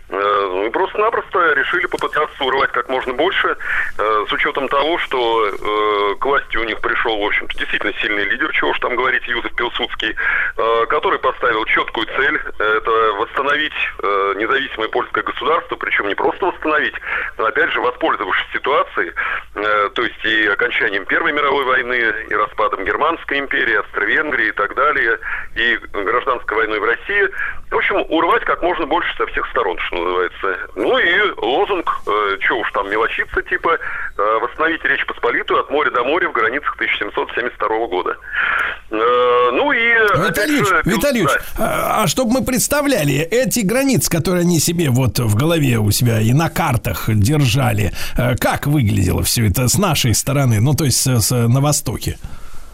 [0.10, 3.56] Э, Ну и просто-напросто решили попытаться урвать как можно больше,
[3.98, 8.26] э, с учетом того, что э, к власти у них пришел, в общем-то, действительно сильный
[8.26, 10.16] лидер, чего уж там говорить, Юзеф Пилсудский,
[10.58, 16.46] э, который поставил четкую цель, э, это восстановить э, независимое польское государство, причем не просто
[16.46, 16.96] восстановить,
[17.38, 19.14] но опять же воспользовавшись ситуацией,
[19.56, 24.76] э, то есть и окончанием Первой мировой войны, и распадом Германской империи, Австро-Венгрии и так
[24.76, 25.20] далее,
[25.56, 27.30] и гражданской войной в России.
[27.72, 30.58] В общем, урвать как можно больше со всех сторон, что называется.
[30.76, 33.78] Ну и лозунг, э, что уж там мелочиться, типа,
[34.18, 38.18] э, восстановить Речь Посполитую от моря до моря в границах 1772 года.
[38.92, 39.80] Э, ну и...
[40.28, 41.24] Виталий Ильич, Виталий
[41.58, 42.02] да.
[42.02, 46.34] а, чтобы мы представляли, эти границы, которые они себе вот в голове у себя и
[46.34, 51.22] на картах держали, э, как выглядело все это с нашей стороны, ну, то есть с-
[51.22, 52.18] с- на Востоке?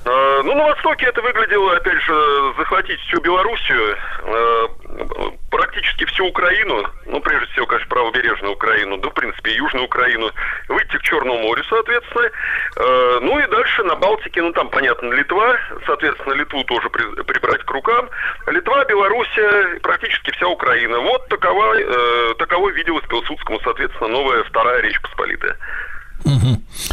[0.06, 4.68] Э, Ну, на Востоке это выглядело, опять же, захватить всю Белоруссию, э,
[5.50, 10.30] практически всю Украину, ну, прежде всего, конечно, правобережную Украину, да, в принципе, и Южную Украину,
[10.68, 12.30] выйти к Черному морю, соответственно,
[12.78, 17.64] Э, ну и дальше на Балтике, ну, там, понятно, Литва, соответственно, Литву тоже при- прибрать
[17.64, 18.10] к рукам,
[18.48, 21.00] Литва, Белоруссия, практически вся Украина.
[21.00, 21.74] Вот такова,
[22.36, 25.56] таковой виделась Пилсудскому, соответственно, новая Вторая Речь Посполитая.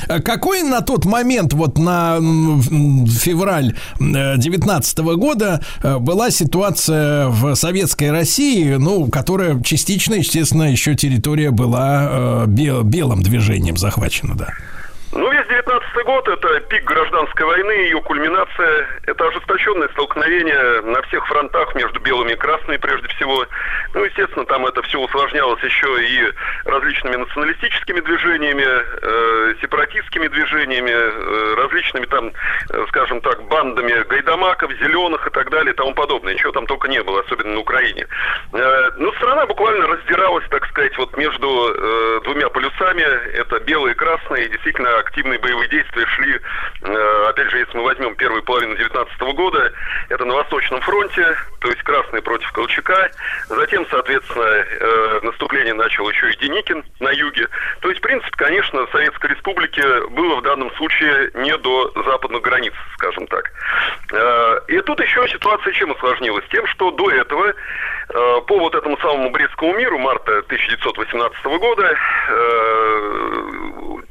[0.09, 8.11] А Какой на тот момент, вот на февраль 19 года, э, была ситуация в советской
[8.11, 14.49] России, ну, которая частично, естественно, еще территория была э, бе- белым движением захвачена, да?
[15.13, 18.87] Ну, весь 19 год– это пик гражданской войны, ее кульминация.
[19.07, 23.47] Это ожесточенное столкновение на всех фронтах между белыми и красными, прежде всего.
[23.95, 26.33] Ну, естественно, там это все усложнялось еще и
[26.65, 32.33] различными националистическими движениями, э, сепаратистскими движениями, э, различными там,
[32.71, 36.35] э, скажем так, бандами гайдамаков, зеленых и так далее и тому подобное.
[36.37, 38.07] Чего там только не было, особенно на Украине.
[38.53, 43.03] Э, ну, страна буквально раздиралась, так сказать, вот между э, двумя полюсами.
[43.35, 44.47] Это белые и красные.
[44.47, 46.41] И действительно активные боевые действия шли,
[46.83, 49.73] э, опять же, если мы возьмем первую половину 19 года,
[50.09, 53.11] это на Восточном фронте, то есть красные против Колчака.
[53.49, 57.49] Затем, соответственно, э, наступление начал еще и Деникин на юге.
[57.81, 63.27] То есть, принципе, конечно, Советской Республике было в данном случае не до западных границ, скажем
[63.27, 63.53] так.
[64.13, 66.45] Э, И тут еще ситуация чем осложнилась?
[66.51, 67.53] Тем, что до этого
[68.47, 71.97] по вот этому самому Брестскому миру марта 1918 года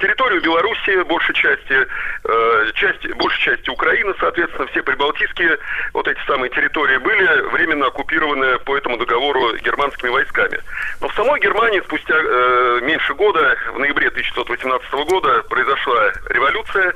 [0.02, 5.57] территорию Белоруссии, большей части, э, части, большей части Украины, соответственно, все прибалтийские
[5.93, 10.60] вот эти самые территории были временно оккупированы по этому договору германскими войсками.
[10.99, 16.93] Но в самой Германии спустя э, меньше года, в ноябре 1918 года, произошла революция,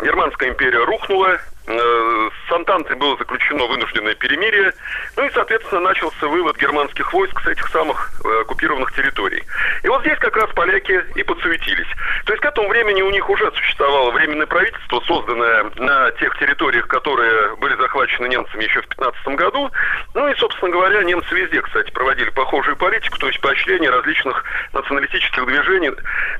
[0.00, 1.38] Германская империя рухнула,
[1.68, 4.72] с Антантой было заключено вынужденное перемирие,
[5.16, 9.44] ну и, соответственно, начался вывод германских войск с этих самых э, оккупированных территорий.
[9.82, 11.86] И вот здесь как раз поляки и подсуетились.
[12.24, 16.88] То есть к этому времени у них уже существовало временное правительство, созданное на тех территориях,
[16.88, 19.70] которые были захвачены немцами еще в 15 году.
[20.14, 24.42] Ну и, собственно говоря, немцы везде, кстати, проводили похожую политику, то есть поощрение различных
[24.72, 25.92] националистических движений,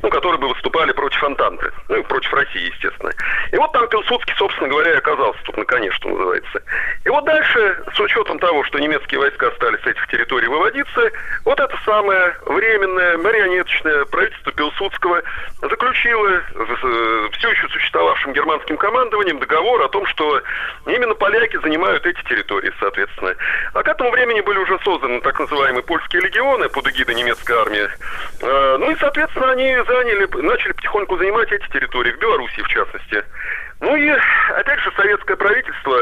[0.02, 3.12] ну, которые бы выступали против Антанты, ну и против России, естественно.
[3.52, 6.62] И вот там Пилсудский, собственно говоря, и оказался тут наконец, что называется.
[7.04, 11.10] И вот дальше, с учетом того, что немецкие войска стали с этих территорий выводиться,
[11.44, 15.22] вот это самое временное, марионеточное правительство Пилсудского
[15.60, 20.40] заключило с э, все еще существовавшим германским командованием договор о том, что
[20.86, 23.34] именно поляки занимают эти территории, соответственно.
[23.74, 27.88] А к этому времени были уже созданы так называемые польские легионы под эгидой немецкой армии.
[28.40, 33.24] Э, Ну и, соответственно, они заняли, начали потихоньку занимать эти территории, в Белоруссии в частности.
[33.80, 34.08] Ну и,
[34.56, 35.96] опять же, советское правительство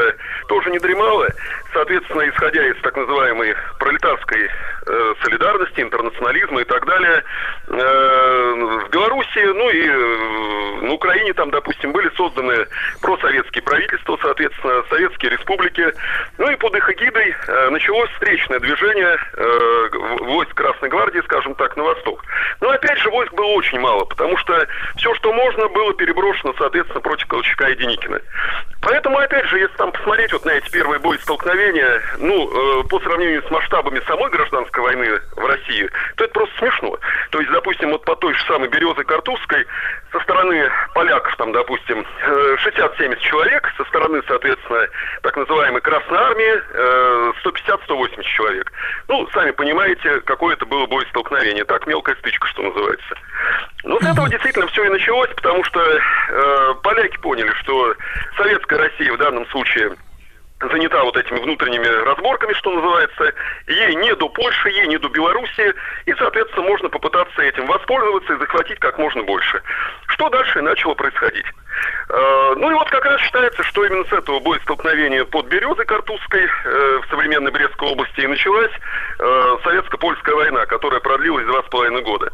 [0.47, 1.27] тоже не дремало.
[1.73, 4.49] Соответственно, исходя из так называемой пролетарской
[4.87, 7.23] э, солидарности, интернационализма и так далее,
[7.67, 12.67] э, в Беларуси, ну и э, на Украине там, допустим, были созданы
[13.01, 15.93] просоветские правительства, соответственно, советские республики.
[16.37, 19.89] Ну и под их эгидой э, началось встречное движение э,
[20.21, 22.23] войск Красной Гвардии, скажем так, на восток.
[22.61, 27.01] Но опять же, войск было очень мало, потому что все, что можно, было переброшено, соответственно,
[27.01, 28.21] против Колчака и Деникина.
[28.87, 33.01] Поэтому, опять же, если там посмотреть вот на эти первые бои столкновения, ну, э, по
[33.01, 36.97] сравнению с масштабами самой гражданской войны в России, то это просто смешно.
[37.31, 39.65] То есть, допустим, вот по той же самой Березы Картузской
[40.13, 44.87] со стороны поляков, там, допустим, э, 60-70 человек, со стороны, соответственно,
[45.21, 48.71] так называемой Красной Армии э, 150-180 человек.
[49.09, 51.65] Ну, сами понимаете, какое это было боестолкновение.
[51.65, 53.15] Так, мелкая стычка, что называется.
[53.83, 57.95] Ну, с этого действительно все и началось, потому что э, поляки поняли, что
[58.35, 59.95] советская Россия в данном случае
[60.59, 63.33] занята вот этими внутренними разборками, что называется.
[63.67, 65.73] Ей не до Польши, ей не до Белоруссии.
[66.05, 69.61] И, соответственно, можно попытаться этим воспользоваться и захватить как можно больше.
[70.07, 71.45] Что дальше начало происходить?
[72.09, 76.45] Э, Ну и вот как раз считается, что именно с этого боестолкновения под Березой Картузской
[76.45, 78.71] э, в современной Брестской области и началась
[79.19, 82.31] э, советско-польская война, которая продлилась два с половиной года.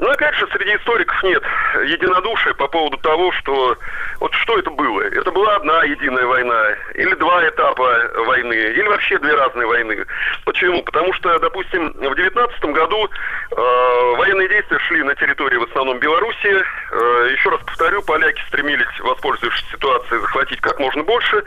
[0.00, 1.42] Но опять же, среди историков нет
[1.84, 3.76] единодушия по поводу того, что
[4.18, 5.02] вот что это было.
[5.02, 10.04] Это была одна единая война, или два этапа войны, или вообще две разные войны.
[10.44, 10.82] Почему?
[10.82, 16.64] Потому что, допустим, в 19 году э, военные действия шли на территории в основном Белоруссии.
[16.90, 21.42] Э, еще раз повторю, поляки стремились, воспользовавшись ситуацией, захватить как можно больше.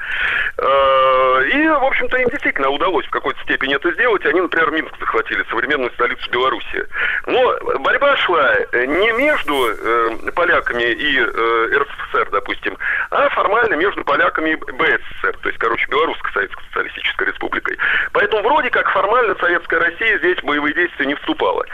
[0.57, 4.25] Э, и, в общем-то, им действительно удалось в какой-то степени это сделать.
[4.25, 6.85] Они, например, Минск захватили, современную столицу Белоруссии.
[7.25, 12.77] Но борьба шла э, не между э, поляками и РСФСР, допустим,
[13.11, 17.77] а формально между поляками и БССР, то есть, короче, Белорусской Советской Социалистической Республикой.
[18.13, 21.65] Поэтому вроде как формально Советская Россия здесь в боевые действия не вступала.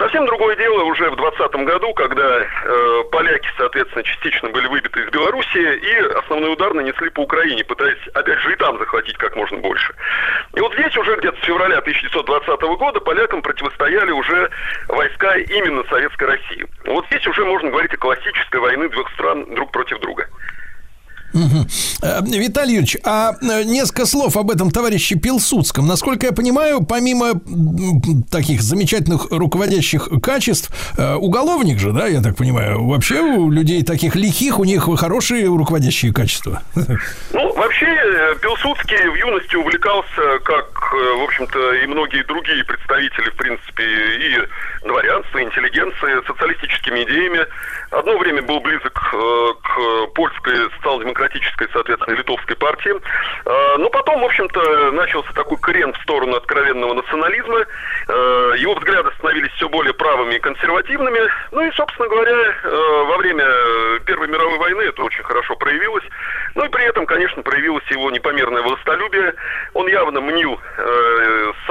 [0.00, 5.10] Совсем другое дело уже в 20 году, когда э, поляки, соответственно, частично были выбиты из
[5.10, 9.58] Белоруссии и основной удар нанесли по Украине, пытаясь, опять же, и там захватить как можно
[9.58, 9.94] больше.
[10.54, 14.48] И вот здесь уже где-то с февраля 1920 года полякам противостояли уже
[14.88, 16.66] войска именно Советской России.
[16.86, 20.26] Вот здесь уже можно говорить о классической войны двух стран друг против друга.
[21.32, 25.86] Э, Виталий Юрьевич, а э, несколько слов об этом товарище Пилсудском.
[25.86, 27.40] Насколько я понимаю, помимо
[28.30, 34.16] таких замечательных руководящих качеств, э, уголовник же, да, я так понимаю, вообще у людей таких
[34.16, 36.62] лихих, у них хорошие руководящие качества.
[37.32, 37.86] Ну, вообще,
[38.40, 45.38] Пилсудский в юности увлекался, как, в общем-то, и многие другие представители, в принципе, и дворянства,
[45.38, 47.40] и интеллигенции, социалистическими идеями.
[47.90, 50.70] Одно время был близок к польской
[51.20, 52.92] социал-демократической, соответственно, литовской партии.
[53.44, 57.60] Э, Но потом, в общем-то, начался такой крен в сторону откровенного национализма.
[58.08, 61.20] Э, Его взгляды становились все более правыми и консервативными.
[61.52, 63.44] Ну и, собственно говоря, э, во время
[64.06, 66.04] Первой мировой войны это очень хорошо проявилось.
[66.54, 69.34] Ну и при этом, конечно, проявилось его непомерное властолюбие.
[69.74, 70.60] Он явно мнил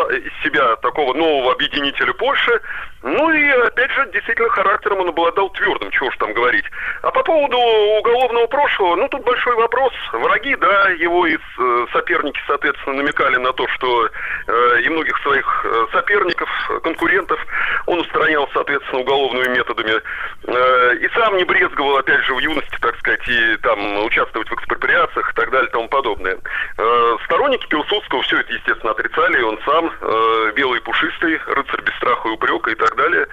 [0.10, 2.62] из себя такого нового объединителя Польши.
[3.02, 6.66] Ну и, опять же, действительно, характером он обладал твердым, чего уж там говорить.
[7.02, 9.94] А по поводу уголовного прошлого, ну, тут большой вопрос.
[10.14, 14.10] Враги, да, его и э, соперники, соответственно, намекали на то, что
[14.48, 16.50] э, и многих своих э, соперников,
[16.84, 17.40] конкурентов
[17.86, 20.02] он устранял, соответственно, уголовными методами.
[20.46, 24.54] Э, и сам не брезговал, опять же, в юности, так сказать, и там участвовать в
[24.54, 26.38] экспроприациях и так далее и тому подобное.
[26.78, 31.94] Э, сторонники Пилсудского все это, естественно, отрицали, и он сам, э, белый пушистый, рыцарь без
[31.96, 33.28] страха и упрека и так далее.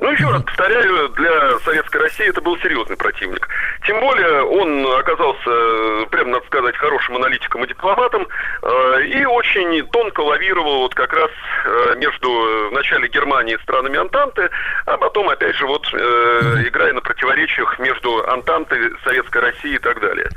[0.00, 3.48] Ну, еще раз повторяю, для Советской России это был серьезный противник.
[3.86, 8.26] Тем более он оказался, э, прям надо сказать, хорошим аналитиком и дипломатом,
[8.62, 11.30] э, и очень тонко лавировал вот как раз
[11.64, 14.50] э, между в начале Германии и странами Антанты,
[14.86, 20.28] а потом, опять же, вот играя на противоречиях между Антантой, Советской Россией и так далее.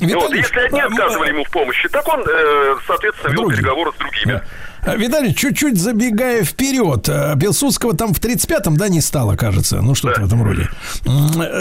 [0.00, 2.24] И вот, Виталий, если одни а, отказывали ему в помощи, так он,
[2.86, 4.34] соответственно, вел переговоры с другими.
[4.34, 9.94] А, Виталий, чуть-чуть забегая вперед, э, Пилсудского там в 35-м, да, не стало, кажется, ну
[9.94, 10.68] что-то в этом роде.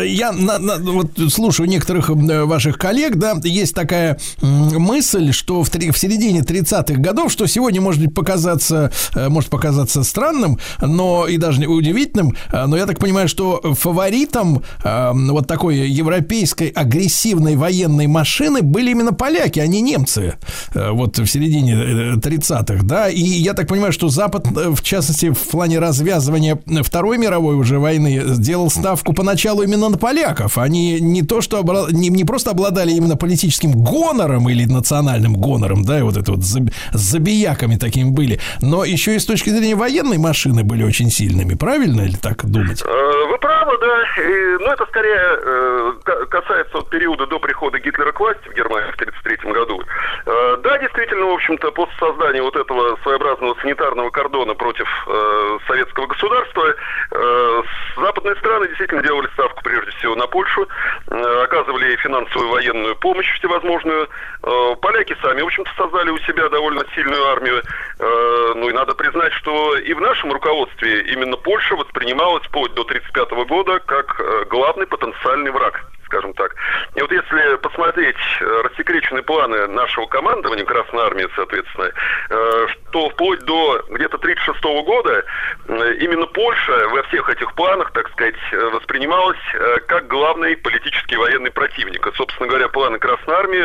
[0.06, 5.70] Я на- на- вот слушаю некоторых э, ваших коллег, да, есть такая мысль, что в,
[5.70, 11.66] в середине 30-х годов, что сегодня может показаться, э, может показаться странным, но и даже
[11.68, 18.92] удивительным, но я так понимаю, что фаворитом э, вот такой европейской агрессивной военной машины были
[18.92, 20.36] именно поляки, а не немцы.
[20.74, 25.32] Вот в середине э, 30-х, да, и я так понимаю, что Запад, э, в частности,
[25.32, 30.58] в плане развязывания Второй мировой уже войны, сделал ставку поначалу именно на поляков.
[30.58, 35.84] Они не то, что обра- не, не просто обладали именно политическим гонором или национальным гонором,
[35.84, 39.76] да, и вот это вот заб- забияками такими были, но еще и с точки зрения
[39.76, 42.82] военной машины были очень сильными, правильно или так думать?
[42.86, 42.88] Э,
[43.30, 44.22] Вы правы, да.
[44.22, 48.92] И, ну, это скорее э, ка- касается периода до прихода Гитлера к власти в Германии
[48.92, 49.82] в 1933 году.
[50.26, 56.08] Э, да, действительно, в общем-то, после создания вот этого своеобразного санитарного кордона против э, советского
[56.08, 56.76] государства,
[57.12, 57.64] э,
[57.98, 60.68] западные страны действительно делали ставку прежде всего на Польшу,
[61.10, 64.08] э, оказывали ей финансовую военную помощь всевозможную.
[64.44, 67.62] Э, поляки сами, в общем-то, создали у себя довольно сильную армию.
[68.00, 72.82] Э, ну и надо признать, что и в нашем руководстве именно Польша воспринималась вплоть до
[72.84, 76.56] 1935 года как э, главный потенциальный враг скажем так.
[76.96, 81.92] И вот если посмотреть э, рассекреченные планы нашего командования Красной Армии, соответственно,
[82.30, 82.68] э,
[82.98, 85.24] что вплоть до где-то 1936 года
[85.68, 91.16] э, именно Польша во всех этих планах, так сказать, э, воспринималась э, как главный политический
[91.16, 92.08] военный противник.
[92.08, 93.58] И, собственно говоря, планы Красной Армии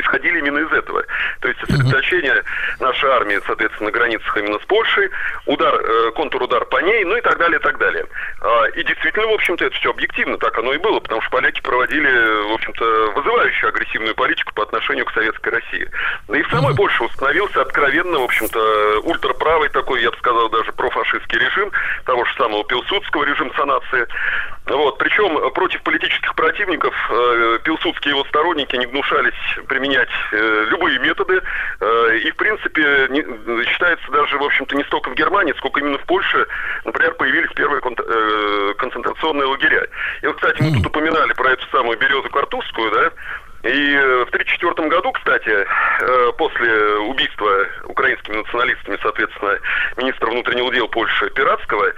[0.00, 1.04] исходили именно из этого.
[1.40, 2.42] То есть сосредоточение
[2.80, 5.10] нашей армии, соответственно, на границах именно с Польшей,
[5.46, 8.04] удар, контрудар по ней, ну и так далее, и так далее.
[8.40, 11.60] А, И действительно, в общем-то, это все объективно, так оно и было, потому что поляки
[11.60, 15.88] проводили, в общем-то, вызывающую агрессивную политику по отношению к советской России.
[16.28, 20.72] Да и в самой Польше установился откровенно, в общем-то, ультраправый такой, я бы сказал, даже
[20.72, 21.70] профашистский режим,
[22.06, 24.06] того же самого Пилсудского режим санации.
[24.66, 24.98] Вот.
[24.98, 29.34] Причем против политических противников э, Пилсудские его сторонники не гнушались
[29.68, 31.42] применять э, любые методы.
[31.80, 35.98] э, и, в принципе, не- считается даже, в общем-то, не столько в Германии, сколько именно
[35.98, 36.46] в Польше,
[36.84, 39.86] например, появились первые кон- э, концентрационные лагеря.
[40.22, 43.10] И вот, кстати, мы тут упоминали про эту самую березу Картузскую, да,
[43.64, 49.58] и э, в 1934 году, кстати, э, после убийства украинскими националистами, соответственно,
[49.96, 51.92] министра внутренних дел Польши Пиратского,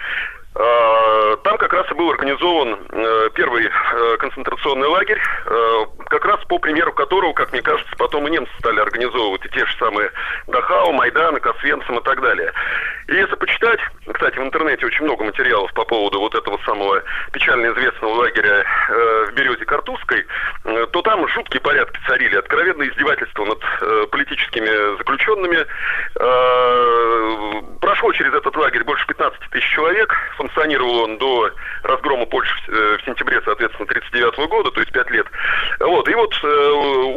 [0.55, 6.59] там как раз и был организован э, первый э, концентрационный лагерь, э, как раз по
[6.59, 10.11] примеру которого, как мне кажется, потом и немцы стали организовывать и те же самые
[10.49, 12.53] Дахау, Майдан, Косвенцем и так далее.
[13.07, 13.81] И если почитать,
[14.13, 17.03] кстати, в интернете очень много материалов по поводу вот этого самого
[17.33, 20.27] печально известного лагеря э, в Березе Картузской,
[20.65, 25.67] э, то там жуткие порядки царили, откровенное издевательство над э, политическими заключенными.
[26.19, 31.51] Э, прошло через этот лагерь больше 15 тысяч человек, функционировал он до
[31.83, 35.27] разгрома Польши э, в сентябре, соответственно, 1939 года, то есть 5 лет.
[35.81, 36.71] Вот, и вот э,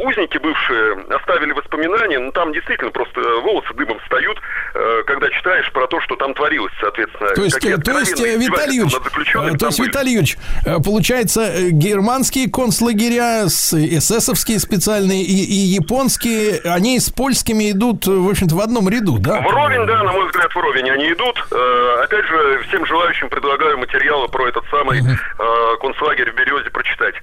[0.04, 4.38] узники бывшие оставили воспоминания, ну там действительно просто волосы дыбом встают,
[4.74, 7.30] э, когда читаешь про то, что там творилось, соответственно.
[7.34, 8.94] То есть, э, то есть, э, Виталий Юрьевич,
[9.34, 9.78] э, то есть.
[9.78, 10.36] Виталий Юрьевич,
[10.66, 18.10] э, получается, э, германские концлагеря, эсэсовские специальные и, и японские, они с польскими идут, э,
[18.10, 19.40] в общем-то, в одном ряду, да?
[19.40, 21.42] Вровень, да, на мой взгляд, вровень они идут.
[21.50, 27.14] Э, опять же, всем желающим предлагаю материалы про этот самый э, концлагерь в Березе прочитать.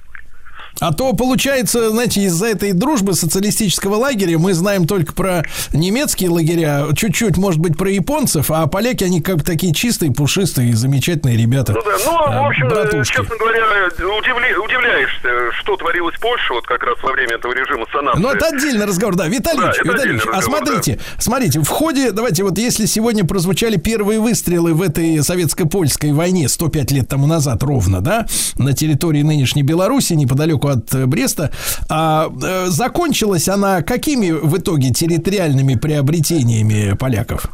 [0.81, 6.87] А то, получается, знаете, из-за этой дружбы социалистического лагеря мы знаем только про немецкие лагеря,
[6.95, 11.73] чуть-чуть, может быть, про японцев, а поляки, они как бы такие чистые, пушистые, замечательные ребята.
[11.73, 13.15] Ну да, ну, А, в общем, э, братушки.
[13.15, 13.61] честно говоря,
[13.99, 15.29] удивля- удивляешься,
[15.59, 18.19] что творилось в Польше вот как раз во время этого режима санации.
[18.19, 19.27] Ну, это отдельный разговор, да.
[19.27, 24.73] Виталий Да, Виталий а смотрите, смотрите, в ходе, давайте вот если сегодня прозвучали первые выстрелы
[24.73, 28.25] в этой советско-польской войне 105 лет тому назад ровно, да,
[28.57, 31.51] на территории нынешней Беларуси, неподалеку от Бреста,
[31.89, 37.47] а, э, закончилась она какими в итоге территориальными приобретениями поляков?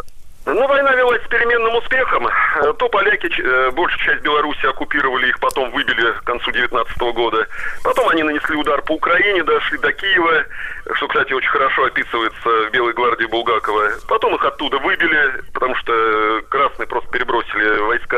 [0.46, 2.26] Ну, война велась с переменным успехом.
[2.28, 7.46] Э, То поляки э, большую часть Беларуси оккупировали, их потом выбили к концу 19 года.
[7.84, 10.46] Потом они нанесли удар по Украине, дошли до Киева,
[10.94, 13.90] что, кстати, очень хорошо описывается в Белой гвардии Булгакова.
[14.08, 18.18] Потом их оттуда выбили, потому что э, красные просто перебросили войска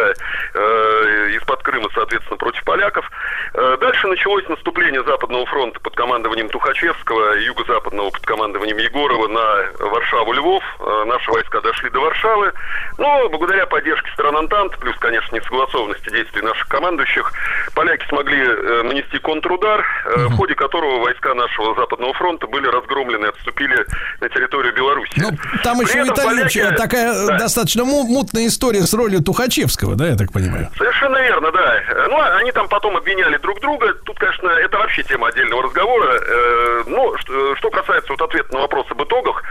[0.54, 3.10] э, из-под Крыма, соответственно, против поляков.
[3.54, 10.64] Э, Дальше началось наступление Западного фронта под командованием Тухачевского Юго-Западного под командованием Егорова на Варшаву-Львов.
[10.80, 12.54] Э, Наши войска дошли до Варшавы.
[12.98, 17.32] Но благодаря поддержке стран Антант, плюс, конечно, несогласованности действий наших командующих,
[17.74, 23.26] поляки смогли э, нанести контрудар, э, в ходе которого войска нашего Западного фронта были разгромлены
[23.26, 23.86] и отступили
[24.22, 25.12] на территорию Беларуси.
[25.18, 25.30] Ну,
[25.64, 27.38] там еще, этом Виталий Ильич, поляки- такая Да.
[27.38, 30.68] достаточно му- мутная история с ролью Тухачевского, да, я так понимаю?
[30.78, 31.82] Совершенно верно, да.
[32.10, 33.94] Ну, а они там потом обвиняли друг друга.
[34.06, 36.20] Тут, конечно, это вообще тема отдельного разговора.
[36.22, 39.44] Э, Ну, что, касается вот ответа на вопрос об итогах,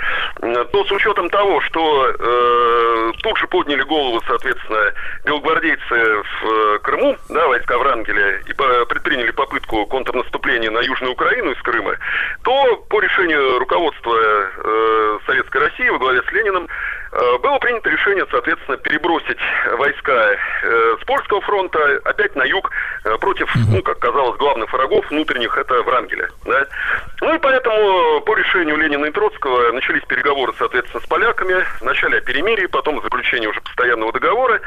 [0.43, 4.93] э, то с учетом того, что э, тут же подняли голову, соответственно,
[5.25, 8.53] белогвардейцы в Крыму, да, войска Врангеля, и
[8.89, 11.95] предприняли попытку контрнаступления на Южную Украину из Крыма,
[12.43, 16.69] то по решению руководства э, Советской России во главе с Лениным
[17.39, 19.39] было принято решение, соответственно, перебросить
[19.79, 22.71] войска э, с польского фронта опять на юг
[23.05, 26.29] э, против, ну, как казалось, главных врагов внутренних, это Врангеля.
[26.45, 26.67] Да?
[27.21, 32.21] Ну и поэтому по решению Ленина и Троцкого начались переговоры, соответственно, с поляками, вначале о
[32.21, 34.61] перемирии, потом о заключении уже постоянного договора.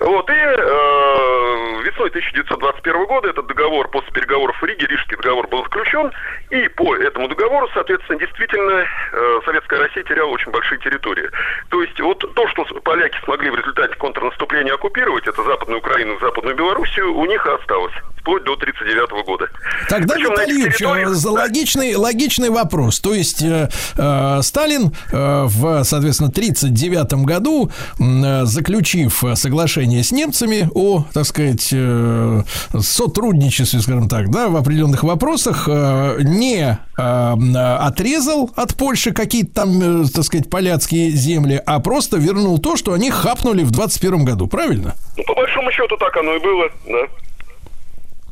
[0.00, 5.62] Вот, и э, весной 1921 года этот договор после переговоров в Риге, Рижский договор был
[5.64, 6.12] заключен,
[6.50, 11.30] и по этому договору, соответственно, действительно э, Советская Россия теряла очень большие территории.
[11.76, 16.56] То есть вот то, что поляки смогли в результате контрнаступления оккупировать, это Западную Украину, Западную
[16.56, 19.46] Белоруссию, у них осталось, вплоть до 1939 года.
[19.90, 22.98] Тогда, Причем Виталий Юрьевич, территориях- э, логичный, логичный вопрос.
[23.00, 27.70] То есть э, э, Сталин э, в, соответственно, 1939 году,
[28.00, 32.40] э, заключив соглашение с немцами о, так сказать, э,
[32.80, 40.08] сотрудничестве, скажем так, да, в определенных вопросах, э, не отрезал от Польши какие-то там, э,
[40.08, 44.46] так сказать, поляцкие земли, а просто вернул то, что они хапнули в 21 году.
[44.46, 44.94] Правильно?
[45.16, 47.08] Ну, по большому счету так оно и было, да.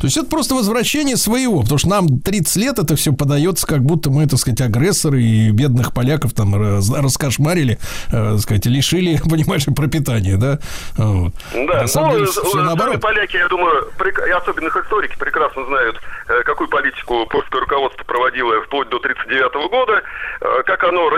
[0.04, 3.80] То есть это просто возвращение своего, потому что нам 30 лет это все подается, как
[3.80, 7.78] будто мы, так сказать, агрессоры и бедных поляков там раз- раскошмарили,
[8.12, 10.58] э, так сказать, лишили, понимаешь, пропитания, да?
[10.98, 11.32] Вот.
[11.54, 13.00] Да, На самом ну, деле, все наоборот.
[13.00, 13.88] поляки, я думаю,
[14.28, 15.96] и особенно их историки прекрасно знают,
[16.28, 20.02] э, какую политику польское руководство проводило вплоть до 1939 года,
[20.42, 21.08] э, как оно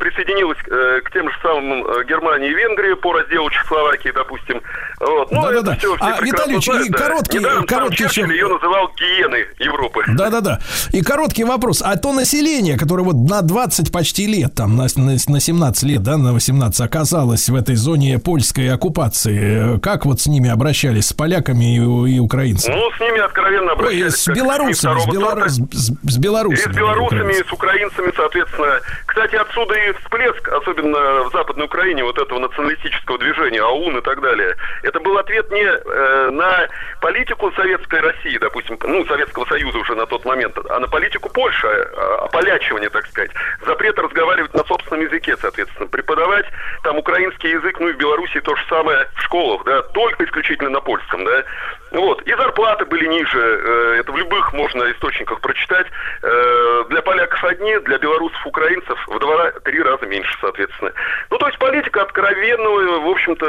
[0.00, 0.58] присоединилось
[1.04, 4.60] к тем же самым Германии и Венгрии по разделу Чехословакии, допустим.
[4.98, 5.30] Вот.
[5.30, 5.72] Ну, Да-да-да.
[5.74, 6.98] это все, все А, Виталий знают, да.
[6.98, 10.04] короткий- короткий Еще- ее называл гиеной Европы.
[10.08, 10.60] Да-да-да.
[10.92, 11.82] И короткий вопрос.
[11.84, 16.02] А то население, которое вот на 20 почти лет, там, на, на, на 17 лет,
[16.02, 21.08] да, на 18 оказалось в этой зоне польской оккупации, э, как вот с ними обращались,
[21.08, 22.74] с поляками и, и украинцами?
[22.74, 24.14] Ну, с ними откровенно Ой, обращались.
[24.14, 25.76] с как с белорусами, с, второго белору- сорта.
[25.76, 26.70] с, с- белорусами.
[26.70, 28.80] И с белорусами, и с украинцами, соответственно.
[29.06, 30.98] Кстати, отсюда и всплеск, особенно
[31.28, 34.54] в Западной Украине, вот этого националистического движения, АУН и так далее.
[34.82, 36.68] Это был ответ не э, на
[37.00, 41.66] политику Советской России, допустим, ну, Советского Союза уже на тот момент, а на политику Польши,
[41.66, 43.30] а, ополячивание, так сказать.
[43.66, 45.88] Запрет разговаривать на собственном языке, соответственно.
[45.88, 46.46] Преподавать
[46.82, 50.70] там украинский язык, ну и в Беларуси то же самое в школах, да, только исключительно
[50.70, 51.44] на польском, да.
[51.92, 52.22] Вот.
[52.22, 55.86] И зарплаты были ниже, э, это в любых можно источниках прочитать.
[56.22, 60.92] Э, Для поляков одни, для белорусов, украинцев в два-три раза меньше, соответственно.
[61.30, 63.46] Ну, то есть политика откровенного, в общем-то,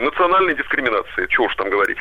[0.00, 1.26] национальной дискриминации.
[1.26, 1.98] Чего уж там говорить.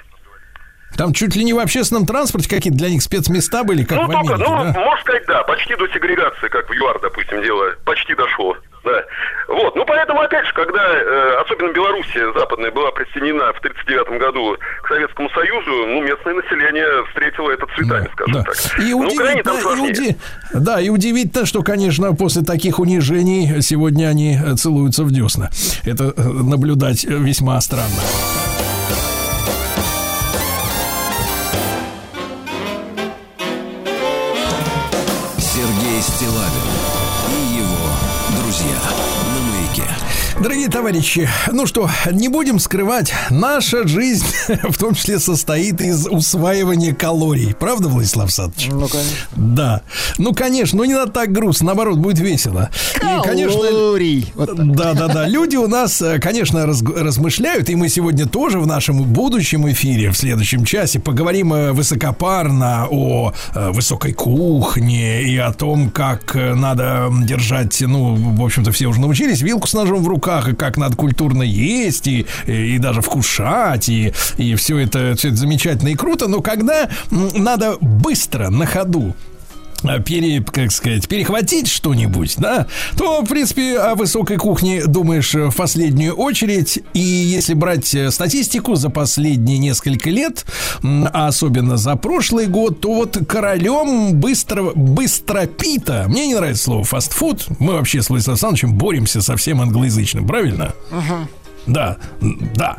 [0.97, 4.11] Там чуть ли не в общественном транспорте какие-то для них спецместа были, как ну, в
[4.11, 4.79] только, Америке, ну, да?
[4.79, 8.55] можно сказать, да, почти до сегрегации, как в ЮАР, допустим, дело, почти дошло.
[8.83, 9.03] Да.
[9.47, 9.75] Вот.
[9.75, 14.87] Ну, поэтому, опять же, когда, э, особенно Белоруссия западная была присоединена в 1939 году к
[14.87, 18.43] Советскому Союзу, ну, местное население встретило это цветами, скажем Да.
[18.43, 18.55] так.
[18.79, 20.15] И Украине удивительно, там и уди-
[20.53, 25.51] да, и удивительно, что, конечно, после таких унижений сегодня они целуются в десна.
[25.85, 28.01] Это э, наблюдать весьма странно.
[40.41, 44.25] Дорогие товарищи, ну что, не будем скрывать, наша жизнь
[44.69, 47.53] в том числе состоит из усваивания калорий.
[47.53, 48.69] Правда, Владислав Садович?
[48.71, 49.17] Ну, конечно.
[49.35, 49.81] Да.
[50.17, 52.71] Ну, конечно, ну не надо так грустно, наоборот, будет весело.
[52.95, 54.33] И, конечно, Калорий.
[54.33, 55.27] Вот да, да, да.
[55.27, 60.09] Люди у нас, э, конечно, раз- размышляют, и мы сегодня тоже в нашем будущем эфире,
[60.09, 67.11] в следующем часе, поговорим э, высокопарно о э, высокой кухне и о том, как надо
[67.25, 70.95] держать, ну, в общем-то, все уже научились, вилку с ножом в руках, и как надо
[70.95, 76.27] культурно есть, и, и даже вкушать, и, и все это, все это замечательно и круто,
[76.27, 79.15] но когда надо быстро, на ходу,
[79.99, 82.67] пере, как сказать, перехватить что-нибудь, да,
[82.97, 86.79] то, в принципе, о высокой кухне думаешь э, в последнюю очередь.
[86.93, 90.45] И если брать э, статистику за последние несколько лет,
[90.83, 97.45] а особенно за прошлый год, то вот королем быстрого, быстропита, мне не нравится слово фастфуд,
[97.59, 100.73] мы вообще с Владиславом Александровичем боремся со всем англоязычным, правильно?
[101.67, 101.97] Да,
[102.55, 102.77] да.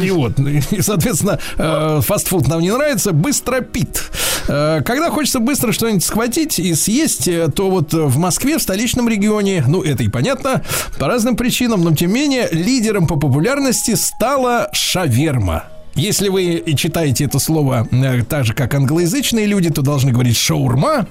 [0.00, 4.02] И вот, и, соответственно, э, фастфуд нам не нравится, быстро пит.
[4.48, 9.08] Э, Когда хочется быстро что-нибудь схватить и съесть, э, то вот в Москве, в столичном
[9.08, 10.62] регионе, ну, это и понятно,
[10.98, 15.64] по разным причинам, но тем не менее, лидером по популярности стала шаверма.
[15.94, 21.06] Если вы читаете это слово э, так же, как англоязычные люди, то должны говорить шаурма,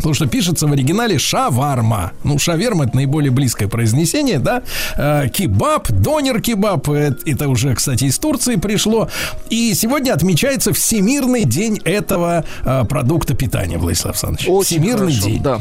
[0.00, 2.12] Потому что пишется в оригинале шаварма.
[2.24, 4.62] Ну, шаверма это наиболее близкое произнесение, да.
[4.96, 9.08] Э, кебаб, донер-кебаб, э, это уже, кстати, из Турции пришло.
[9.50, 14.48] И сегодня отмечается Всемирный день этого э, продукта питания, Владислав Александрович.
[14.48, 15.42] Очень Всемирный хорошо, день.
[15.42, 15.60] Да.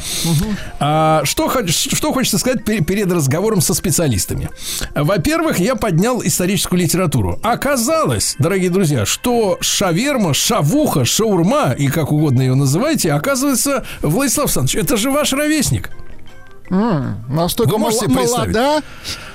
[0.80, 4.50] А, что, что хочется сказать пе- перед разговором со специалистами?
[4.96, 7.40] Во-первых, я поднял историческую литературу.
[7.44, 14.76] Оказалось, дорогие друзья, что шаверма, шавуха, шаурма, и как угодно ее называйте, оказывается, Владислав Александрович,
[14.76, 15.90] это же ваш ровесник.
[16.70, 18.56] М, Настолько Вы можете мол- представить?
[18.56, 18.84] молода.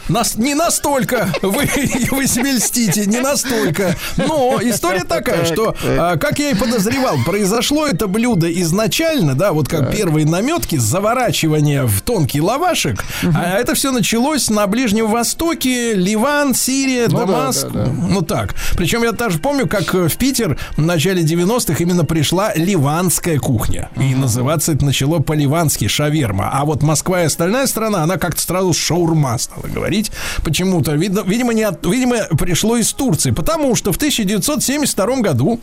[0.09, 1.69] Нас, не настолько, вы,
[2.11, 3.97] вы себе льстите, не настолько.
[4.17, 9.69] Но история такая, что, а, как я и подозревал, произошло это блюдо изначально, да, вот
[9.69, 16.55] как первые наметки, заворачивание в тонкий лавашек, а это все началось на Ближнем Востоке, Ливан,
[16.55, 17.93] Сирия, Ну да, Дамаск, да, да.
[17.93, 18.55] ну так.
[18.77, 23.91] Причем я даже помню, как э, в Питер в начале 90-х именно пришла ливанская кухня.
[23.97, 26.51] И называться это начало по-ливански шаверма.
[26.53, 29.94] А вот Москва и остальная страна, она как-то сразу шаурма стала говорить.
[30.45, 33.31] Почему-то, видно, видимо, не от- видимо, пришло из Турции.
[33.31, 35.61] Потому что в 1972 году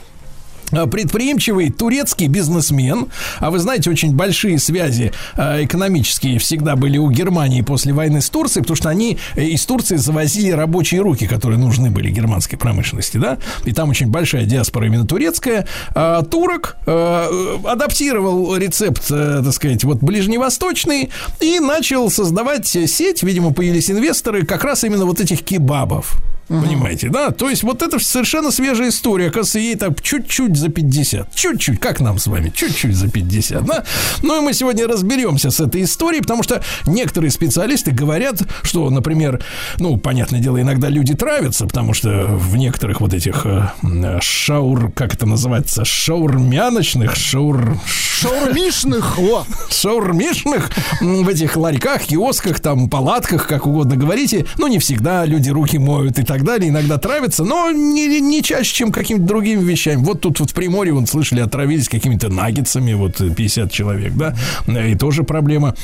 [0.71, 3.07] предприимчивый турецкий бизнесмен,
[3.39, 8.29] а вы знаете, очень большие связи а, экономические всегда были у Германии после войны с
[8.29, 13.17] Турцией, потому что они э, из Турции завозили рабочие руки, которые нужны были германской промышленности,
[13.17, 15.67] да, и там очень большая диаспора именно турецкая.
[15.93, 23.23] А, турок а, э, адаптировал рецепт, э, так сказать, вот ближневосточный и начал создавать сеть,
[23.23, 26.17] видимо, появились инвесторы как раз именно вот этих кебабов.
[26.59, 27.31] Понимаете, да?
[27.31, 29.27] То есть вот это совершенно свежая история.
[29.27, 31.33] Оказывается, ей там чуть-чуть за 50.
[31.33, 33.83] Чуть-чуть, как нам с вами, чуть-чуть за 50, да?
[34.21, 39.41] Ну и мы сегодня разберемся с этой историей, потому что некоторые специалисты говорят, что, например,
[39.77, 44.91] ну, понятное дело, иногда люди травятся, потому что в некоторых вот этих э, м, шаур,
[44.91, 47.77] как это называется, шаурмяночных, шаур...
[47.85, 49.17] Шаурмишных.
[49.17, 50.69] О, шаурмишных
[51.01, 54.45] в этих ларьках, киосках, там, палатках, как угодно говорите.
[54.57, 58.73] Ну, не всегда люди руки моют и так далее, иногда травятся, но не, не чаще,
[58.73, 59.97] чем какими-то другими вещами.
[59.97, 64.35] Вот тут вот в Приморье, вон, слышали, отравились какими-то наггетсами, вот э, 50 человек, да,
[64.67, 65.75] Э, и тоже проблема.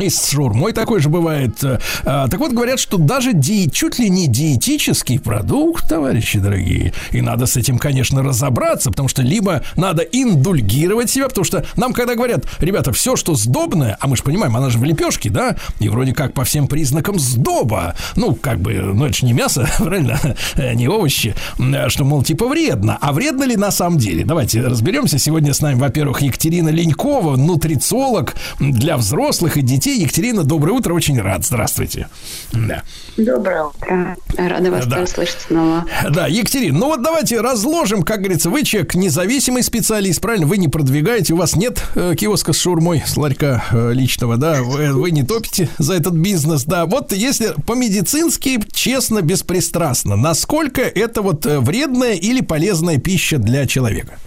[0.00, 1.58] И с шаурмой такой же бывает.
[2.04, 7.20] А, Так вот, говорят, что даже ди, чуть ли не диетический продукт, товарищи дорогие, и
[7.20, 12.14] надо с этим, конечно, разобраться, потому что либо надо индульгировать себя, потому что нам, когда
[12.14, 15.88] говорят, ребята, все, что сдобное, а мы же понимаем, она же в лепешке, да, и
[15.88, 20.18] вроде как по всем признакам сдоба, ну, как бы, ну, это же не мясо, правильно,
[20.56, 22.98] Э, не овощи, М, что, мол, типа вредно.
[23.00, 24.24] А вредно ли на самом деле?
[24.24, 25.18] Давайте разберемся.
[25.18, 29.85] Сегодня с нами, во-первых, Екатерина Ленькова, нутрициолог для взрослых и детей.
[29.94, 31.44] Екатерина, доброе утро, очень рад.
[31.44, 32.08] Здравствуйте.
[32.52, 32.82] Да.
[33.16, 34.16] Доброе утро.
[34.36, 34.96] Рада вас Да.
[34.96, 35.84] тоже слышать снова.
[36.10, 40.46] Да, Екатерина, ну вот давайте разложим, как говорится, вы человек независимый специалист, правильно?
[40.46, 44.62] Вы не продвигаете, у вас нет э, киоска с шаурмой, с ларька э, личного, да?
[44.62, 46.86] Вы, вы не топите за этот бизнес, да?
[46.86, 54.18] Вот если по-медицински, честно, беспристрастно, насколько это вот э, вредная или полезная пища для человека?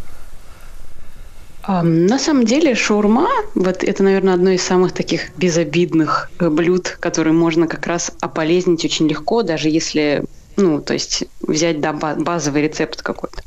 [1.67, 7.33] На самом деле шаурма, вот это, наверное, одно из самых таких безобидных э, блюд, которые
[7.33, 10.23] можно как раз ополезнить очень легко, даже если,
[10.55, 13.43] ну, то есть взять да, ба- базовый рецепт какой-то.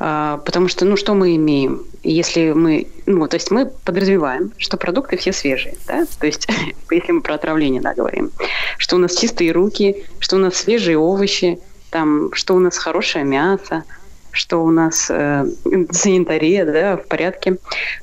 [0.00, 1.84] А, Потому что, ну, что мы имеем?
[2.02, 6.48] Если мы, ну, то есть мы подразумеваем, что продукты все свежие, да, то есть
[6.90, 8.30] если мы про отравление, да, говорим,
[8.78, 13.24] что у нас чистые руки, что у нас свежие овощи, там, что у нас хорошее
[13.24, 13.84] мясо,
[14.32, 15.46] что у нас э,
[15.90, 17.56] санитария, да, в порядке.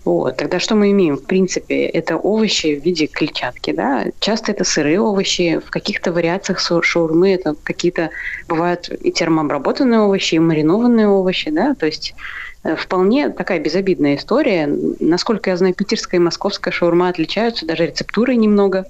[0.06, 0.38] Вот.
[0.38, 1.18] Тогда что мы имеем?
[1.18, 4.06] В принципе, это овощи в виде клетчатки, да.
[4.20, 8.10] Часто это сырые овощи, в каких-то вариациях шаурмы это какие-то
[8.48, 12.16] бывают и термообработанные овощи, и маринованные овощи, да, то есть
[12.64, 14.68] э, вполне такая безобидная история.
[15.00, 18.86] Насколько я знаю, питерская и московская шаурма отличаются, даже рецептурой немного.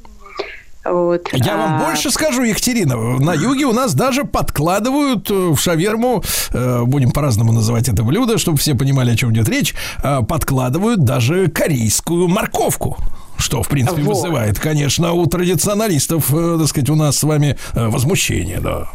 [0.90, 1.30] Вот.
[1.34, 2.96] Я вам А, больше скажу, Екатерина.
[3.20, 6.24] На юге у нас даже подкладывают э, в шаверму,
[6.54, 9.74] э, будем по-разному называть это блюдо, чтобы все понимали, о чем идет речь,
[10.04, 12.98] э, подкладывают даже корейскую морковку.
[13.38, 14.16] Что, в принципе, Вот.
[14.16, 18.88] вызывает, конечно, у традиционалистов, э, так сказать, у нас с вами э, возмущение, да.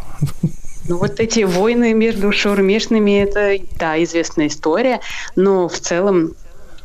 [0.88, 5.00] Ну, вот эти войны между шаурмешными, это, да, известная история,
[5.36, 6.32] но в целом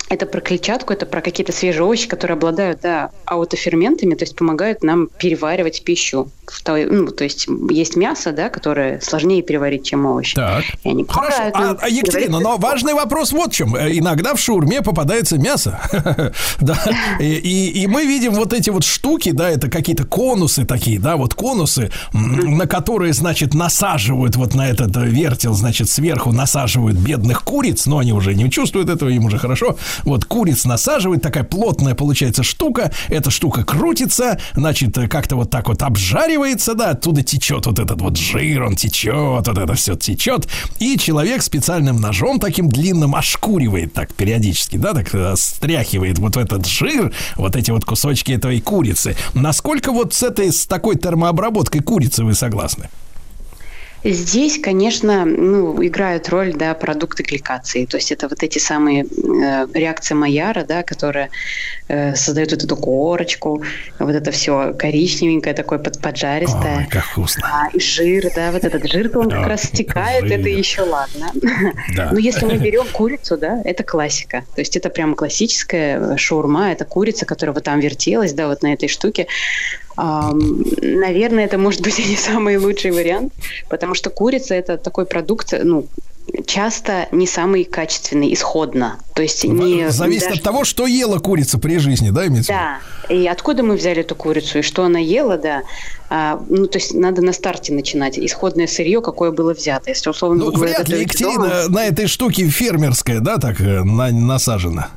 [0.09, 4.83] это про клетчатку, это про какие-то свежие овощи, которые обладают, да, аутоферментами, то есть помогают
[4.83, 6.29] нам переваривать пищу.
[6.65, 10.33] Ну, то есть есть мясо, да, которое сложнее переварить, чем овощи.
[10.35, 10.63] Так.
[10.83, 13.75] И они Хорошо, а, а, Екатерина, но важный вопрос вот в чем.
[13.75, 15.79] Э, Иногда в шаурме попадается мясо.
[16.61, 16.77] Да.
[17.19, 21.17] И, и- и мы видим вот эти вот штуки, да, это какие-то конусы такие, да,
[21.17, 27.43] вот конусы, на которые, значит, насаживают вот на этот э, вертел, значит, сверху насаживают бедных
[27.43, 29.77] куриц, но они уже не чувствуют этого, им уже хорошо.
[30.03, 35.67] Вот куриц насаживают, такая плотная получается штука, эта штука крутится, значит, э, как-то вот так
[35.67, 40.47] вот обжаривается, да, оттуда течет вот этот вот жир, он течет, вот это все течет,
[40.79, 46.65] и человек специальным ножом таким длинным ошкуривает так периодически, да, так э, стряхивает вот этот
[46.65, 49.15] жир, вот эти вот кусочки этой курицы.
[49.33, 52.89] Насколько вот с этой, с такой термообработкой курицы вы согласны?
[54.09, 57.85] Здесь, конечно, ну, играют роль да, продукты гликации.
[57.85, 61.29] То есть это вот эти самые э, реакции Майяра, да, которые
[61.89, 63.63] э, создают вот эту корочку,
[63.99, 66.77] вот это все коричневенькое, такое под, поджаристое.
[66.77, 67.47] Ой, как вкусно.
[67.51, 70.39] А, и жир, да, вот этот жир, он как раз стекает, жир.
[70.39, 71.31] это еще ладно.
[71.95, 72.09] Да.
[72.11, 74.45] Но если мы берем курицу, да, это классика.
[74.55, 78.73] То есть это прямо классическая шаурма, это курица, которая вот там вертелась, да, вот на
[78.73, 79.27] этой штуке.
[79.97, 83.33] Наверное, это может быть и не самый лучший вариант,
[83.69, 85.87] потому что курица это такой продукт, ну,
[86.45, 88.97] часто не самый качественный исходно.
[89.15, 92.79] То есть не Зависит даже- от того, что ела курица при жизни, да, имеется да.
[93.13, 95.63] И откуда мы взяли эту курицу, и что она ела, да.
[96.09, 98.19] А, ну, то есть надо на старте начинать.
[98.19, 99.89] Исходное сырье, какое было взято.
[99.89, 103.83] Если условно Ну, вряд ли готовите дома- Екатерина на этой штуке фермерская, да, так э,
[103.83, 104.89] на- насажена.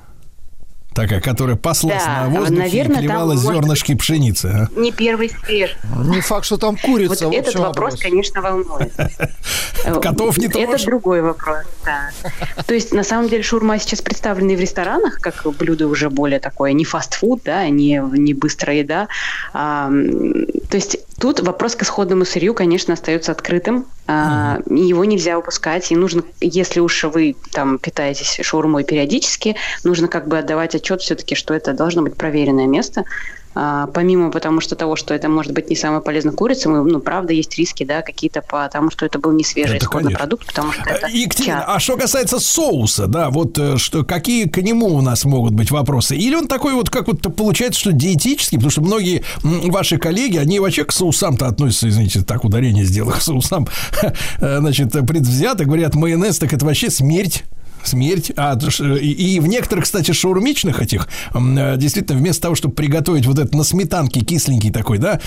[0.94, 4.68] Такая, которая паслась Да, на воздухе наверное, и там клевала может зернышки пшеницы.
[4.74, 4.80] а.
[4.80, 5.76] не первый свеж.
[6.04, 7.26] Не факт, что там курица.
[7.26, 8.92] Вот этот вопрос, конечно, волнует.
[10.02, 10.82] Котов не Это трожь.
[10.84, 12.10] другой вопрос, да.
[12.66, 16.40] То есть, на самом деле, шаурма сейчас представлена и в ресторанах, как блюдо уже более
[16.40, 19.08] такое, не фастфуд, да, не, не быстрая еда.
[19.52, 19.88] А,
[20.70, 23.86] то есть, тут вопрос к исходному сырью, конечно, остается открытым.
[24.06, 25.92] А, Его нельзя упускать.
[25.92, 31.34] И нужно, если уж вы там питаетесь шаурмой периодически, нужно как бы отдавать отчет все-таки,
[31.34, 33.05] что это должно быть проверенное место.
[33.55, 37.01] А, помимо потому что того, что это может быть не самая полезная курица, мы, ну,
[37.01, 40.18] правда, есть риски, да, какие-то потому, что это был не свежий Это исходный конечно.
[40.18, 44.48] продукт, потому что это Э, Екатерина, а что касается соуса, да, вот э, что, какие
[44.48, 46.16] к нему у нас могут быть вопросы?
[46.16, 50.60] Или он такой вот, как вот получается, что диетический, потому что многие ваши коллеги, они
[50.60, 53.66] вообще к соусам-то относятся, извините, так ударение сделал, к соусам,
[54.40, 57.44] э, значит, предвзято, говорят, майонез, так это вообще смерть.
[57.82, 58.32] Смерть.
[58.36, 58.59] А,
[59.01, 63.65] и, в некоторых, кстати, шаурмичных этих, э, действительно, вместо того, чтобы приготовить вот этот на
[63.65, 65.20] сметанке кисленький такой, да,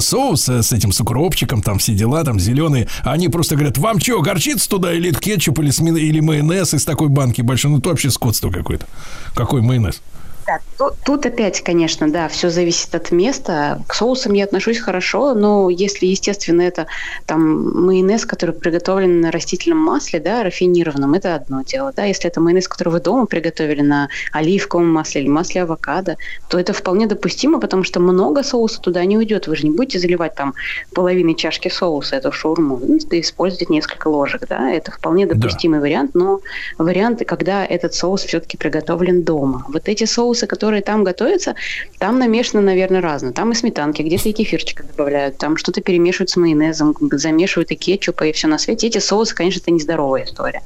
[0.00, 4.00] соус э, с этим с укропчиком, там все дела, там зеленые, они просто говорят, вам
[4.00, 7.70] что, горчица туда или кетчуп, или, сме- или майонез из такой банки большой?
[7.70, 8.86] Ну, это вообще скотство какое-то.
[9.34, 10.00] Какой майонез?
[10.46, 13.82] Да, тут, тут опять, конечно, да, все зависит от места.
[13.88, 16.86] К соусам я отношусь хорошо, но если, естественно, это
[17.26, 22.04] там майонез, который приготовлен на растительном масле, да, рафинированном, это одно дело, да.
[22.04, 26.16] Если это майонез, который вы дома приготовили на оливковом масле или масле авокадо,
[26.48, 29.48] то это вполне допустимо, потому что много соуса туда не уйдет.
[29.48, 30.54] Вы же не будете заливать там
[30.94, 32.76] половиной чашки соуса эту шаурму.
[32.76, 34.70] Вы используете несколько ложек, да.
[34.70, 36.40] Это вполне допустимый вариант, но
[36.78, 39.64] вариант, когда этот соус все-таки приготовлен дома.
[39.68, 41.54] Вот эти соусы, которые там готовятся,
[41.98, 43.32] там намешано, наверное, разно.
[43.32, 48.24] Там и сметанки, где-то и кефирчика добавляют, там что-то перемешивают с майонезом, замешивают и кетчупа,
[48.24, 48.88] и все на свете.
[48.88, 50.62] Эти соусы, конечно, это нездоровая история.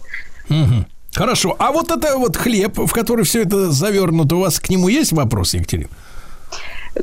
[0.49, 0.87] Мгм.
[1.13, 1.57] Хорошо.
[1.59, 5.13] А вот это вот хлеб, в который все это завернуто, у вас к нему есть
[5.13, 5.91] вопрос, Екатерина?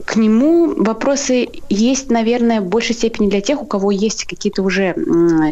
[0.06, 4.96] К нему вопросы есть, наверное, в большей степени для тех, у кого есть какие-то уже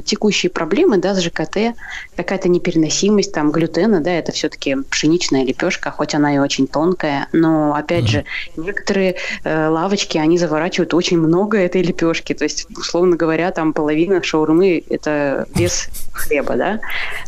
[0.05, 1.75] текущие проблемы, да, с ЖКТ,
[2.15, 7.73] какая-то непереносимость там глютена, да, это все-таки пшеничная лепешка, хоть она и очень тонкая, но
[7.75, 8.25] опять же
[8.57, 14.21] некоторые э, лавочки они заворачивают очень много этой лепешки, то есть условно говоря, там половина
[14.21, 16.79] шаурмы это вес хлеба, да,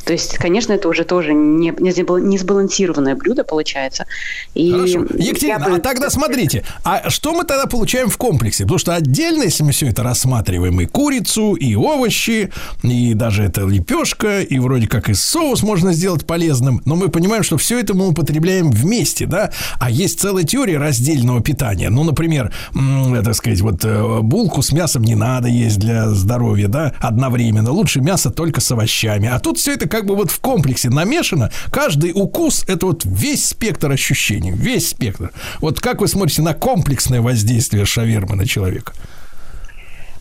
[0.05, 4.05] то есть, конечно, это уже тоже не, не сбал- не сбалансированное блюдо получается.
[4.53, 5.05] И Хорошо.
[5.15, 8.63] Екатерина, бы- а тогда смотрите, а что мы тогда получаем в комплексе?
[8.63, 12.51] Потому что отдельно, если мы все это рассматриваем, и курицу, и овощи,
[12.83, 17.43] и даже это лепешка, и вроде как и соус можно сделать полезным, но мы понимаем,
[17.43, 19.51] что все это мы употребляем вместе, да?
[19.79, 21.89] А есть целая теория раздельного питания.
[21.89, 26.67] Ну, например, э, так сказать, вот э, булку с мясом не надо есть для здоровья,
[26.67, 27.71] да, одновременно.
[27.71, 29.27] Лучше мясо только с овощами.
[29.27, 31.51] А тут все это как бы вот в комплексе намешано.
[31.71, 35.31] Каждый укус– это вот весь спектр ощущений, весь спектр.
[35.59, 36.53] Вот как вы смотрите на
[36.87, 38.93] комплексное воздействие шавермы на человека?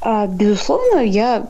[0.08, 1.48] А, Безусловно, я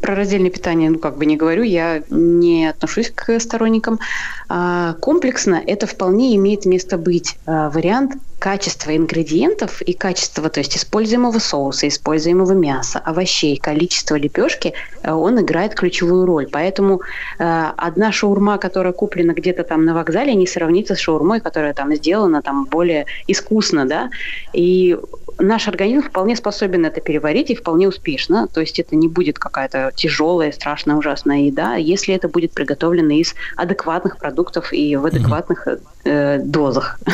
[0.00, 4.00] про раздельное питание, ну, как бы не говорю, я не отношусь к сторонникам.
[4.48, 7.36] А, Комплексно это вполне имеет место быть.
[7.44, 14.72] А, Вариант качества ингредиентов и качества, то есть используемого соуса, используемого мяса, овощей, количество лепешки,
[15.02, 16.48] э, он играет ключевую роль.
[16.50, 17.02] Поэтому
[17.38, 21.94] э, одна шаурма, которая куплена где-то там на вокзале, не сравнится с шаурмой, которая там
[21.94, 24.10] сделана там более искусно, да.
[24.54, 24.96] И
[25.40, 28.46] наш организм вполне способен это переварить и вполне успешно.
[28.48, 33.34] То есть это не будет какая-то тяжелая, страшная, ужасная еда, если это будет приготовлено из
[33.56, 35.66] адекватных продуктов и в адекватных
[36.04, 37.00] э, дозах.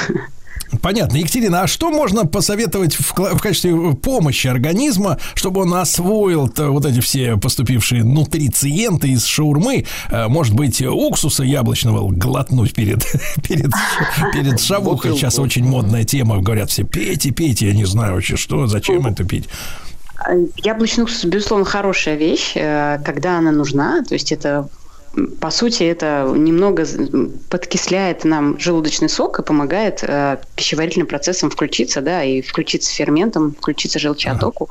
[0.83, 1.17] Понятно.
[1.17, 7.01] Екатерина, а что можно посоветовать в, в качестве помощи организма, чтобы он освоил вот эти
[7.01, 9.87] все поступившие нутрициенты из шаурмы?
[10.11, 13.05] Э, Может быть, уксуса яблочного глотнуть перед,
[13.49, 13.73] перед,
[14.33, 15.13] перед шавухой.
[15.13, 16.39] Сейчас очень модная тема.
[16.39, 17.69] Говорят все, пейте, пейте.
[17.69, 19.49] Я не знаю вообще, что, зачем это пить.
[20.57, 24.03] Яблочный уксус, безусловно, хорошая вещь, э, когда она нужна.
[24.03, 24.69] То есть это
[25.41, 26.87] по сути, это немного
[27.49, 33.99] подкисляет нам желудочный сок и помогает э, пищеварительным процессам включиться, да, и включиться ферментом, включиться
[33.99, 34.69] желчеотоку.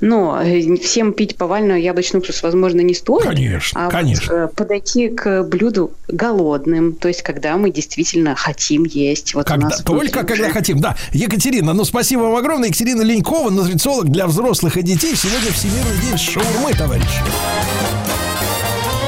[0.00, 3.24] Но э, всем пить повальную яблочный уксус, возможно, не стоит.
[3.24, 4.32] Конечно, а вот, конечно.
[4.32, 9.34] э, подойти к блюду голодным, то есть когда мы действительно хотим есть.
[9.34, 10.80] Вот у Когда, нас только когда уже- хотим.
[10.80, 12.68] Да, Екатерина, ну спасибо вам огромное.
[12.68, 15.16] Екатерина Ленькова, нутрициолог для взрослых и детей.
[15.16, 17.22] Сегодня Всемирный день шаурмы, товарищи.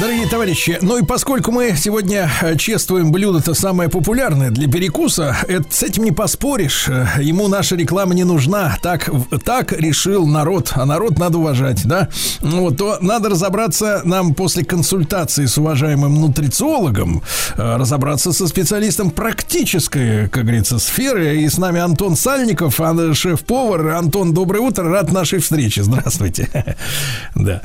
[0.00, 5.64] Дорогие товарищи, ну и поскольку мы сегодня э, чествуем блюдо-то самое популярное для перекуса, это,
[5.70, 6.88] с этим не поспоришь.
[6.88, 8.76] Э, Ему наша реклама не нужна.
[8.82, 9.08] Так,
[9.44, 12.08] так решил народ, а народ надо уважать, да?
[12.40, 17.22] Вот, то надо разобраться нам после консультации с уважаемым нутрициологом,
[17.56, 21.36] э, разобраться со специалистом практической, как говорится, сферы.
[21.36, 23.90] И с нами Антон Сальников, а, шеф-повар.
[23.90, 25.84] Антон, доброе утро, рад нашей встрече.
[25.84, 26.48] Здравствуйте.
[27.36, 27.62] Да.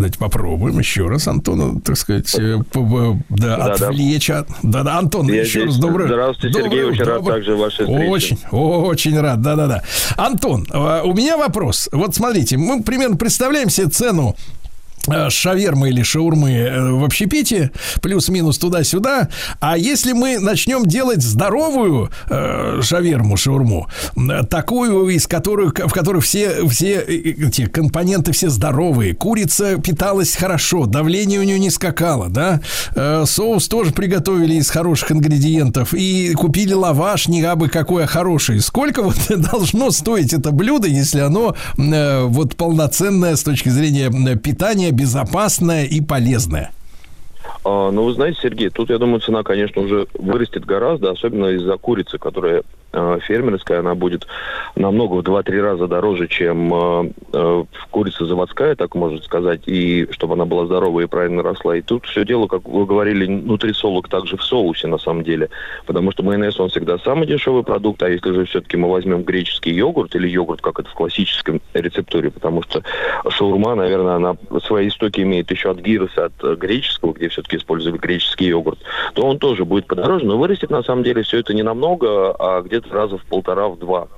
[0.00, 3.88] Давайте попробуем еще раз Антона, так сказать, э, да, Да, да.
[3.88, 4.48] отвлечь от...
[4.62, 5.64] Да-да, Антон, Я еще здесь.
[5.64, 8.08] раз доброе Здравствуйте, Сергей, доброе очень рад доброе- также вашей встрече.
[8.10, 9.82] Очень, очень рад, да-да-да.
[10.16, 11.90] Антон, э, у меня вопрос.
[11.92, 14.34] Вот смотрите, мы примерно представляем себе цену
[15.28, 17.70] шавермы или шаурмы э, в общепите,
[18.02, 19.28] плюс-минус туда-сюда.
[19.60, 26.20] А если мы начнем делать здоровую э, шаверму, шаурму, э, такую, из которой, в которой
[26.20, 27.14] все, все э,
[27.46, 32.60] эти компоненты все здоровые, курица питалась хорошо, давление у нее не скакало, да,
[32.94, 38.60] Э, соус тоже приготовили из хороших ингредиентов и купили лаваш не абы какой, а хороший.
[38.60, 44.38] Сколько вот должно стоить это блюдо, если оно э, вот полноценное с точки зрения м,
[44.90, 46.70] питания, безопасное и полезное?
[47.64, 51.76] А, ну, вы знаете, Сергей, тут, я думаю, цена, конечно, уже вырастет гораздо, особенно из-за
[51.76, 52.62] курицы, которая
[52.92, 54.26] фермерская, она будет
[54.76, 60.34] намного в 2-3 раза дороже, чем э, э, курица заводская, так можно сказать, и чтобы
[60.34, 61.76] она была здоровая и правильно росла.
[61.76, 65.50] И тут все дело, как вы говорили, нутрициолог также в соусе, на самом деле,
[65.86, 69.70] потому что майонез, он всегда самый дешевый продукт, а если же все-таки мы возьмем греческий
[69.70, 72.82] йогурт или йогурт, как это в классическом рецептуре, потому что
[73.28, 77.98] шаурма, наверное, она свои истоки имеет еще от гироса, от э, греческого, где все-таки использовали
[77.98, 78.78] греческий йогурт,
[79.14, 82.62] то он тоже будет подороже, но вырастет на самом деле все это не намного, а
[82.80, 84.08] где-то раза в полтора, в два.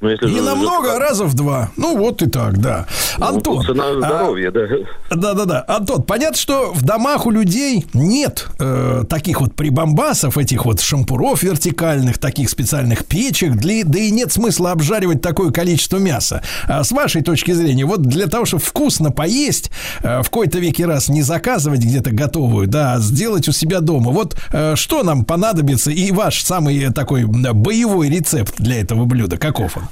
[0.00, 1.70] Ну, если Не намного, а раза в два.
[1.76, 2.86] Ну, вот и так, да.
[3.18, 3.64] Антон.
[3.64, 4.66] Цена а, здоровья, да.
[5.10, 5.64] Да-да-да.
[5.66, 11.42] Антон, понятно, что в домах у людей нет э, таких вот прибамбасов, этих вот шампуров
[11.42, 16.42] вертикальных, таких специальных печек, для, да и нет смысла обжаривать такое количество мяса.
[16.68, 19.70] А с вашей точки зрения, вот для того, чтобы вкусно поесть,
[20.02, 24.10] э, в какой-то веке раз не заказывать где-то готовую, да, а сделать у себя дома.
[24.10, 29.38] Вот э, что нам понадобится и ваш самый э, такой боевой рецепт для этого блюда,
[29.38, 29.85] каков он?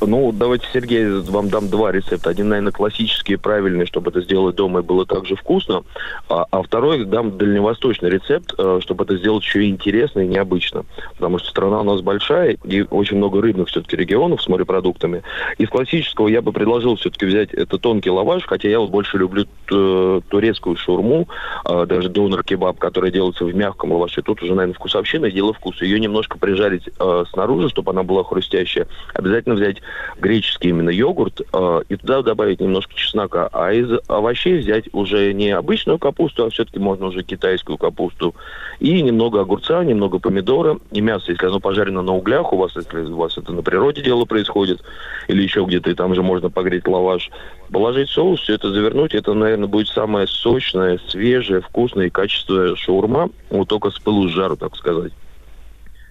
[0.00, 2.30] Ну, давайте, Сергей, вам дам два рецепта.
[2.30, 5.82] Один, наверное, классический и правильный, чтобы это сделать дома и было также вкусно.
[6.28, 10.84] А, а второй дам дальневосточный рецепт, э, чтобы это сделать еще и интересно и необычно.
[11.16, 15.22] Потому что страна у нас большая, и очень много рыбных все-таки регионов с морепродуктами.
[15.58, 19.44] Из классического я бы предложил все-таки взять это тонкий лаваш, хотя я вот больше люблю
[19.70, 21.28] э, турецкую шаурму,
[21.68, 24.22] э, даже донор-кебаб, который делается в мягком лаваше.
[24.22, 25.84] Тут уже, наверное, вкусовщина дело вкуса.
[25.84, 28.86] Ее немножко прижарить э, снаружи, чтобы она была хрустящая.
[29.12, 29.76] Обязательно взять
[30.18, 33.48] греческий именно йогурт э, и туда добавить немножко чеснока.
[33.52, 38.34] А из овощей взять уже не обычную капусту, а все-таки можно уже китайскую капусту.
[38.78, 43.00] И немного огурца, немного помидора и мясо, если оно пожарено на углях, у вас, если
[43.00, 44.82] у вас это на природе дело происходит,
[45.28, 47.30] или еще где-то, и там же можно погреть лаваш,
[47.70, 53.30] положить соус, все это завернуть, это, наверное, будет самая сочная, свежая, вкусная и качественная шаурма,
[53.50, 55.12] вот только с пылу с жару, так сказать.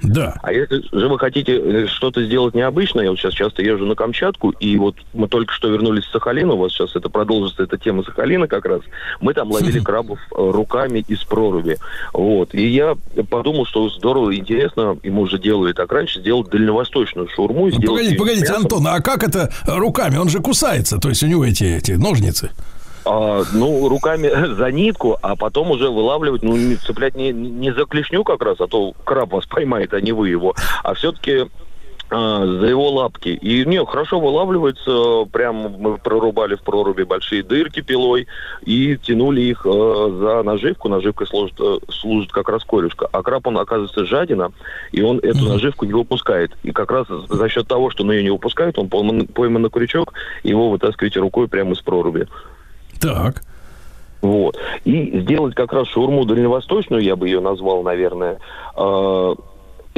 [0.01, 0.35] Да.
[0.41, 3.95] А если же вы хотите э, что-то сделать необычное, я вот сейчас часто езжу на
[3.95, 7.77] Камчатку, и вот мы только что вернулись с Сахалина, у вас сейчас это продолжится, эта
[7.77, 8.81] тема Сахалина как раз,
[9.19, 11.77] мы там ловили крабов э, руками из проруби.
[12.13, 12.53] Вот.
[12.53, 12.95] И я
[13.29, 17.67] подумал, что здорово интересно, и мы уже делали так раньше, сделать дальневосточную шаурму.
[17.67, 18.53] и сделать Ну, Погодите, погодите.
[18.53, 20.17] Антон, а как это руками?
[20.17, 22.51] Он же кусается, то есть у него эти, эти ножницы.
[23.11, 27.85] А, ну, руками за нитку, а потом уже вылавливать, ну, не цеплять не, не за
[27.85, 30.53] клешню как раз, а то краб вас поймает, а не вы его,
[30.83, 31.47] а все-таки
[32.11, 33.29] за его лапки.
[33.29, 38.27] И не, хорошо вылавливается, прям мы прорубали в проруби большие дырки пилой
[38.63, 40.89] и тянули их э, за наживку.
[40.89, 43.07] Наживка служит, э, служит как раз корюшка.
[43.11, 44.51] А краб, он оказывается жадина,
[44.91, 46.51] и он эту наживку не выпускает.
[46.63, 49.69] И как раз за счет того, что он ее не выпускает, он пойман, пойман на
[49.69, 52.27] крючок, его вытаскиваете рукой прямо из проруби.
[52.99, 53.43] Так.
[54.21, 54.57] Вот.
[54.83, 58.39] И сделать как раз шаурму дальневосточную, я бы ее назвал, наверное,
[58.75, 59.35] э,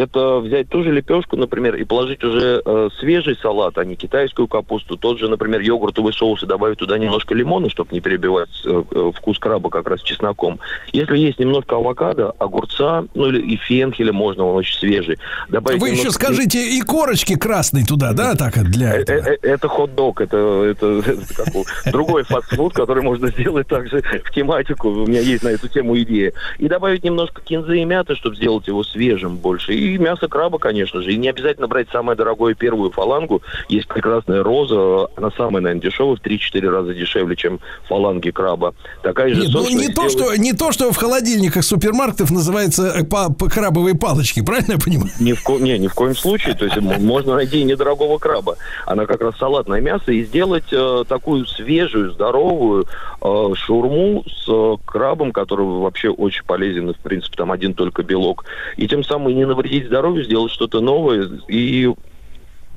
[0.02, 4.48] это взять ту же лепешку, например, и положить уже э, свежий салат, а не китайскую
[4.48, 8.84] капусту, тот же, например, йогуртовый соус и добавить туда немножко лимона, чтобы не перебивать э,
[8.91, 10.60] э, вкус краба как раз чесноком.
[10.91, 15.18] Если есть немножко авокадо, огурца, ну или и фенхеля можно, он очень свежий.
[15.49, 19.18] Добавить Вы еще немножко- скажите и корочки красной туда, да, так для Э, этого?
[19.18, 24.02] э, э, Это хот-дог, это, это, это как у- другой фастфуд, который можно сделать также
[24.23, 24.90] в тематику.
[24.90, 26.34] У меня есть на эту тему идея.
[26.57, 29.73] И добавить немножко кинзы и мяты, чтобы сделать его свежим больше.
[29.73, 31.12] И мясо краба, конечно же.
[31.14, 33.42] И не обязательно брать самое дорогое первую фалангу.
[33.70, 38.74] Есть прекрасная роза, она самая, наверное, дешевая, в 3-4 раза дешевле, чем фаланги краба.
[39.04, 43.04] Такая же Нет, ну не то, что, не то, что в холодильниках супермаркетов называется э,
[43.04, 45.10] па- па- крабовые палочки, правильно я понимаю?
[45.20, 45.54] Ни в, ко...
[45.54, 46.56] не, ни в коем случае.
[46.56, 48.58] То есть можно найти и недорогого краба.
[48.86, 52.86] Она как раз салатное мясо и сделать э, такую свежую, здоровую
[53.22, 56.90] э, шаурму с э, крабом, который вообще очень полезен.
[56.90, 58.46] и, В принципе, там один только белок.
[58.78, 61.89] И тем самым не навредить здоровью, сделать что-то новое и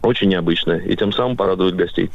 [0.07, 0.79] очень необычное.
[0.79, 2.11] И тем самым порадовать гостей.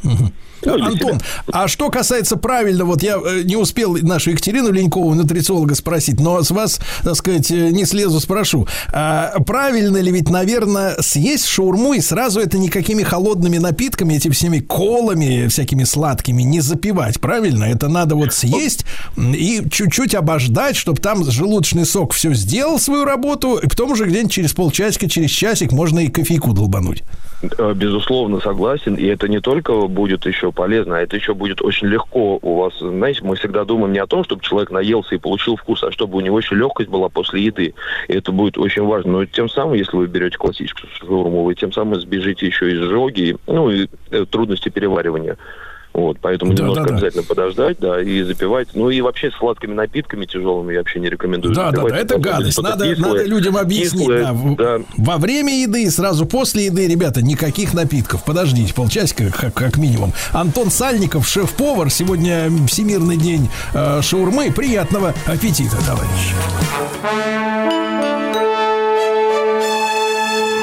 [0.65, 1.21] Ну, или Антон,
[1.51, 6.43] а что касается правильно, вот я э, не успел нашу Екатерину Ленькову, нутрициолога, спросить, но
[6.43, 8.67] с вас, так сказать, э, не слезу спрошу.
[8.91, 14.59] А правильно ли ведь, наверное, съесть шаурму и сразу это никакими холодными напитками, этими всеми
[14.59, 17.63] колами, всякими сладкими не запивать, правильно?
[17.63, 18.85] Это надо вот съесть
[19.17, 24.31] и чуть-чуть обождать, чтобы там желудочный сок все сделал свою работу, и потом уже где-нибудь
[24.31, 27.03] через полчасика, через часик можно и кофейку долбануть.
[27.41, 28.95] Э, Безусловно, согласен.
[28.95, 32.77] И это не только будет еще полезно, а это еще будет очень легко у вас.
[32.79, 36.17] Знаете, мы всегда думаем не о том, чтобы человек наелся и получил вкус, а чтобы
[36.17, 37.73] у него еще легкость была после еды.
[38.07, 39.11] И это будет очень важно.
[39.11, 43.37] Но тем самым, если вы берете классическую шаурму, вы тем самым сбежите еще из жоги,
[43.47, 45.37] ну и э, трудности переваривания.
[45.91, 46.95] Вот, поэтому Да, немножко да, да.
[46.95, 48.69] обязательно подождать, да, и запивать.
[48.73, 51.53] Ну и вообще сладкими напитками тяжелыми я вообще не рекомендую.
[51.53, 51.93] Да, да, запивать.
[51.93, 52.61] да, это Особенно гадость.
[52.61, 53.11] Надо, кислое.
[53.13, 54.01] надо людям объяснить.
[54.07, 54.23] Кислое,
[54.57, 54.83] да, да.
[54.97, 58.23] Во время еды и сразу после еды, ребята, никаких напитков.
[58.23, 60.13] Подождите, полчасика как, как минимум.
[60.31, 61.89] Антон Сальников, шеф-повар.
[61.89, 64.51] Сегодня Всемирный день э, шаурмы.
[64.51, 66.35] Приятного аппетита, товарищи.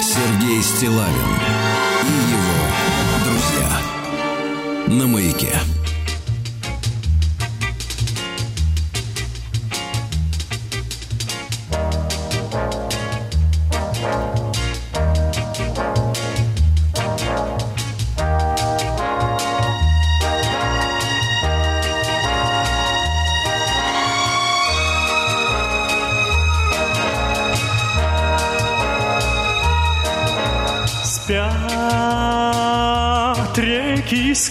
[0.00, 1.55] Сергей Стилавин
[4.88, 5.75] на маяке.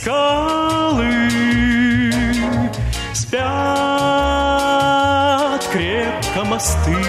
[0.06, 1.18] Скалы,
[3.12, 3.54] спят
[5.72, 7.05] крепко мосты.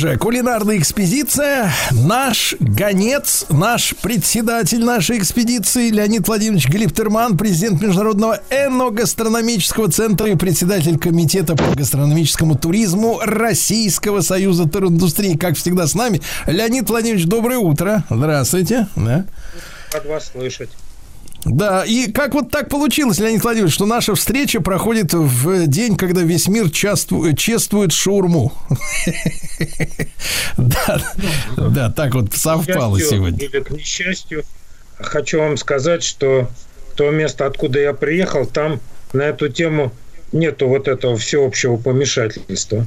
[0.00, 1.70] Же, кулинарная экспедиция.
[1.90, 10.98] Наш гонец, наш председатель нашей экспедиции Леонид Владимирович Глиптерман, президент Международного эногастрономического центра и председатель
[10.98, 15.36] комитета по гастрономическому туризму Российского союза туриндустрии.
[15.36, 16.22] Как всегда с нами.
[16.46, 18.02] Леонид Владимирович, доброе утро.
[18.08, 18.88] Здравствуйте.
[18.96, 19.26] Да.
[19.92, 20.70] Рад вас слышать.
[21.60, 26.22] Да, и как вот так получилось, Леонид Владимирович, что наша встреча проходит в день, когда
[26.22, 28.52] весь мир часту- чествует шаурму.
[30.56, 31.12] Да,
[31.56, 33.38] да, так вот совпало сегодня.
[33.44, 34.44] Или к несчастью,
[34.98, 36.48] хочу вам сказать, что
[36.96, 38.80] то место, откуда я приехал, там
[39.12, 39.92] на эту тему
[40.32, 42.86] нету вот этого всеобщего помешательства.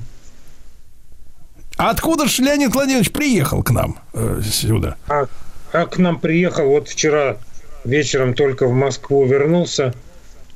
[1.77, 4.95] А откуда же Леонид Владимирович приехал к нам э, сюда?
[5.07, 5.25] А,
[5.71, 7.37] а к нам приехал вот вчера
[7.84, 9.93] вечером только в Москву вернулся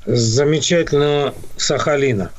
[0.06, 2.32] с замечательного Сахалина.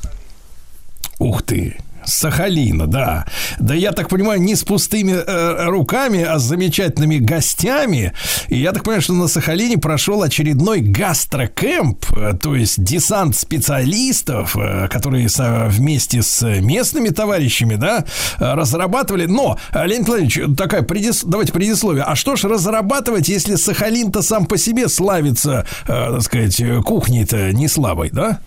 [1.18, 1.78] Ух ты!
[2.04, 3.26] Сахалина, да.
[3.58, 8.12] Да я так понимаю, не с пустыми э, руками, а с замечательными гостями.
[8.48, 14.56] И я так понимаю, что на Сахалине прошел очередной гастрокэмп, э, то есть десант специалистов,
[14.56, 18.04] э, которые со- вместе с местными товарищами, да,
[18.38, 19.26] разрабатывали.
[19.26, 21.22] Но, э, Леонид Владимирович, такая предис...
[21.24, 22.04] давайте предисловие.
[22.04, 27.68] А что ж разрабатывать, если Сахалин-то сам по себе славится, э, так сказать, кухней-то не
[27.68, 28.38] слабой, да?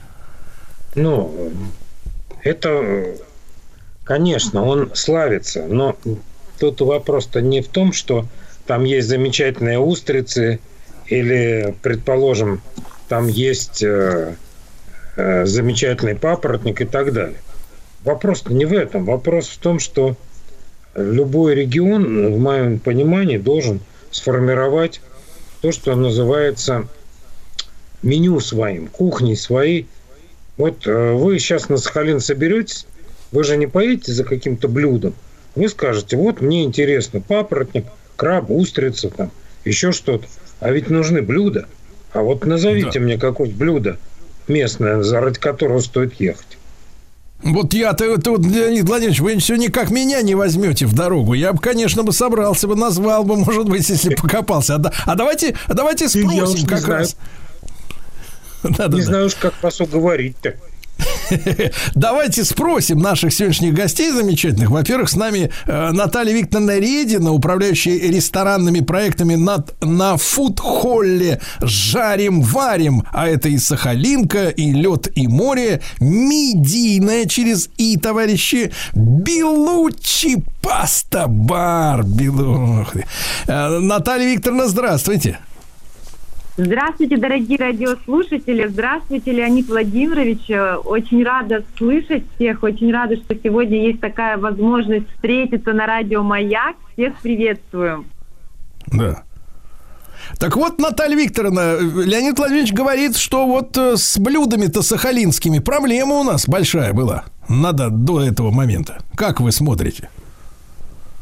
[0.95, 1.34] Ну,
[2.44, 3.06] это,
[4.03, 5.95] конечно, он славится, но
[6.60, 8.26] тут вопрос-то не в том, что
[8.68, 10.60] там есть замечательные устрицы
[11.07, 12.61] или, предположим,
[13.10, 14.36] там есть э,
[15.18, 17.38] э, замечательный папоротник и так далее.
[18.03, 19.06] Вопрос не в этом.
[19.06, 20.15] Вопрос в том, что
[20.95, 25.02] любой регион, в моем понимании, должен сформировать
[25.61, 26.88] то, что называется
[28.02, 29.88] меню своим, кухни своей.
[30.57, 32.86] Вот э, вы сейчас на Сахалин соберетесь,
[33.31, 35.13] Вы же не поедете за каким-то блюдом.
[35.55, 37.85] Вы скажете, вот мне интересно, папоротник,
[38.15, 39.31] краб, устрица, там,
[39.65, 40.27] еще что-то.
[40.59, 41.67] А ведь нужны блюда.
[42.13, 43.97] А вот назовите мне какое-нибудь блюдо
[44.47, 46.57] местное, ради которого стоит ехать.
[47.43, 51.33] Вот я-то, это вот, Леонид Владимирович, вы все никак меня не возьмете в дорогу.
[51.33, 54.75] Я бы, конечно, бы собрался бы, назвал бы, может быть, если покопался.
[54.75, 56.99] А, да- а давайте, а давайте Я спросим как знаю.
[56.99, 57.15] раз.
[58.93, 60.55] Не знаю уж, как вас уговорить-то.
[61.95, 64.69] Давайте спросим наших сегодняшних гостей замечательных.
[64.69, 73.03] Во-первых, с нами э, Наталья Викторовна Редина, управляющая ресторанными проектами над, на фуд-холле «Жарим-варим».
[73.11, 75.82] А это и Сахалинка, и лед, и море.
[75.99, 78.72] Медийная через «и», товарищи.
[78.94, 82.03] Белучи паста бар.
[82.03, 82.86] Белу...
[83.48, 85.40] Э, Наталья Викторовна, здравствуйте.
[86.57, 88.68] Здравствуйте, дорогие радиослушатели.
[88.68, 90.49] Здравствуйте, Леонид Владимирович.
[90.49, 92.61] Э, Очень рада слышать всех.
[92.64, 96.76] Очень рада, что сегодня есть такая возможность встретиться на радио «Маяк».
[96.94, 98.06] Всех приветствую.
[98.88, 99.23] Да.
[100.40, 106.23] Так вот, Наталья Викторовна, Леонид Владимирович говорит, что вот э, с блюдами-то сахалинскими проблема у
[106.23, 107.23] нас большая была.
[107.48, 108.98] Надо до этого момента.
[109.15, 110.10] Как вы смотрите?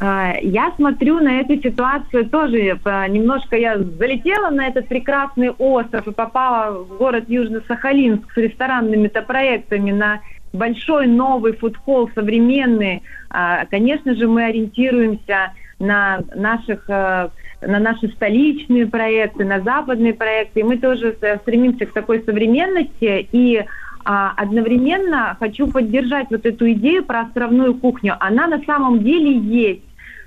[0.01, 2.57] А, Я смотрю на эту ситуацию тоже.
[2.83, 9.21] э, Немножко я залетела на этот прекрасный остров и попала в город Южно-Сахалинск с ресторанными-то
[9.23, 10.21] проектами на
[10.53, 13.03] большой новый фудхолл, современный.
[13.29, 17.29] А, Конечно же, мы ориентируемся на наших э,
[17.61, 20.61] на наши столичные проекты, на западные проекты.
[20.61, 23.27] И мы тоже с- стремимся к такой современности.
[23.33, 23.65] И
[24.05, 28.15] а, одновременно хочу поддержать вот эту идею про островную кухню.
[28.21, 29.81] Она на самом деле есть.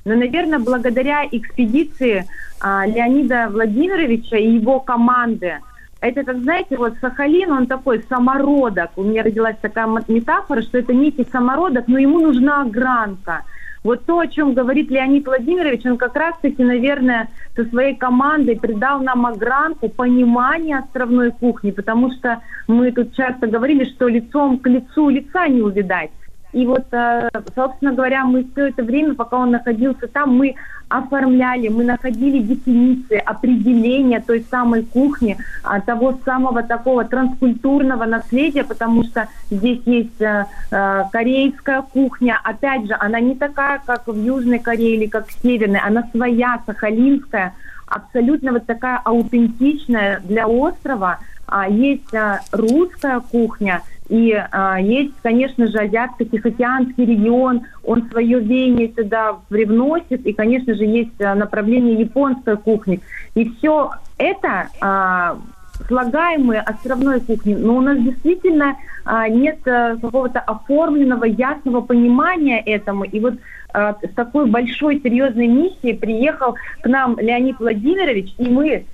[0.05, 2.27] Но, наверное, благодаря экспедиции
[2.61, 5.61] а, Леонида Владимировича и его команды,
[6.01, 8.91] это, как знаете, вот Сахалин, он такой самородок.
[8.97, 13.45] У меня родилась такая метафора, что это некий самородок, но ему нужна огранка.
[13.85, 19.01] Вот то, о чем говорит Леонид Владимирович, он как раз-таки, наверное, со своей командой придал
[19.01, 25.09] нам огранку понимания островной кухни, потому что мы тут часто говорили, что лицом к лицу
[25.09, 26.11] лица не увидать.
[26.53, 30.55] И вот, э, собственно говоря, мы все это время, пока он находился там, мы
[30.89, 39.05] оформляли, мы находили дефиниции, определения той самой кухни, а, того самого такого транскультурного наследия, потому
[39.05, 44.59] что здесь есть э, э, корейская кухня, опять же, она не такая, как в Южной
[44.59, 47.55] Корее или как в Северной, она своя, сахалинская,
[47.87, 51.21] абсолютно вот такая аутентичная для острова.
[51.47, 52.15] А, Есть
[52.53, 60.35] русская кухня, и а, есть, конечно же, азиатско-тихоокеанский регион, он свое веяние сюда привносит, и,
[60.35, 63.01] конечно же, есть а, направление японской кухни.
[63.35, 65.39] И все это а,
[65.87, 68.77] слагаемые островной кухни, но у нас действительно
[69.07, 73.05] а, нет а, какого-то оформленного, ясного понимания этому.
[73.05, 73.37] И вот
[73.73, 78.85] а, с такой большой, серьезной миссией приехал к нам Леонид Владимирович, и мы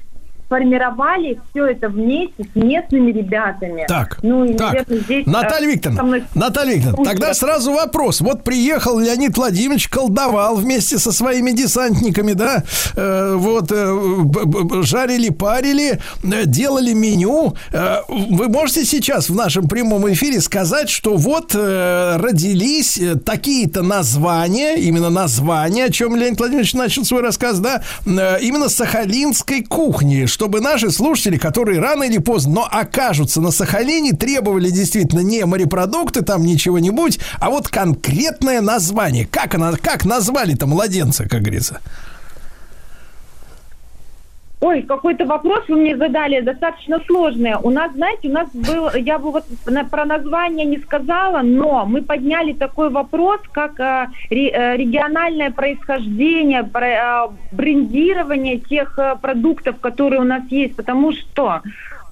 [0.48, 3.84] формировали все это вместе с местными ребятами.
[3.86, 4.72] Так, ну, и, так.
[4.72, 5.26] наверное, здесь...
[5.26, 8.20] Наталья Викторовна, мной- Наталья Викторовна, тогда сразу вопрос.
[8.20, 12.64] Вот приехал Леонид Владимирович, колдовал вместе со своими десантниками, да,
[12.96, 17.54] э, вот, э, жарили, парили, э, делали меню.
[17.72, 24.76] Э, вы можете сейчас в нашем прямом эфире сказать, что вот э, родились такие-то названия,
[24.76, 30.60] именно названия, о чем Леонид Владимирович начал свой рассказ, да, э, именно сахалинской кухни, чтобы
[30.60, 36.44] наши слушатели, которые рано или поздно, но окажутся на Сахалине, требовали действительно не морепродукты, там
[36.44, 39.26] ничего-нибудь, а вот конкретное название.
[39.26, 41.80] Как, она, как назвали-то младенца, как говорится?
[44.60, 47.54] Ой, какой-то вопрос вы мне задали, достаточно сложный.
[47.62, 49.44] У нас, знаете, у нас был, я бы вот
[49.90, 57.26] про название не сказала, но мы подняли такой вопрос, как э, э, региональное происхождение, про-
[57.26, 61.62] э, брендирование тех э, продуктов, которые у нас есть, потому что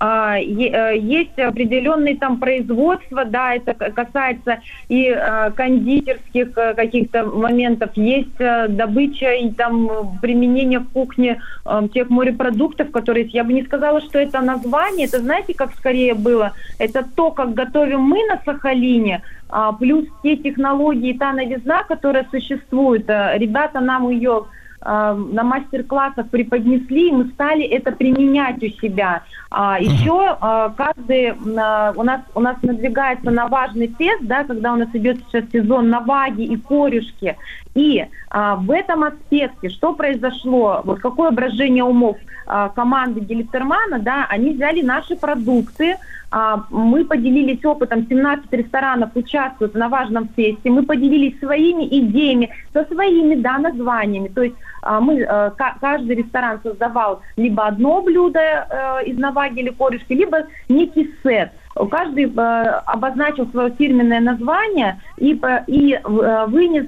[0.01, 4.59] есть определенные там производства, да, это касается
[4.89, 11.41] и э, кондитерских э, каких-то моментов, есть э, добыча и там э, применение в кухне
[11.65, 13.27] э, тех морепродуктов, которые.
[13.27, 17.55] Я бы не сказала, что это название, это знаете, как скорее было, это то, как
[17.55, 23.09] готовим мы на Сахалине, а, плюс те технологии, та новизна, которая существует.
[23.09, 24.56] Э, Ребята нам ее э,
[24.87, 29.23] на мастер-классах преподнесли, и мы стали это применять у себя.
[29.51, 34.73] А, еще э, каждый, э, у нас у нас надвигается на важный тест, да, когда
[34.73, 37.37] у нас идет сейчас сезон наваги и корюшки.
[37.75, 44.27] И а, в этом аспекте, что произошло, вот какое брожение умов а, команды Гелистермана, да,
[44.31, 46.26] они взяли наши продукты, а,
[46.71, 53.37] мы поделились опытом, 17 ресторанов участвуют на важном фесте, мы поделились своими идеями, со своими,
[53.37, 54.29] да, названиями.
[54.29, 59.61] То есть а, мы, э, ка- каждый ресторан создавал либо одно блюдо э, из наваги
[59.61, 61.51] или корешки, либо некий сет.
[61.91, 66.87] Каждый э, обозначил свое фирменное название и, по- и э, вынес,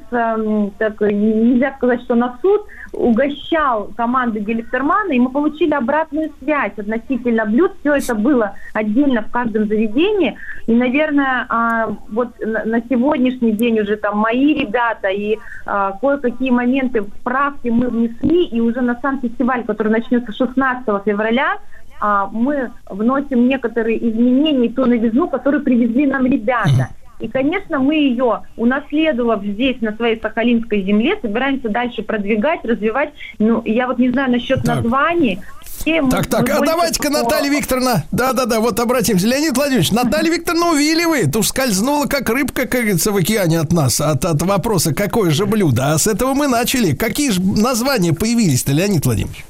[0.78, 2.62] так, нельзя сказать, что на суд,
[2.92, 7.72] угощал команды Геликтермана, и мы получили обратную связь относительно блюд.
[7.80, 10.36] Все это было отдельно в каждом заведении.
[10.66, 17.02] И, наверное, а, вот на сегодняшний день уже там мои ребята и а, кое-какие моменты
[17.02, 21.58] в правке мы внесли, и уже на сам фестиваль, который начнется 16 февраля,
[22.00, 26.88] а, мы вносим некоторые изменения ту новизну, которую привезли нам ребята.
[27.20, 33.10] И, конечно, мы ее, унаследовав здесь, на своей Сахалинской земле, собираемся дальше продвигать, развивать.
[33.40, 35.40] Ну, я вот не знаю насчет названий.
[35.64, 39.26] Все мы- Так, так, а давайте-ка, Наталья Викторовна, да-да-да, вот обратимся.
[39.26, 44.00] Леонид Владимирович, Наталья Викторовна увиливает, уж скользнула, как рыбка, как говорится, в океане от нас,
[44.00, 45.92] от, от вопроса, какое же блюдо.
[45.92, 46.94] А с этого мы начали.
[46.94, 49.44] Какие же названия появились-то, Леонид Владимирович?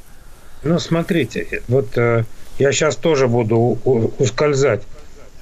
[0.62, 2.24] Ну, смотрите, вот э,
[2.58, 3.78] я сейчас тоже буду
[4.18, 4.82] ускользать,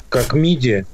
[0.08, 0.84] как миди.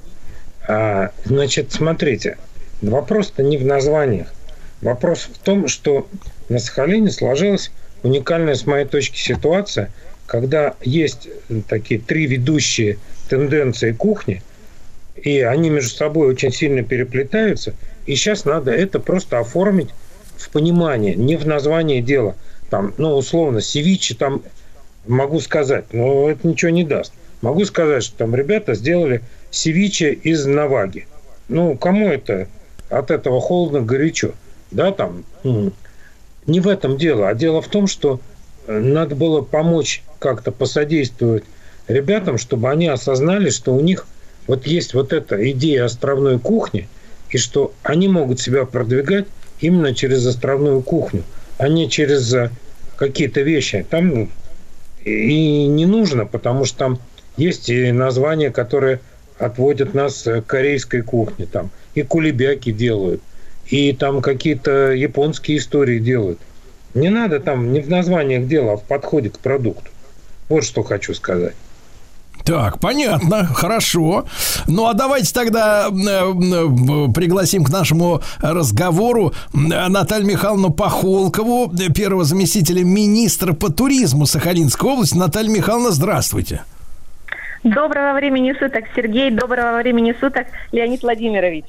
[0.68, 2.39] А, значит, смотрите,
[2.81, 4.33] вопрос-то не в названиях.
[4.81, 6.09] Вопрос в том, что
[6.49, 9.91] на Сахалине сложилась уникальная, с моей точки, ситуация,
[10.26, 11.28] когда есть
[11.68, 14.42] такие три ведущие тенденции кухни,
[15.17, 17.75] и они между собой очень сильно переплетаются,
[18.07, 19.91] и сейчас надо это просто оформить
[20.36, 22.34] в понимание, не в название дела.
[22.73, 24.41] Там, ну, условно, севичи там
[25.07, 27.12] могу сказать, но это ничего не даст.
[27.42, 29.20] Могу сказать, что там ребята сделали
[29.51, 31.07] севиче из наваги.
[31.49, 32.49] Ну, кому это
[32.89, 34.31] от этого холодно, горячо?
[34.70, 35.75] Да, там, м,
[36.47, 38.20] не в этом дело, а дело в том, что
[38.67, 41.44] э, надо было помочь как-то посодействовать
[41.89, 44.07] ребятам, чтобы они осознали, что у них
[44.47, 46.89] вот есть вот эта идея островной кухни,
[47.28, 49.26] и что они могут себя продвигать
[49.60, 51.23] именно через островную кухню,
[51.58, 52.50] а не через э,
[52.97, 53.86] какие-то вещи.
[53.89, 54.28] Там ну,
[55.05, 56.98] и не нужно, потому что там
[57.36, 59.00] есть и названия, которые
[59.39, 61.47] отводят нас к корейской кухне.
[61.47, 63.20] Там и кулебяки делают,
[63.66, 66.39] и там какие-то японские истории делают.
[66.94, 69.90] Не надо там не в названиях дела, а в подходе к продукту.
[70.48, 71.55] Вот что хочу сказать.
[72.44, 74.26] Так, понятно, хорошо.
[74.66, 82.24] Ну а давайте тогда э, э, пригласим к нашему разговору Наталью Михайловну Пахолкову, э, первого
[82.24, 85.16] заместителя министра по туризму Сахалинской области.
[85.16, 86.62] Наталья Михайловна, здравствуйте.
[87.62, 89.30] Доброго времени суток, Сергей.
[89.30, 91.64] Доброго времени суток, Леонид Владимирович.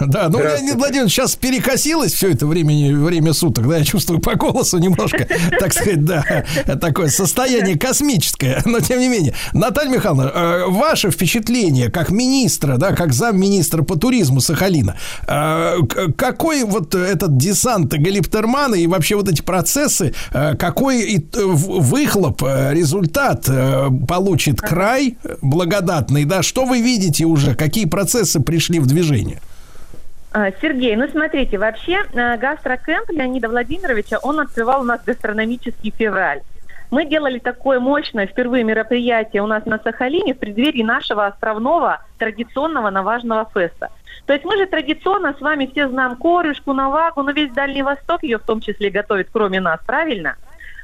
[0.10, 4.34] Да, ну, Леонид Владимирович, сейчас перекосилось все это время, время суток, да, я чувствую по
[4.34, 5.26] голосу немножко,
[5.58, 6.44] так сказать, да,
[6.80, 9.34] такое состояние космическое, но тем не менее.
[9.52, 14.96] Наталья Михайловна, э, ваше впечатление как министра, да, как замминистра по туризму Сахалина,
[15.26, 15.76] э,
[16.16, 23.48] какой вот этот десант Галиптермана и вообще вот эти процессы, э, какой выхлоп, результат
[24.08, 29.40] получит край благодатный, да, что вы видите уже, какие процессы пришли в движение?
[30.32, 36.42] А, Сергей, ну смотрите, вообще э, гастрокэмп Леонида Владимировича, он открывал у нас гастрономический февраль.
[36.92, 42.90] Мы делали такое мощное впервые мероприятие у нас на Сахалине в преддверии нашего островного традиционного
[42.90, 43.88] наважного феста.
[44.26, 48.22] То есть мы же традиционно с вами все знаем корюшку, навагу, но весь Дальний Восток
[48.22, 50.36] ее в том числе готовит, кроме нас, правильно?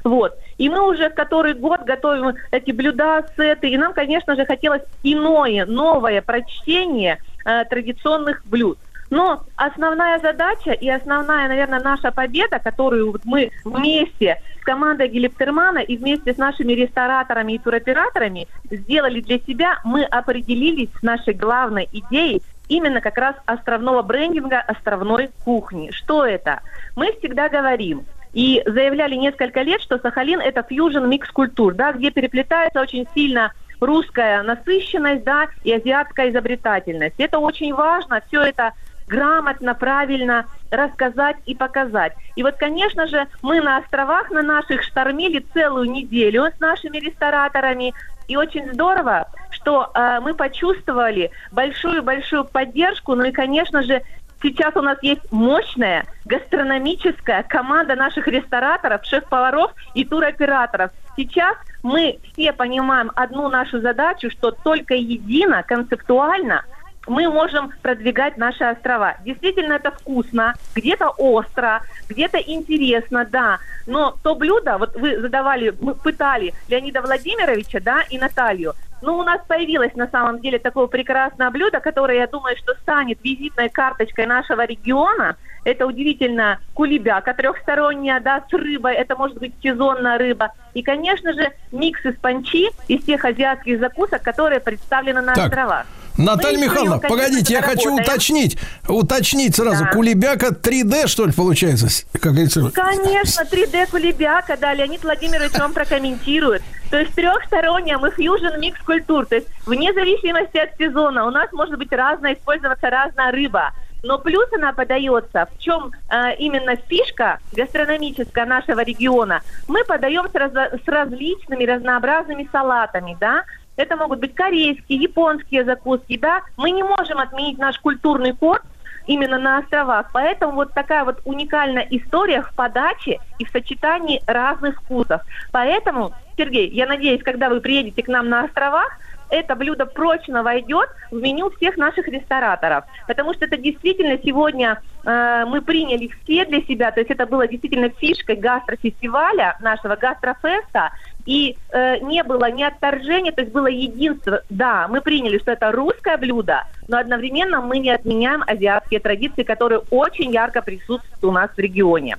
[0.03, 0.37] Вот.
[0.57, 3.69] И мы уже который год готовим эти блюда, сеты.
[3.69, 8.77] И нам, конечно же, хотелось иное, новое прочтение э, традиционных блюд.
[9.09, 15.97] Но основная задача и основная, наверное, наша победа, которую мы вместе с командой Гелиптермана и
[15.97, 22.41] вместе с нашими рестораторами и туроператорами сделали для себя, мы определились с нашей главной идеей
[22.67, 25.91] именно как раз островного брендинга, островной кухни.
[25.91, 26.61] Что это?
[26.95, 32.11] Мы всегда говорим, и заявляли несколько лет, что Сахалин это фьюжн микс культур, да, где
[32.11, 37.15] переплетается очень сильно русская насыщенность, да, и азиатская изобретательность.
[37.19, 38.73] Это очень важно, все это
[39.07, 42.13] грамотно, правильно рассказать и показать.
[42.35, 47.93] И вот, конечно же, мы на островах на наших штормили целую неделю с нашими рестораторами,
[48.27, 54.01] и очень здорово, что э, мы почувствовали большую-большую поддержку, ну и, конечно же,
[54.41, 60.91] Сейчас у нас есть мощная гастрономическая команда наших рестораторов, шеф-поваров и туроператоров.
[61.15, 66.65] Сейчас мы все понимаем одну нашу задачу, что только едино, концептуально
[67.07, 69.15] мы можем продвигать наши острова.
[69.25, 73.59] Действительно, это вкусно, где-то остро, где-то интересно, да.
[73.85, 79.23] Но то блюдо, вот вы задавали, мы пытали Леонида Владимировича, да, и Наталью, Ну, у
[79.23, 84.25] нас появилось на самом деле такое прекрасное блюдо, которое, я думаю, что станет визитной карточкой
[84.25, 85.37] нашего региона.
[85.63, 88.95] Это удивительно кулебяка трехсторонняя, да, с рыбой.
[88.95, 90.51] Это может быть сезонная рыба.
[90.73, 95.85] И, конечно же, микс из панчи, из тех азиатских закусок, которые представлены на Так, островах.
[96.17, 99.85] Наталья еще Михайловна, погодите, я хочу уточнить, уточнить сразу.
[99.85, 99.91] Да.
[99.91, 101.87] Кулебяка 3D, что ли, получается?
[102.13, 106.63] Как говорится, Конечно, 3D кулебяка, да, Леонид Владимирович вам прокомментирует.
[106.89, 109.25] То есть трехсторонняя, мы фьюжн микс культур.
[109.25, 113.73] То есть вне зависимости от сезона у нас может быть разная, использоваться разная рыба.
[114.03, 119.41] Но плюс она подается, в чем э, именно фишка гастрономическая нашего региона.
[119.67, 123.43] Мы подаем с, раз- с различными разнообразными салатами, да.
[123.77, 126.41] Это могут быть корейские, японские закуски, да.
[126.57, 128.61] Мы не можем отменить наш культурный код,
[129.07, 130.09] именно на островах.
[130.13, 135.21] Поэтому вот такая вот уникальная история в подаче и в сочетании разных вкусов.
[135.51, 138.99] Поэтому, Сергей, я надеюсь, когда вы приедете к нам на островах,
[139.29, 142.85] это блюдо прочно войдет в меню всех наших рестораторов.
[143.07, 147.47] Потому что это действительно сегодня э, мы приняли все для себя, то есть это было
[147.47, 150.91] действительно фишкой гастрофестиваля, нашего гастрофеста,
[151.27, 154.41] и э, не было ни отторжения, то есть было единство.
[154.49, 159.81] Да, мы приняли, что это русское блюдо, но одновременно мы не отменяем азиатские традиции, которые
[159.91, 162.17] очень ярко присутствуют у нас в регионе.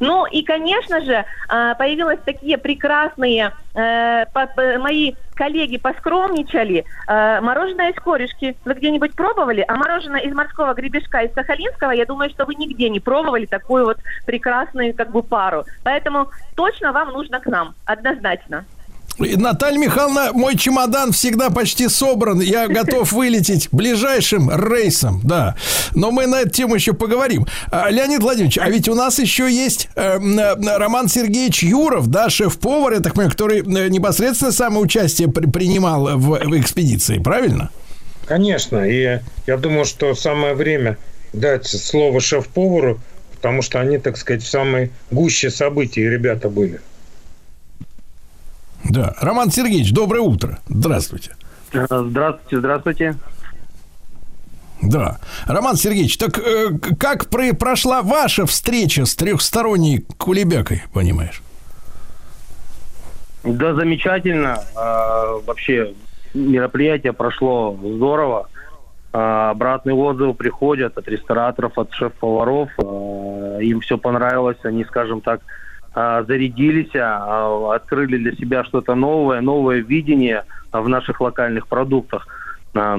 [0.00, 4.24] Ну и, конечно же, э, появились такие прекрасные, э,
[4.78, 8.56] мои коллеги поскромничали, э, мороженое из корешки.
[8.64, 9.64] Вы где-нибудь пробовали?
[9.68, 13.84] А мороженое из морского гребешка из Сахалинского, я думаю, что вы нигде не пробовали такую
[13.84, 15.64] вот прекрасную как бы пару.
[15.84, 18.64] Поэтому точно вам нужно к нам, однозначно.
[19.18, 22.40] Наталья Михайловна, мой чемодан всегда почти собран.
[22.40, 25.56] Я готов вылететь ближайшим рейсом, да.
[25.94, 27.46] Но мы на эту тему еще поговорим.
[27.70, 32.30] А, Леонид Владимирович, а ведь у нас еще есть э, э, Роман Сергеевич Юров, да,
[32.30, 37.70] шеф-повар, я так понимаю, который э, непосредственно самое участие при- принимал в, в экспедиции, правильно?
[38.26, 40.96] Конечно, и я думаю, что самое время
[41.32, 43.00] дать слово шеф-повару,
[43.34, 46.80] потому что они, так сказать, в самой гуще событий ребята были.
[48.84, 49.14] Да.
[49.20, 50.58] Роман Сергеевич, доброе утро.
[50.68, 51.36] Здравствуйте.
[51.72, 53.14] Здравствуйте, здравствуйте.
[54.80, 55.18] Да.
[55.46, 61.42] Роман Сергеевич, так э, как про- прошла ваша встреча с трехсторонней кулебякой, понимаешь?
[63.44, 64.62] Да, замечательно.
[64.76, 65.94] А, вообще
[66.34, 68.48] мероприятие прошло здорово.
[69.12, 72.70] А, обратные отзывы приходят от рестораторов, от шеф-поваров.
[72.78, 74.58] А, им все понравилось.
[74.62, 75.40] Они, скажем так,
[76.28, 82.28] зарядились, а, открыли для себя что-то новое, новое видение а, в наших локальных продуктах.
[82.74, 82.98] А,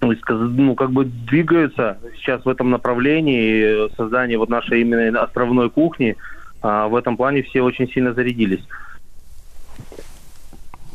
[0.00, 6.16] ну, ну, как бы двигаются сейчас в этом направлении создание вот нашей именно островной кухни.
[6.60, 8.64] А, в этом плане все очень сильно зарядились.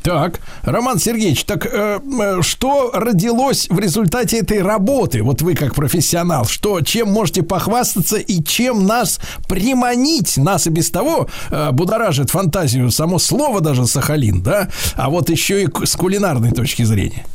[0.08, 5.22] Так, Роман Сергеевич, так э, э, что родилось в результате этой работы?
[5.22, 9.20] Вот вы как профессионал, что чем можете похвастаться и чем нас
[9.50, 10.38] приманить?
[10.38, 14.70] Нас и без того э, будоражит фантазию само слово даже Сахалин, да?
[14.96, 17.26] А вот еще и с кулинарной точки зрения.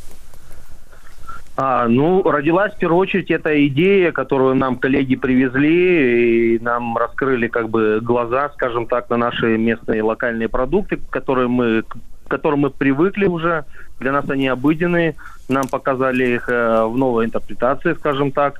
[1.55, 7.47] А, ну, родилась в первую очередь эта идея, которую нам коллеги привезли, и нам раскрыли
[7.47, 11.83] как бы глаза, скажем так, на наши местные локальные продукты, которые мы,
[12.25, 13.65] к которым мы привыкли уже.
[13.99, 15.15] Для нас они обыденные.
[15.49, 18.59] Нам показали их э, в новой интерпретации, скажем так.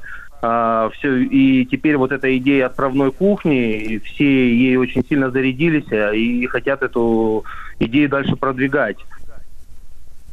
[0.94, 6.46] все, и теперь вот эта идея островной кухни, все ей очень сильно зарядились э, и
[6.48, 7.46] хотят эту
[7.80, 8.98] идею дальше продвигать.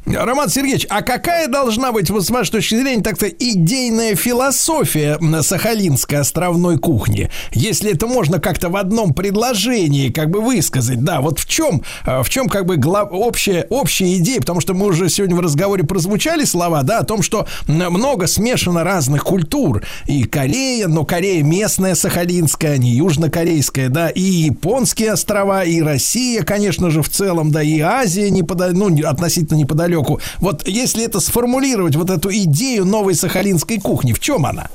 [0.06, 5.42] Роман Сергеевич, а какая должна быть, вот с вашей точки зрения, так-то идейная философия м,
[5.42, 7.30] сахалинской островной кухни?
[7.52, 12.22] Если это можно как-то в одном предложении как бы высказать, да, вот в чем, э,
[12.22, 15.84] в чем как бы глав- общая, общая идея, потому что мы уже сегодня в разговоре
[15.84, 19.84] прозвучали слова, да, о том, что много смешано разных культур.
[20.06, 26.42] И Корея, но Корея местная сахалинская, а не южнокорейская, да, и японские острова, и Россия,
[26.42, 29.89] конечно же, в целом, да, и Азия непода- ну, не- относительно неподалеку.
[30.38, 34.68] Вот если это сформулировать, вот эту идею новой сахалинской кухни, в чем она?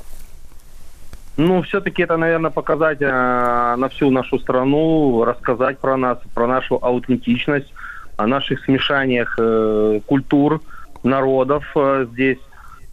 [1.36, 6.78] Ну, все-таки это, наверное, показать э, на всю нашу страну, рассказать про нас, про нашу
[6.80, 7.72] аутентичность,
[8.16, 10.62] о наших смешаниях э, культур,
[11.02, 12.38] народов э, здесь.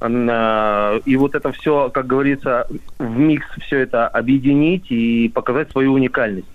[0.02, 2.68] Э, и вот это все, как говорится,
[3.00, 6.48] в микс все это объединить и показать свою уникальность.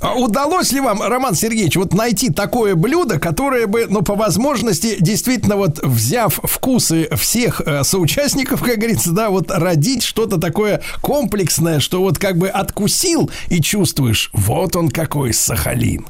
[0.00, 4.96] А удалось ли вам, Роман Сергеевич, вот найти такое блюдо, которое бы, ну, по возможности,
[5.00, 11.80] действительно, вот взяв вкусы всех э, соучастников, как говорится, да, вот родить что-то такое комплексное,
[11.80, 16.06] что вот как бы откусил и чувствуешь, вот он какой Сахалин.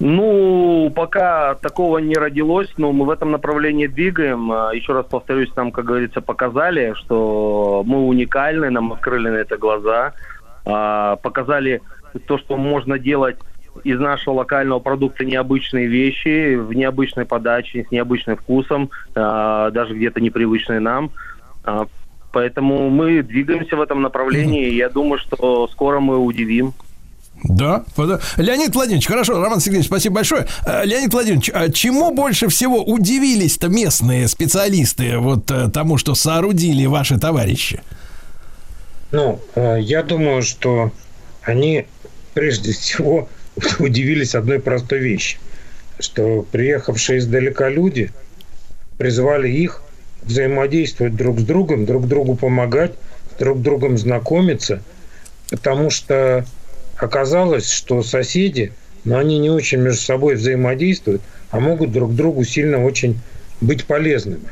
[0.00, 4.50] Ну, пока такого не родилось, но мы в этом направлении двигаем.
[4.50, 9.56] А, Еще раз повторюсь, нам, как говорится, показали, что мы уникальны, нам открыли на это
[9.56, 10.12] глаза,
[10.64, 11.82] показали
[12.26, 13.36] то, что можно делать
[13.82, 20.20] из нашего локального продукта необычные вещи, в необычной подаче, с необычным вкусом, а, даже где-то
[20.20, 21.10] непривычные нам.
[21.64, 21.86] А,
[22.34, 26.74] Поэтому мы двигаемся в этом направлении, и я думаю, что скоро мы удивим.
[27.44, 27.84] Да,
[28.36, 30.46] Леонид Владимирович, хорошо, Роман Сергеевич, спасибо большое.
[30.66, 36.86] Э, Леонид Владимирович, а чему больше всего удивились-то местные специалисты вот э, тому, что соорудили
[36.86, 37.82] ваши товарищи?
[39.14, 40.90] Ну, э, я думаю, что
[41.40, 41.86] они
[42.34, 43.28] прежде всего
[43.78, 45.38] удивились одной простой вещи,
[46.00, 48.10] что приехавшие издалека люди
[48.98, 49.82] призвали их
[50.24, 52.94] взаимодействовать друг с другом, друг другу помогать,
[53.38, 54.82] друг другом знакомиться,
[55.48, 56.44] потому что
[56.96, 58.72] оказалось, что соседи,
[59.04, 63.20] но они не очень между собой взаимодействуют, а могут друг другу сильно очень
[63.60, 64.48] быть полезными.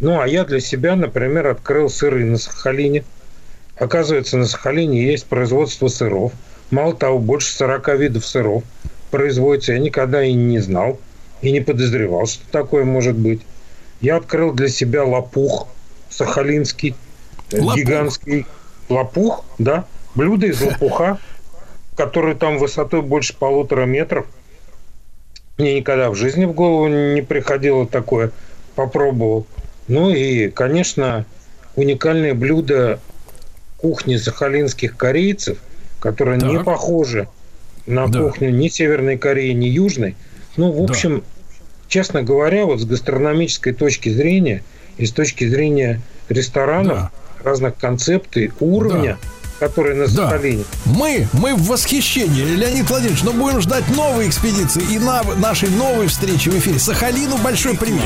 [0.00, 3.04] Ну, а я для себя, например, открыл сыры на Сахалине.
[3.76, 6.32] Оказывается, на Сахалине есть производство сыров.
[6.70, 8.64] Мало того, больше 40 видов сыров
[9.10, 9.72] производится.
[9.72, 10.98] Я никогда и не знал,
[11.42, 13.42] и не подозревал, что такое может быть.
[14.00, 15.68] Я открыл для себя лопух
[16.10, 16.94] сахалинский,
[17.52, 17.76] э, Лопух?
[17.76, 18.46] гигантский
[18.88, 21.18] лопух, да, блюдо из лопуха,
[21.96, 24.26] который там высотой больше полутора метров.
[25.58, 28.30] Мне никогда в жизни в голову не приходило такое.
[28.74, 29.46] Попробовал.
[29.88, 31.24] Ну и, конечно,
[31.76, 33.00] уникальное блюдо
[33.86, 35.58] кухни сахалинских корейцев,
[36.00, 36.64] которое не Так.
[36.64, 37.28] похоже
[37.86, 38.20] на Да.
[38.20, 40.16] кухню ни Северной Кореи, ни Южной.
[40.56, 41.22] Ну, в общем,
[41.86, 44.64] честно говоря, вот с гастрономической точки зрения
[44.96, 47.10] и с точки зрения ресторанов,
[47.44, 49.18] разных концепций, уровня,
[49.60, 50.30] который на Да.
[50.30, 55.68] Сахалине, Мы, мы в восхищении, Леонид Владимирович, но будем ждать новые экспедиции и на нашей
[55.70, 56.80] новой встречи в эфире.
[56.80, 58.02] Сахалину большой привет.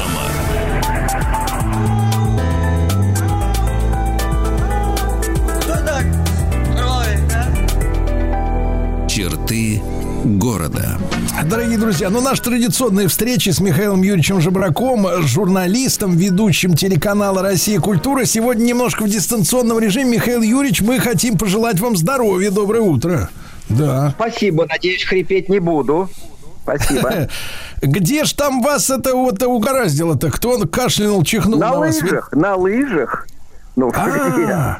[10.24, 10.98] Города.
[11.44, 17.80] Дорогие друзья, ну наши традиционные встречи с Михаилом Юрьевичем Жабраком, журналистом, ведущим телеканала «Россия.
[17.80, 18.24] Культура».
[18.24, 20.16] Сегодня немножко в дистанционном режиме.
[20.16, 22.50] Михаил Юрьевич, мы хотим пожелать вам здоровья.
[22.50, 23.30] Доброе утро.
[23.68, 24.14] Да.
[24.16, 26.10] Спасибо, надеюсь, хрипеть не буду.
[26.62, 27.28] Спасибо.
[27.82, 30.30] Где ж там вас это вот угораздило-то?
[30.30, 32.00] Кто кашлянул, чихнул на, На вас?
[32.02, 33.26] лыжах, на лыжах.
[33.76, 34.76] Ну, А,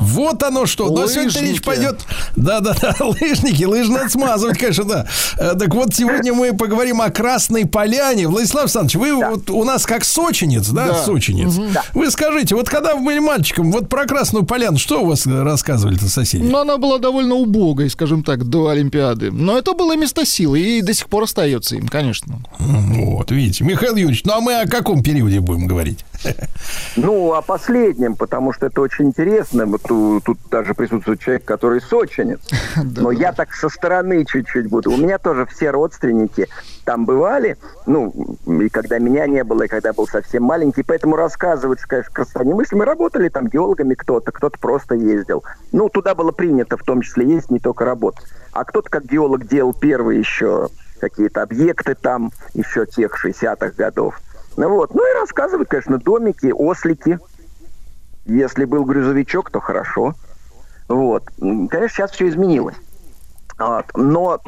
[0.00, 0.88] Вот оно что.
[0.90, 2.00] Но сегодня речь пойдет...
[2.36, 5.06] Да-да-да, лыжники, лыжи надо смазывать, конечно, да.
[5.38, 8.28] Э, Так вот, сегодня мы поговорим о Красной Поляне.
[8.28, 10.94] Владислав Александрович, вы вот у нас как сочинец, да, Да.
[11.02, 11.54] сочинец.
[11.94, 16.08] Вы скажите, вот когда вы были мальчиком, вот про Красную Поляну, что у вас рассказывали-то
[16.08, 16.42] соседи?
[16.44, 19.30] Но она была довольно убогой, скажем так, до Олимпиады.
[19.30, 22.38] Но это было место силы и до сих пор остается им, конечно.
[22.58, 23.64] Вот, видите.
[23.64, 26.04] Михаил Юрьевич, ну а мы о каком периоде будем говорить?
[26.96, 29.66] Ну, о последнем, потому что это очень интересно.
[29.66, 32.40] Вот ту- тут, даже присутствует человек, который сочинец.
[32.96, 34.92] Но я так со стороны чуть-чуть буду.
[34.92, 36.48] У меня тоже все родственники
[36.84, 37.56] там бывали.
[37.86, 40.84] Ну, и когда меня не было, и когда был совсем маленький.
[40.84, 42.76] Поэтому рассказывать, конечно, красота не мысли.
[42.76, 45.42] Мы работали там геологами кто-то, кто-то просто ездил.
[45.72, 48.24] Ну, туда было принято в том числе ездить, не только работать.
[48.52, 50.68] А кто-то как геолог делал первые еще
[51.00, 54.20] какие-то объекты там, еще тех 60-х годов.
[54.56, 54.94] Ну вот.
[54.94, 57.18] Ну и рассказывают, конечно, домики, ослики.
[58.26, 60.14] Если был грузовичок, то хорошо.
[60.88, 61.24] Вот.
[61.38, 62.76] Конечно, сейчас все изменилось.
[63.58, 63.86] Вот.
[63.94, 64.40] Но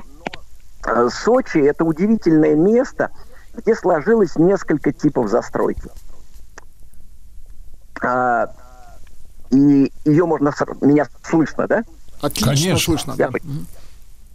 [0.86, 3.10] э, Сочи– это удивительное место,
[3.54, 5.90] где сложилось несколько типов застройки.
[8.02, 8.52] А,
[9.50, 10.52] и ее можно...
[10.80, 11.82] Меня слышно, да?
[12.20, 12.78] Отлично Конечно.
[12.78, 13.14] слышно.
[13.16, 13.30] Я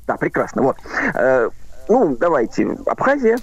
[0.07, 0.61] Да, прекрасно.
[0.63, 0.77] Вот.
[1.13, 1.49] Э,
[1.87, 2.77] ну, давайте.
[2.85, 3.37] Абхазия.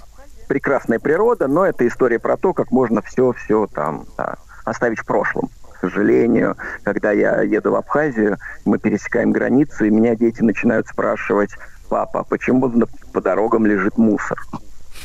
[0.49, 5.49] Прекрасная природа, но это история про то, как можно все-все там да, оставить в прошлом.
[5.73, 11.51] К сожалению, когда я еду в Абхазию, мы пересекаем границу, и меня дети начинают спрашивать,
[11.87, 12.67] папа, почему
[13.13, 14.39] по дорогам лежит мусор?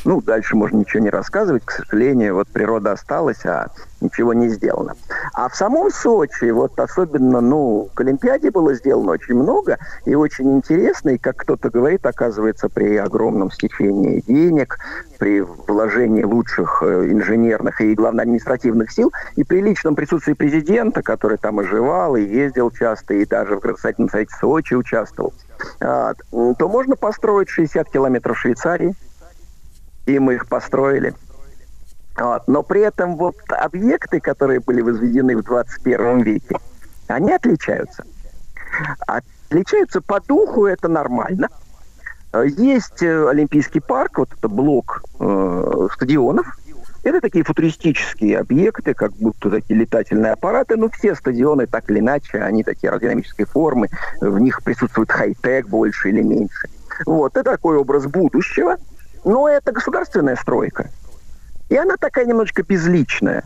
[0.05, 3.69] Ну, дальше можно ничего не рассказывать, к сожалению, вот природа осталась, а
[4.01, 4.93] ничего не сделано.
[5.33, 10.53] А в самом Сочи, вот особенно, ну, к Олимпиаде было сделано очень много и очень
[10.53, 14.77] интересно, и, как кто-то говорит, оказывается, при огромном стечении денег,
[15.17, 21.39] при вложении лучших э, инженерных и, главное, административных сил, и при личном присутствии президента, который
[21.39, 25.33] там оживал и ездил часто, и даже в градостроительном совете Сочи участвовал,
[25.79, 28.93] а, то можно построить 60 километров Швейцарии,
[30.05, 31.13] и мы их построили.
[32.17, 32.47] Вот.
[32.47, 36.57] Но при этом вот объекты, которые были возведены в 21 веке,
[37.07, 38.03] они отличаются.
[39.07, 41.49] Отличаются по духу, это нормально.
[42.33, 46.47] Э, Есть э, Олимпийский парк, вот это блок э, стадионов.
[47.03, 50.75] Это такие футуристические объекты, как будто такие летательные аппараты.
[50.75, 53.89] Ну, все стадионы, так или иначе, они такие аэродинамической формы.
[54.21, 56.67] В них присутствует хай-тек больше или меньше.
[57.05, 58.77] Вот, это такой образ будущего.
[59.25, 60.89] Но это государственная стройка.
[61.69, 63.43] И она такая немножечко безличная.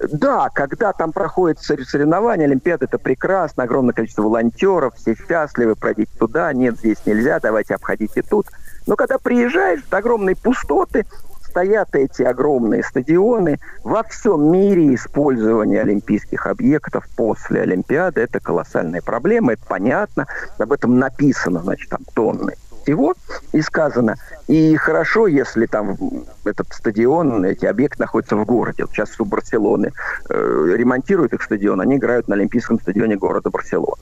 [0.00, 6.10] Да, когда там проходят сор- соревнования, Олимпиада, это прекрасно, огромное количество волонтеров, все счастливы, пройдите
[6.18, 8.48] туда, нет, здесь нельзя, давайте обходите тут.
[8.88, 11.06] Но когда приезжаешь, это огромные пустоты,
[11.48, 13.60] стоят эти огромные стадионы.
[13.84, 20.26] Во всем мире использование олимпийских объектов после Олимпиады– это колоссальная проблема, это понятно,
[20.58, 23.14] об этом написано, значит, там тонны всего
[23.52, 24.16] и сказано.
[24.46, 25.96] И хорошо, если там
[26.44, 28.84] этот стадион, эти объекты находятся в городе.
[28.84, 29.92] Вот сейчас у Барселоны
[30.28, 34.00] э, ремонтируют их стадион, они играют на Олимпийском стадионе города Барселона.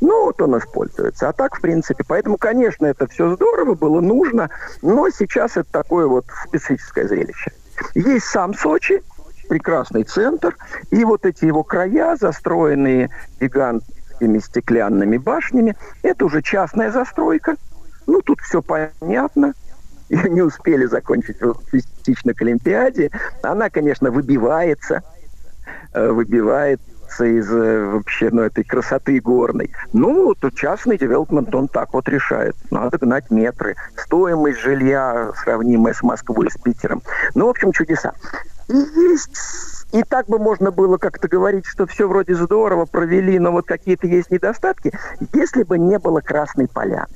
[0.00, 1.28] Ну, вот он используется.
[1.28, 4.50] А так, в принципе, поэтому, конечно, это все здорово, было нужно,
[4.82, 7.52] но сейчас это такое вот специфическое зрелище.
[7.94, 9.02] Есть сам Сочи,
[9.48, 10.56] прекрасный центр,
[10.90, 17.56] и вот эти его края, застроенные гигантскими стеклянными башнями, это уже частная застройка.
[18.06, 19.54] Ну, тут все понятно.
[20.08, 21.38] И не успели закончить
[21.70, 23.10] частично к Олимпиаде.
[23.42, 25.02] Она, конечно, выбивается,
[25.94, 29.72] э, выбивается из э, вообще ну, этой красоты горной.
[29.92, 32.54] Ну, то частный девелопмент, он так вот решает.
[32.70, 33.76] Надо гнать метры.
[33.96, 37.02] Стоимость жилья сравнимая с Москвой, с Питером.
[37.34, 38.12] Ну, в общем, чудеса.
[38.68, 39.38] И есть...
[39.92, 44.08] И так бы можно было как-то говорить, что все вроде здорово провели, но вот какие-то
[44.08, 44.92] есть недостатки,
[45.32, 47.14] если бы не было Красной Поляны.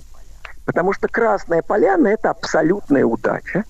[0.69, 3.65] Потому что Красная Поляна– это абсолютная удача.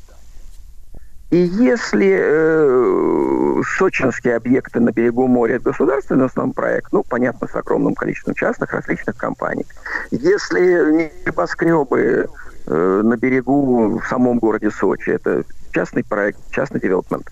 [1.30, 7.46] И если э, сочинские объекты на берегу моря– это государственный в основном проект, ну, понятно,
[7.46, 9.64] с огромным количеством частных различных компаний.
[10.10, 12.28] Если небоскребы
[12.66, 17.30] э, на берегу в самом городе Сочи– это частный проект, частный девелопмент,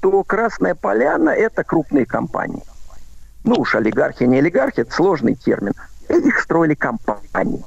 [0.00, 2.64] то Красная Поляна– это крупные компании.
[3.44, 5.74] Ну уж олигархи, не олигархи– это сложный термин.
[6.08, 7.62] Их строили компании.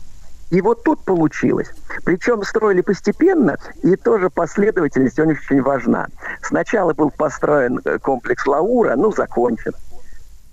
[0.50, 1.72] И вот тут получилось.
[2.04, 6.08] Причем строили постепенно, и тоже последовательность очень, важна.
[6.42, 9.74] Сначала был построен э, комплекс Лаура, ну, закончен.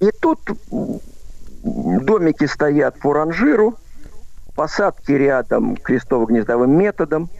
[0.01, 0.41] И тут
[1.63, 3.77] домики стоят по ранжиру,
[4.55, 7.31] посадки рядом крестово-гнездовым методом,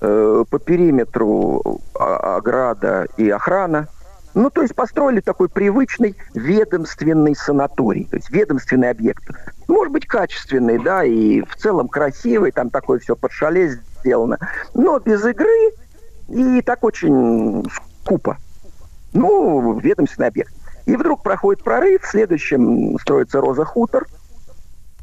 [0.00, 3.88] э, по периметру а- ограда и охрана.
[4.34, 9.22] Ну, то есть построили такой привычный ведомственный санаторий, то есть ведомственный объект.
[9.68, 14.38] Может быть, качественный, да, и в целом красивый, там такое все под шале сделано,
[14.74, 15.72] но без игры
[16.28, 18.38] и так очень скупо.
[19.12, 20.52] Ну, ведомственный объект.
[20.86, 24.06] И вдруг проходит прорыв, в следующем строится Роза Хутор,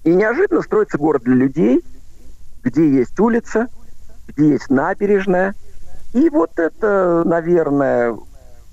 [0.03, 1.81] и неожиданно строится город для людей,
[2.63, 3.67] где есть улица,
[4.27, 5.55] где есть набережная.
[6.13, 8.17] И вот это, наверное,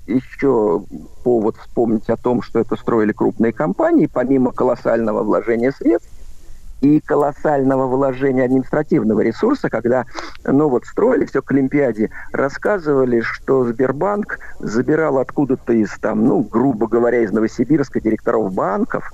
[0.09, 0.83] еще
[1.23, 6.09] повод вспомнить о том, что это строили крупные компании, помимо колоссального вложения средств
[6.81, 10.05] и колоссального вложения административного ресурса, когда,
[10.45, 16.87] ну вот, строили все к Олимпиаде, рассказывали, что Сбербанк забирал откуда-то из, там, ну, грубо
[16.87, 19.11] говоря, из Новосибирска директоров банков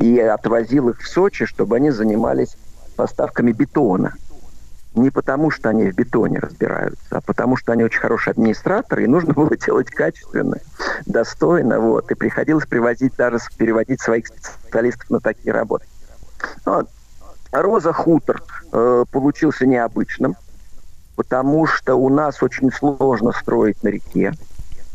[0.00, 2.56] и отвозил их в Сочи, чтобы они занимались
[2.96, 4.14] поставками бетона
[4.94, 9.06] не потому, что они в бетоне разбираются, а потому, что они очень хорошие администраторы, и
[9.08, 10.58] нужно было делать качественно,
[11.06, 15.86] достойно, вот, и приходилось привозить даже, переводить своих специалистов на такие работы.
[16.64, 16.88] Вот.
[17.52, 18.42] Роза Хутор
[18.72, 20.36] э, получился необычным,
[21.16, 24.32] потому что у нас очень сложно строить на реке,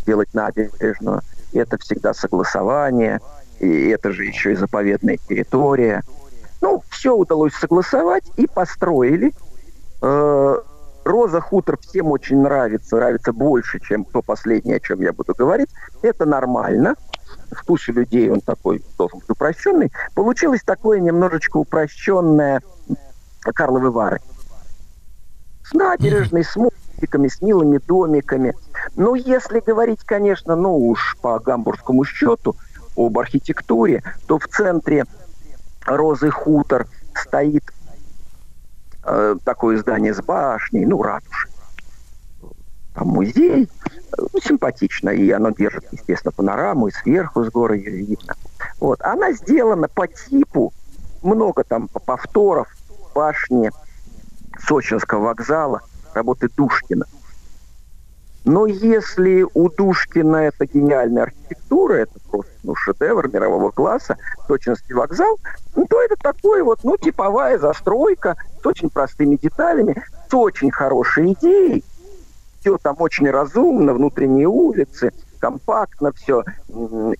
[0.05, 1.21] делать набережную.
[1.53, 3.21] Это всегда согласование,
[3.59, 6.03] и это же еще и заповедная территория.
[6.61, 9.33] Ну, все удалось согласовать и построили.
[10.01, 10.55] Э,
[11.05, 15.69] Роза Хутор всем очень нравится, нравится больше, чем то последнее, о чем я буду говорить.
[16.01, 16.95] Это нормально.
[17.51, 19.91] Вкус у людей он такой должен быть упрощенный.
[20.13, 22.61] Получилось такое немножечко упрощенное
[23.41, 24.19] Карловы Вары.
[25.63, 28.55] С набережной, с мостиками, с милыми домиками.
[28.95, 32.55] Ну, если говорить, конечно, ну уж по гамбургскому счету
[32.95, 35.05] об архитектуре, то в центре
[35.85, 37.63] Розы Хутор стоит
[39.09, 41.51] э, такое здание с башней, ну, ратушей.
[42.93, 43.69] Там музей,
[44.17, 48.35] ну, симпатично, и оно держит, естественно, панораму, и сверху с горы ее видно.
[48.79, 49.01] Вот.
[49.01, 50.73] Она сделана по типу,
[51.21, 52.67] много там повторов
[53.13, 53.71] башни
[54.59, 55.81] Сочинского вокзала,
[56.13, 57.05] работы Душкина.
[58.45, 65.37] Но если у Душкина это гениальная архитектура, это просто ну, шедевр мирового класса, точности вокзал,
[65.75, 71.33] ну, то это такой вот, ну, типовая застройка с очень простыми деталями, с очень хорошей
[71.33, 71.83] идеей.
[72.61, 76.43] Все там очень разумно, внутренние улицы, компактно все,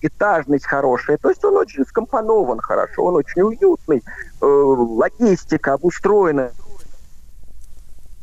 [0.02, 1.16] этажность хорошая.
[1.16, 4.02] То есть он очень скомпонован хорошо, он очень уютный,
[4.40, 6.52] э, логистика обустроена.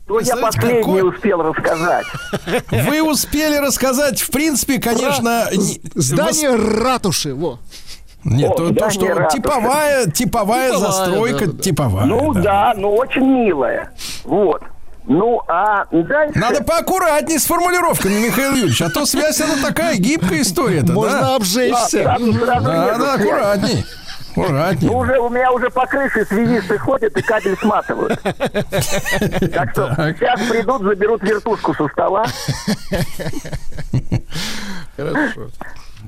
[0.08, 2.06] Ну, я последний какой- успел рассказать.
[2.72, 5.48] Вы успели рассказать, в принципе, конечно...
[5.52, 7.60] не- Здание ратуши, во.
[8.24, 9.38] Нет, О, то, что ратуши.
[9.38, 11.64] типовая, типовая Типовая, застройка, да, да.
[11.64, 12.06] типовая.
[12.06, 12.42] Ну да.
[12.42, 13.92] да, ну очень милая.
[14.24, 14.62] Вот.
[15.10, 16.38] Ну, а дальше...
[16.38, 21.36] Надо поаккуратнее с формулировками, Михаил Юрьевич, а то связь это такая гибкая история Можно да?
[21.36, 22.18] обжечься.
[22.46, 23.86] Да, Да, аккуратней.
[24.44, 24.90] Аккуратней.
[24.90, 28.20] Ну, уже, у меня уже по крыше связисты ходят и кабель сматывают.
[29.54, 32.26] Так что сейчас придут, заберут вертушку со стола.
[34.96, 35.48] Хорошо.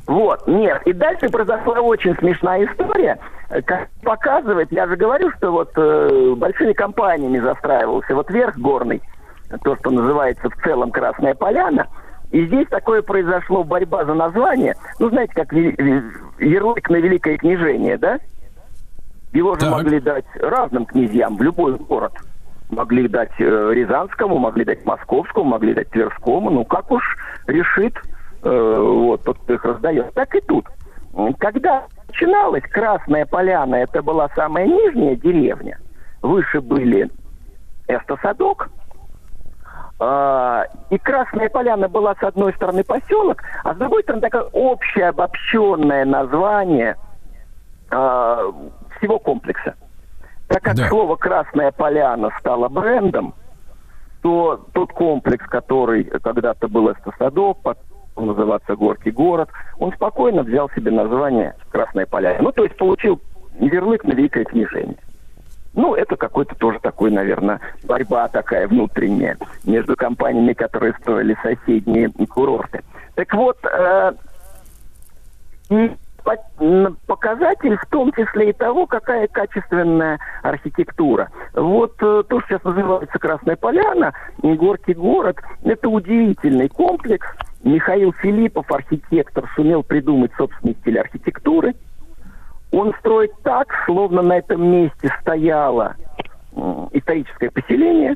[0.08, 0.82] Вот, нет.
[0.86, 3.20] И дальше произошла очень смешная история.
[3.66, 8.16] Как показывает, я же говорю, что вот э, большими компаниями застраивался.
[8.16, 9.02] Вот верх горный,
[9.64, 11.88] то, что называется в целом Красная Поляна.
[12.32, 14.76] И здесь такое произошло борьба за название.
[15.00, 18.20] Ну, знаете, как ярлык на Великое княжение, да?
[19.34, 19.72] Его же Так.
[19.72, 22.14] могли дать разным князьям в любой город.
[22.70, 26.52] Могли дать э, Рязанскому, могли дать Московскому, могли дать Тверскому.
[26.52, 27.04] Ну, как уж
[27.48, 27.96] решит
[28.44, 30.14] э, вот тот, кто их раздает.
[30.14, 30.68] Так и тут.
[31.40, 35.80] Когда начиналась Красная Поляна, это была самая нижняя деревня.
[36.22, 37.10] Выше были
[37.88, 38.70] Эстосадок.
[40.00, 45.10] А, И Красная Поляна была с одной стороны поселок, а с другой стороны такое общее
[45.10, 46.96] обобщенное название
[47.92, 48.44] а,
[48.98, 49.76] всего комплекса.
[50.48, 50.88] Так как Да.
[50.88, 53.34] слово Красная Поляна стало брендом,
[54.22, 60.92] то тот комплекс, который когда-то был Эстосадок, потом называться Горький город, он спокойно взял себе
[60.92, 62.42] название Красная Поляна.
[62.42, 63.20] Ну, то есть получил
[63.60, 64.98] ярлык на Великое княжение.
[65.74, 72.82] Ну, это какой-то тоже такой, наверное, борьба такая внутренняя между компаниями, которые строили соседние курорты.
[73.16, 74.14] Так вот, э,
[77.08, 81.30] показатель в том числе и того, какая качественная архитектура.
[81.54, 87.28] Вот э, то, что сейчас называется Красная Поляна, и Горький город, это удивительный комплекс.
[87.64, 91.76] Михаил Филиппов, архитектор, сумел придумать собственный стиль архитектуры.
[92.72, 95.96] Он строит так, словно на этом месте стояло
[96.92, 98.16] историческое поселение.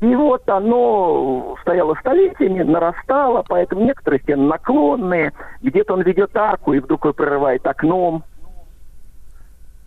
[0.00, 6.80] И вот оно стояло столетиями, нарастало, поэтому некоторые стены наклонные, где-то он ведет арку и
[6.80, 8.22] вдруг его прорывает окном.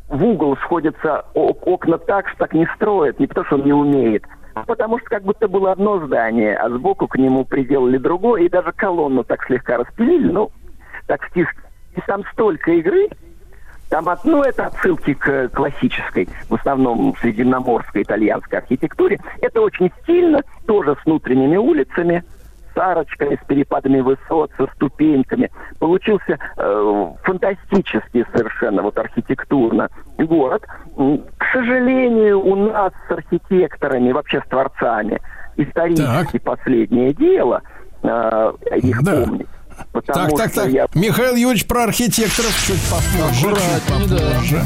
[0.08, 4.24] В угол сходятся окна так, что так не строят, не потому что он не умеет,
[4.56, 8.50] а потому что как будто было одно здание, а сбоку к нему приделали другое, и
[8.50, 10.50] даже колонну так слегка распилили, ну,
[11.06, 11.64] так в.
[11.96, 13.10] И там столько игры,
[13.90, 19.20] там от- ну, это отсылки к классической, в основном средиземноморской итальянской архитектуре.
[19.42, 22.24] Это очень стильно, тоже с внутренними улицами,
[22.74, 25.50] с арочками, с перепадами высот, со ступеньками.
[25.80, 30.64] Получился э, фантастический совершенно вот архитектурно город.
[30.96, 35.20] К сожалению, у нас с архитекторами, вообще с творцами,
[35.56, 37.62] исторически последнее дело
[38.04, 39.24] э, их Да.
[39.26, 39.48] помнить.
[39.92, 40.72] Потому Так, так, так.
[40.72, 43.42] я Михаил Юрьевич про архитекторов чуть попозже.
[43.42, 44.64] чуть попозже.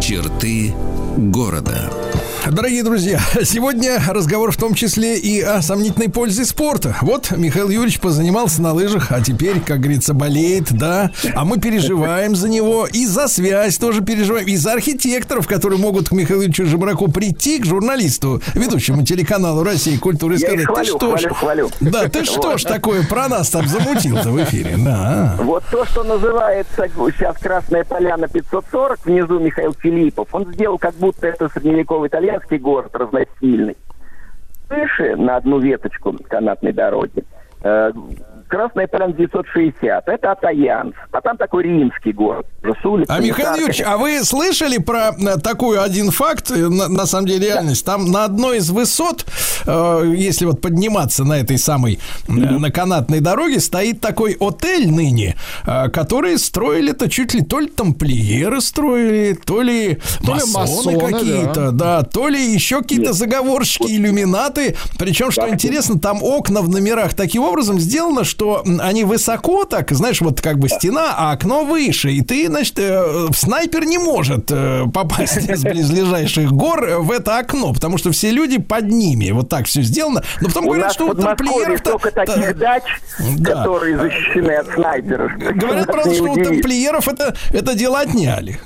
[0.00, 0.74] Черты
[1.16, 2.11] города.
[2.50, 6.96] Дорогие друзья, сегодня разговор в том числе и о сомнительной пользе спорта.
[7.00, 11.12] Вот Михаил Юрьевич позанимался на лыжах, а теперь, как говорится, болеет, да.
[11.34, 16.08] А мы переживаем за него и за связь тоже переживаем, и за архитекторов, которые могут
[16.08, 20.72] к Михаилу Юрьевичу Жебраку прийти, к журналисту, ведущему телеканалу России культуры и сказать, их ты
[20.72, 21.70] хвалю, что ж, хвалю, хвалю.
[21.80, 22.60] да, ты что Вот.
[22.60, 25.36] ж такое про нас там замутил-то в эфире, да.
[25.38, 31.28] Вот то, что называется сейчас Красная Поляна 540, внизу Михаил Филиппов, он сделал как будто
[31.28, 33.76] это средневековый итальянский город разностильный.
[34.68, 37.24] Выше, на одну веточку канатной дороги,
[37.62, 37.92] э,
[38.52, 42.44] Красная Поляна 960, это Атаянс, а там такой римский город,
[42.84, 43.54] улицами, А Михаил.
[43.54, 47.82] Юрьевич, а вы слышали про э, такую один факт, э, на, на самом деле реальность?
[47.86, 49.24] Там на одной из высот
[49.66, 51.98] э, если вот подниматься на этой самой
[52.28, 57.68] э, на канатной дороге, стоит такой отель ныне, э, который строили-то чуть ли то ли
[57.68, 62.02] тамплиеры строили, то ли То ли масоны масоны, какие-то, да.
[62.02, 64.76] то ли еще какие-то заговорщики, иллюминаты.
[64.98, 69.90] Причем, что интересно, там окна в номерах таким образом сделано, что м, они высоко так,
[69.92, 72.10] знаешь, вот как бы стена, а окно выше.
[72.12, 77.72] И ты, значит, э, снайпер не может э, попасть с близлежащих гор в это окно,
[77.72, 79.30] потому что все люди под ними.
[79.30, 80.22] Вот так все сделано.
[80.40, 81.90] Но потом У говорят, что в у Подмосковье тамплиеров-то...
[81.90, 82.82] столько таких дач,
[83.38, 83.54] Да.
[83.54, 85.32] которые защищены от снайперов.
[85.38, 88.60] Говорят, правда, что у тамплиеров это, это дело отняли.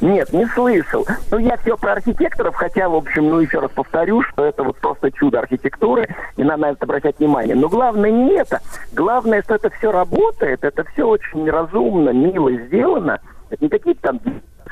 [0.00, 1.06] Нет, не слышал.
[1.30, 4.76] Ну, я все про архитекторов, хотя, в общем, ну, еще раз повторю, что это вот
[4.78, 7.54] просто чудо архитектуры, и надо на это обращать внимание.
[7.54, 8.60] Но главное не это.
[8.92, 13.20] Главное, что это все работает, это все очень разумно, мило сделано.
[13.50, 14.20] Это не какие-то там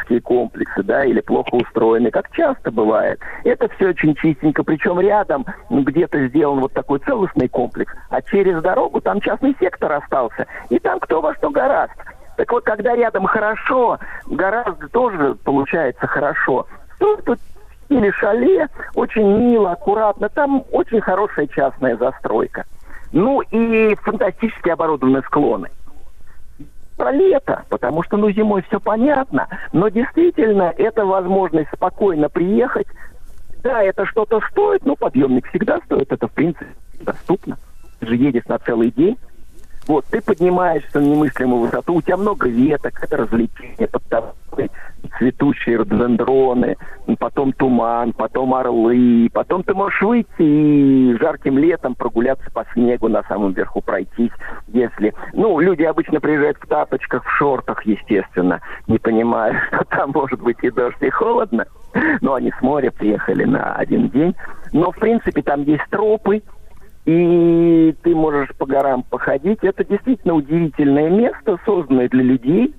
[0.04, 3.20] детские комплексы, да, или плохо устроены, как часто бывает.
[3.44, 8.60] Это все очень чистенько, причем рядом ну, где-то сделан вот такой целостный комплекс, а через
[8.62, 11.94] дорогу там частный сектор остался, и там кто во что гораст.
[12.36, 16.66] Так вот, когда рядом хорошо, гораздо тоже получается хорошо.
[17.00, 17.38] Ну, тут
[17.88, 20.28] или шале, очень мило, аккуратно.
[20.28, 22.64] Там очень хорошая частная застройка.
[23.12, 25.68] Ну и фантастически оборудованные склоны.
[26.96, 32.86] Про лето, потому что ну зимой все понятно, но действительно это возможность спокойно приехать.
[33.62, 36.68] Да, это что-то стоит, но подъемник всегда стоит, это в принципе
[37.00, 37.58] доступно.
[37.98, 39.16] Ты же едешь на целый день.
[39.86, 44.70] Вот, ты поднимаешься на немыслимую высоту, у тебя много веток, это развлечение под тобой,
[45.18, 46.76] цветущие рододендроны,
[47.18, 53.22] потом туман, потом орлы, потом ты можешь выйти и жарким летом прогуляться по снегу на
[53.24, 54.32] самом верху пройтись,
[54.68, 55.12] если...
[55.34, 60.58] Ну, люди обычно приезжают в тапочках, в шортах, естественно, не понимая, что там может быть
[60.62, 61.66] и дождь, и холодно,
[62.22, 64.34] но они с моря приехали на один день.
[64.72, 66.42] Но, в принципе, там есть тропы,
[67.04, 69.58] и ты можешь по горам походить.
[69.62, 72.74] Это действительно удивительное место, созданное для людей.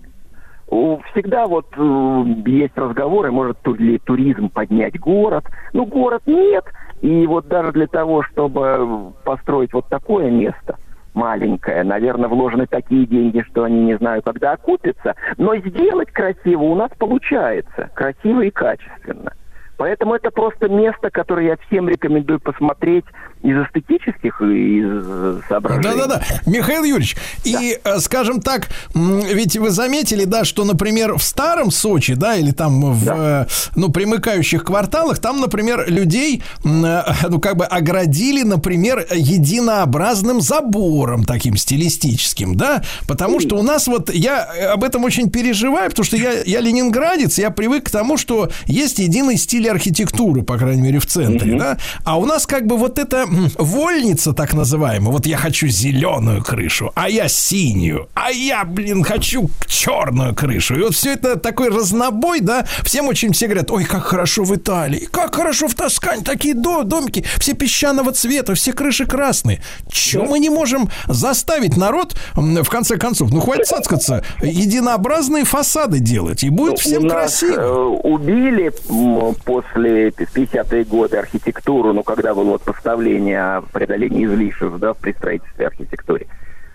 [1.12, 5.46] Всегда вот э, есть разговоры, может ли туризм поднять город.
[5.74, 6.66] Ну, город нет.
[7.02, 10.78] И вот даже для того, чтобы построить вот такое место
[11.14, 15.16] маленькое, наверное, вложены такие деньги, что они не знаю, когда окупятся.
[15.38, 17.90] Но сделать красиво у нас получается.
[17.94, 19.34] Красиво и качественно.
[19.78, 23.06] Поэтому это просто место, которое я всем рекомендую посмотреть
[23.46, 25.84] из эстетических и из э, соображений.
[25.84, 31.70] Да-да-да, Михаил Юрьевич, и, э, скажем так, ведь вы заметили, да, что, например, в старом
[31.70, 37.58] Сочи, да, или там в, э, ну, примыкающих кварталах, там, например, людей, э, ну, как
[37.58, 44.66] бы оградили, например, единообразным забором таким стилистическим, да, потому что у нас вот, я э,
[44.66, 48.98] об этом очень переживаю, потому что я, я ленинградец, я привык к тому, что есть
[48.98, 52.98] единый стиль архитектуры, по крайней мере, в центре, да, а у нас как бы вот
[52.98, 58.64] эта м, вольница, так называемая, вот я хочу зеленую крышу, а я синюю, а я,
[58.66, 60.76] блин, хочу черную крышу.
[60.76, 64.56] И вот все это такой разнобой, да, всем очень все говорят, ой, как хорошо в
[64.56, 69.62] Италии, как хорошо в Тоскане, такие до- домики, все песчаного цвета, все крыши красные.
[69.90, 76.44] Чего мы не можем заставить народ, в конце концов, ну, хватит цацкаться, единообразные фасады делать,
[76.44, 77.60] и будет всем У нас, красиво.
[77.62, 77.74] э,
[78.08, 78.72] убили
[79.46, 85.68] после 50-е годы архитектуру, ну, когда было вот поставление о преодолении излишеств, да, при строительстве
[85.68, 86.28] архитектуре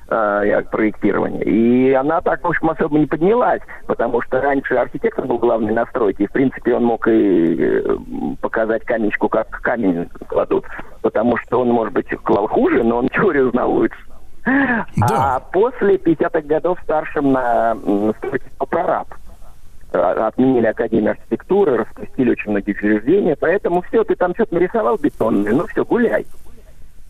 [0.09, 1.43] э, проектирования.
[1.43, 5.87] И она так, в общем, особо не поднялась, потому что раньше архитектор был главный на
[5.87, 7.83] стройке, и, в принципе, он мог и э,
[8.41, 10.65] показать каменечку, как камень кладут,
[11.03, 13.99] потому что он, может быть, клал хуже, но он теорию знал лучше.
[15.03, 19.09] А после 50-х годов старшим на м, строительство прораб.
[19.93, 25.52] Э, Отменили Академию архитектуры, распустили очень многие учреждения, поэтому все, ты там что-то нарисовал бетонное,
[25.52, 26.27] ну все, гуляй.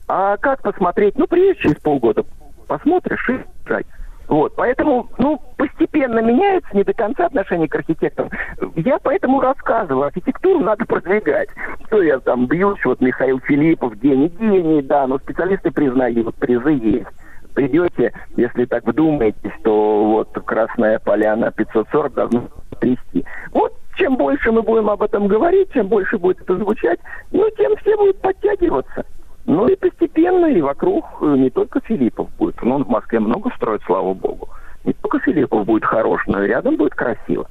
[0.09, 1.17] А как посмотреть?
[1.19, 2.25] Ну, приедешь через полгода,
[2.67, 3.87] посмотришь и жать.
[4.29, 8.31] Вот, поэтому, ну, постепенно меняется не до конца отношение к архитекторам.
[8.77, 11.49] Я поэтому рассказываю, архитектуру надо продвигать.
[11.87, 17.09] Что я там бьюсь, вот Михаил Филиппов, гений, гений, да, но специалисты признают, призы есть.
[17.55, 22.49] Придете, если так вдумаетесь, то вот Красная Поляна 540 должно
[22.81, 23.25] трясти.
[23.53, 27.01] Вот чем больше мы будем об этом говорить, чем больше будет это звучать,
[27.33, 29.05] ну, тем все будут подтягиваться.
[29.47, 32.61] Ну и постепенно, и вокруг э, не только Филиппов будет.
[32.63, 34.49] Ну, в Москве много строят, слава богу.
[34.85, 37.49] Не только Филиппов будет хорош, но и рядом будет красиво.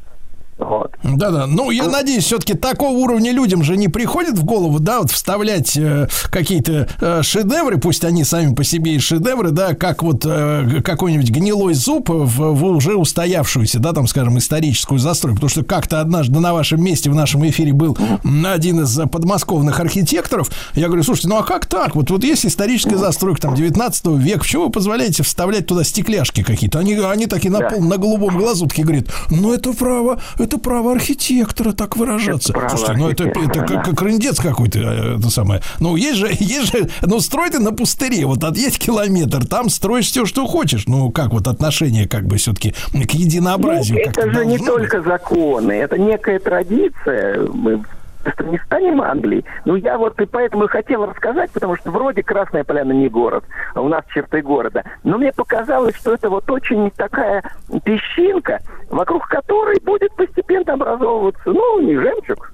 [0.60, 0.92] Вот.
[1.04, 1.48] Да-да.
[1.48, 5.78] Ну, я надеюсь, все-таки такого уровня людям же не приходит в голову, да, вот вставлять
[5.78, 10.82] э, какие-то э, шедевры, пусть они сами по себе и шедевры, да, как вот э,
[10.84, 15.38] какой-нибудь гнилой зуб в, в уже устоявшуюся, да, там, скажем, историческую застройку.
[15.38, 17.98] Потому что как-то однажды на вашем месте в нашем эфире был
[18.46, 20.52] один из подмосковных архитекторов.
[20.76, 21.96] Я говорю, слушайте, ну а как так?
[21.96, 26.80] Вот, вот есть историческая застройка, там, 19 века, почему вы позволяете вставлять туда стекляшки какие-то?
[26.80, 30.92] Они, они такие на, пол, на голубом глазу такие говорят, ну это право, это право
[30.94, 32.54] архитектора так выражаться.
[32.54, 34.02] право Слушайте, ну это, это как, как
[34.44, 35.62] какой-то, э, это самое.
[35.80, 39.70] Ну, есть же, есть же, ну, строй ты на пустыре, вот от есть километр, там
[39.70, 40.88] строишь все, что хочешь.
[40.88, 44.00] Ну, как вот отношение, как бы, все-таки к единообразию.
[44.04, 44.68] Ну, это же не быть.
[44.68, 47.48] только законы, это некая традиция.
[47.54, 47.84] Мы
[48.24, 49.46] просто не станем Англией.
[49.66, 53.44] Ну, я вот и поэтому и хотел рассказать, потому что вроде Красная Поляна не город,
[53.74, 54.84] а у нас черты города.
[55.04, 57.44] Но мне показалось, что это вот очень такая
[57.84, 62.52] песчинка, вокруг которой будет постепенно образовываться, ну, не жемчуг,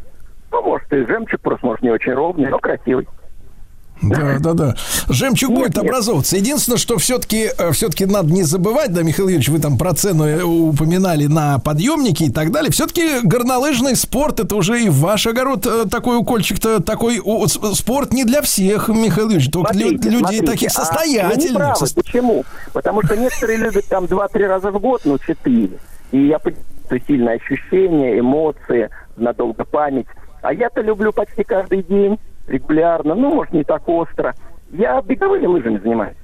[0.51, 3.07] ну, может, и жемчуг, просто, может, не очень ровный, но красивый.
[4.01, 4.75] Да, да, да.
[5.07, 6.35] Жемчуг будет образовываться.
[6.37, 10.43] Единственное, что все-таки все-таки надо не забывать, да, Михаил Юрьевич, вы там про цену э,
[10.43, 12.71] упоминали на подъемники и так далее.
[12.71, 17.21] Все-таки горнолыжный спорт это уже и ваш огород э, такой укольчик-то такой
[17.73, 21.55] спорт не для всех, Михаил Юрьевич, только для Смотрите, людей смотрите, таких а состоятельных.
[21.55, 21.87] правы.
[21.87, 22.45] Со- Почему?
[22.73, 25.69] Потому что некоторые любят там 2-3 раза в год, ну, 4.
[26.11, 30.05] И я понимаю, что сильное ощущение, эмоции, надолго память.
[30.41, 34.35] А я-то люблю почти каждый день, регулярно, ну, может, не так остро.
[34.71, 36.17] Я беговыми лыжами занимаюсь.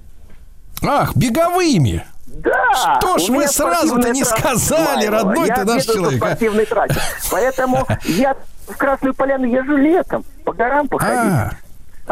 [0.84, 2.04] Ах, беговыми.
[2.26, 2.98] Да!
[3.00, 6.28] Что ж вы сразу-то не сказали, родной я ты наш человек, а?
[6.28, 7.00] спортивной трассе.
[7.30, 8.36] Поэтому я
[8.68, 11.58] в Красную Поляну езжу летом, по горам походить.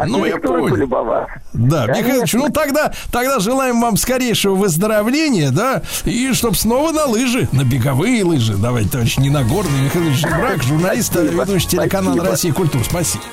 [0.06, 1.26] ну, я понял.
[1.52, 2.02] Да, Конечно.
[2.02, 7.48] Михаил Ильич, ну тогда, тогда желаем вам скорейшего выздоровления, да, и чтоб снова на лыжи,
[7.52, 8.56] на беговые лыжи.
[8.56, 9.84] Давайте, товарищ, не на горные.
[9.84, 12.30] Михаил Ильич Брак, журналист, ведущий телеканала спасибо.
[12.30, 12.52] «Россия.
[12.52, 12.84] Культура».
[12.84, 13.24] Спасибо.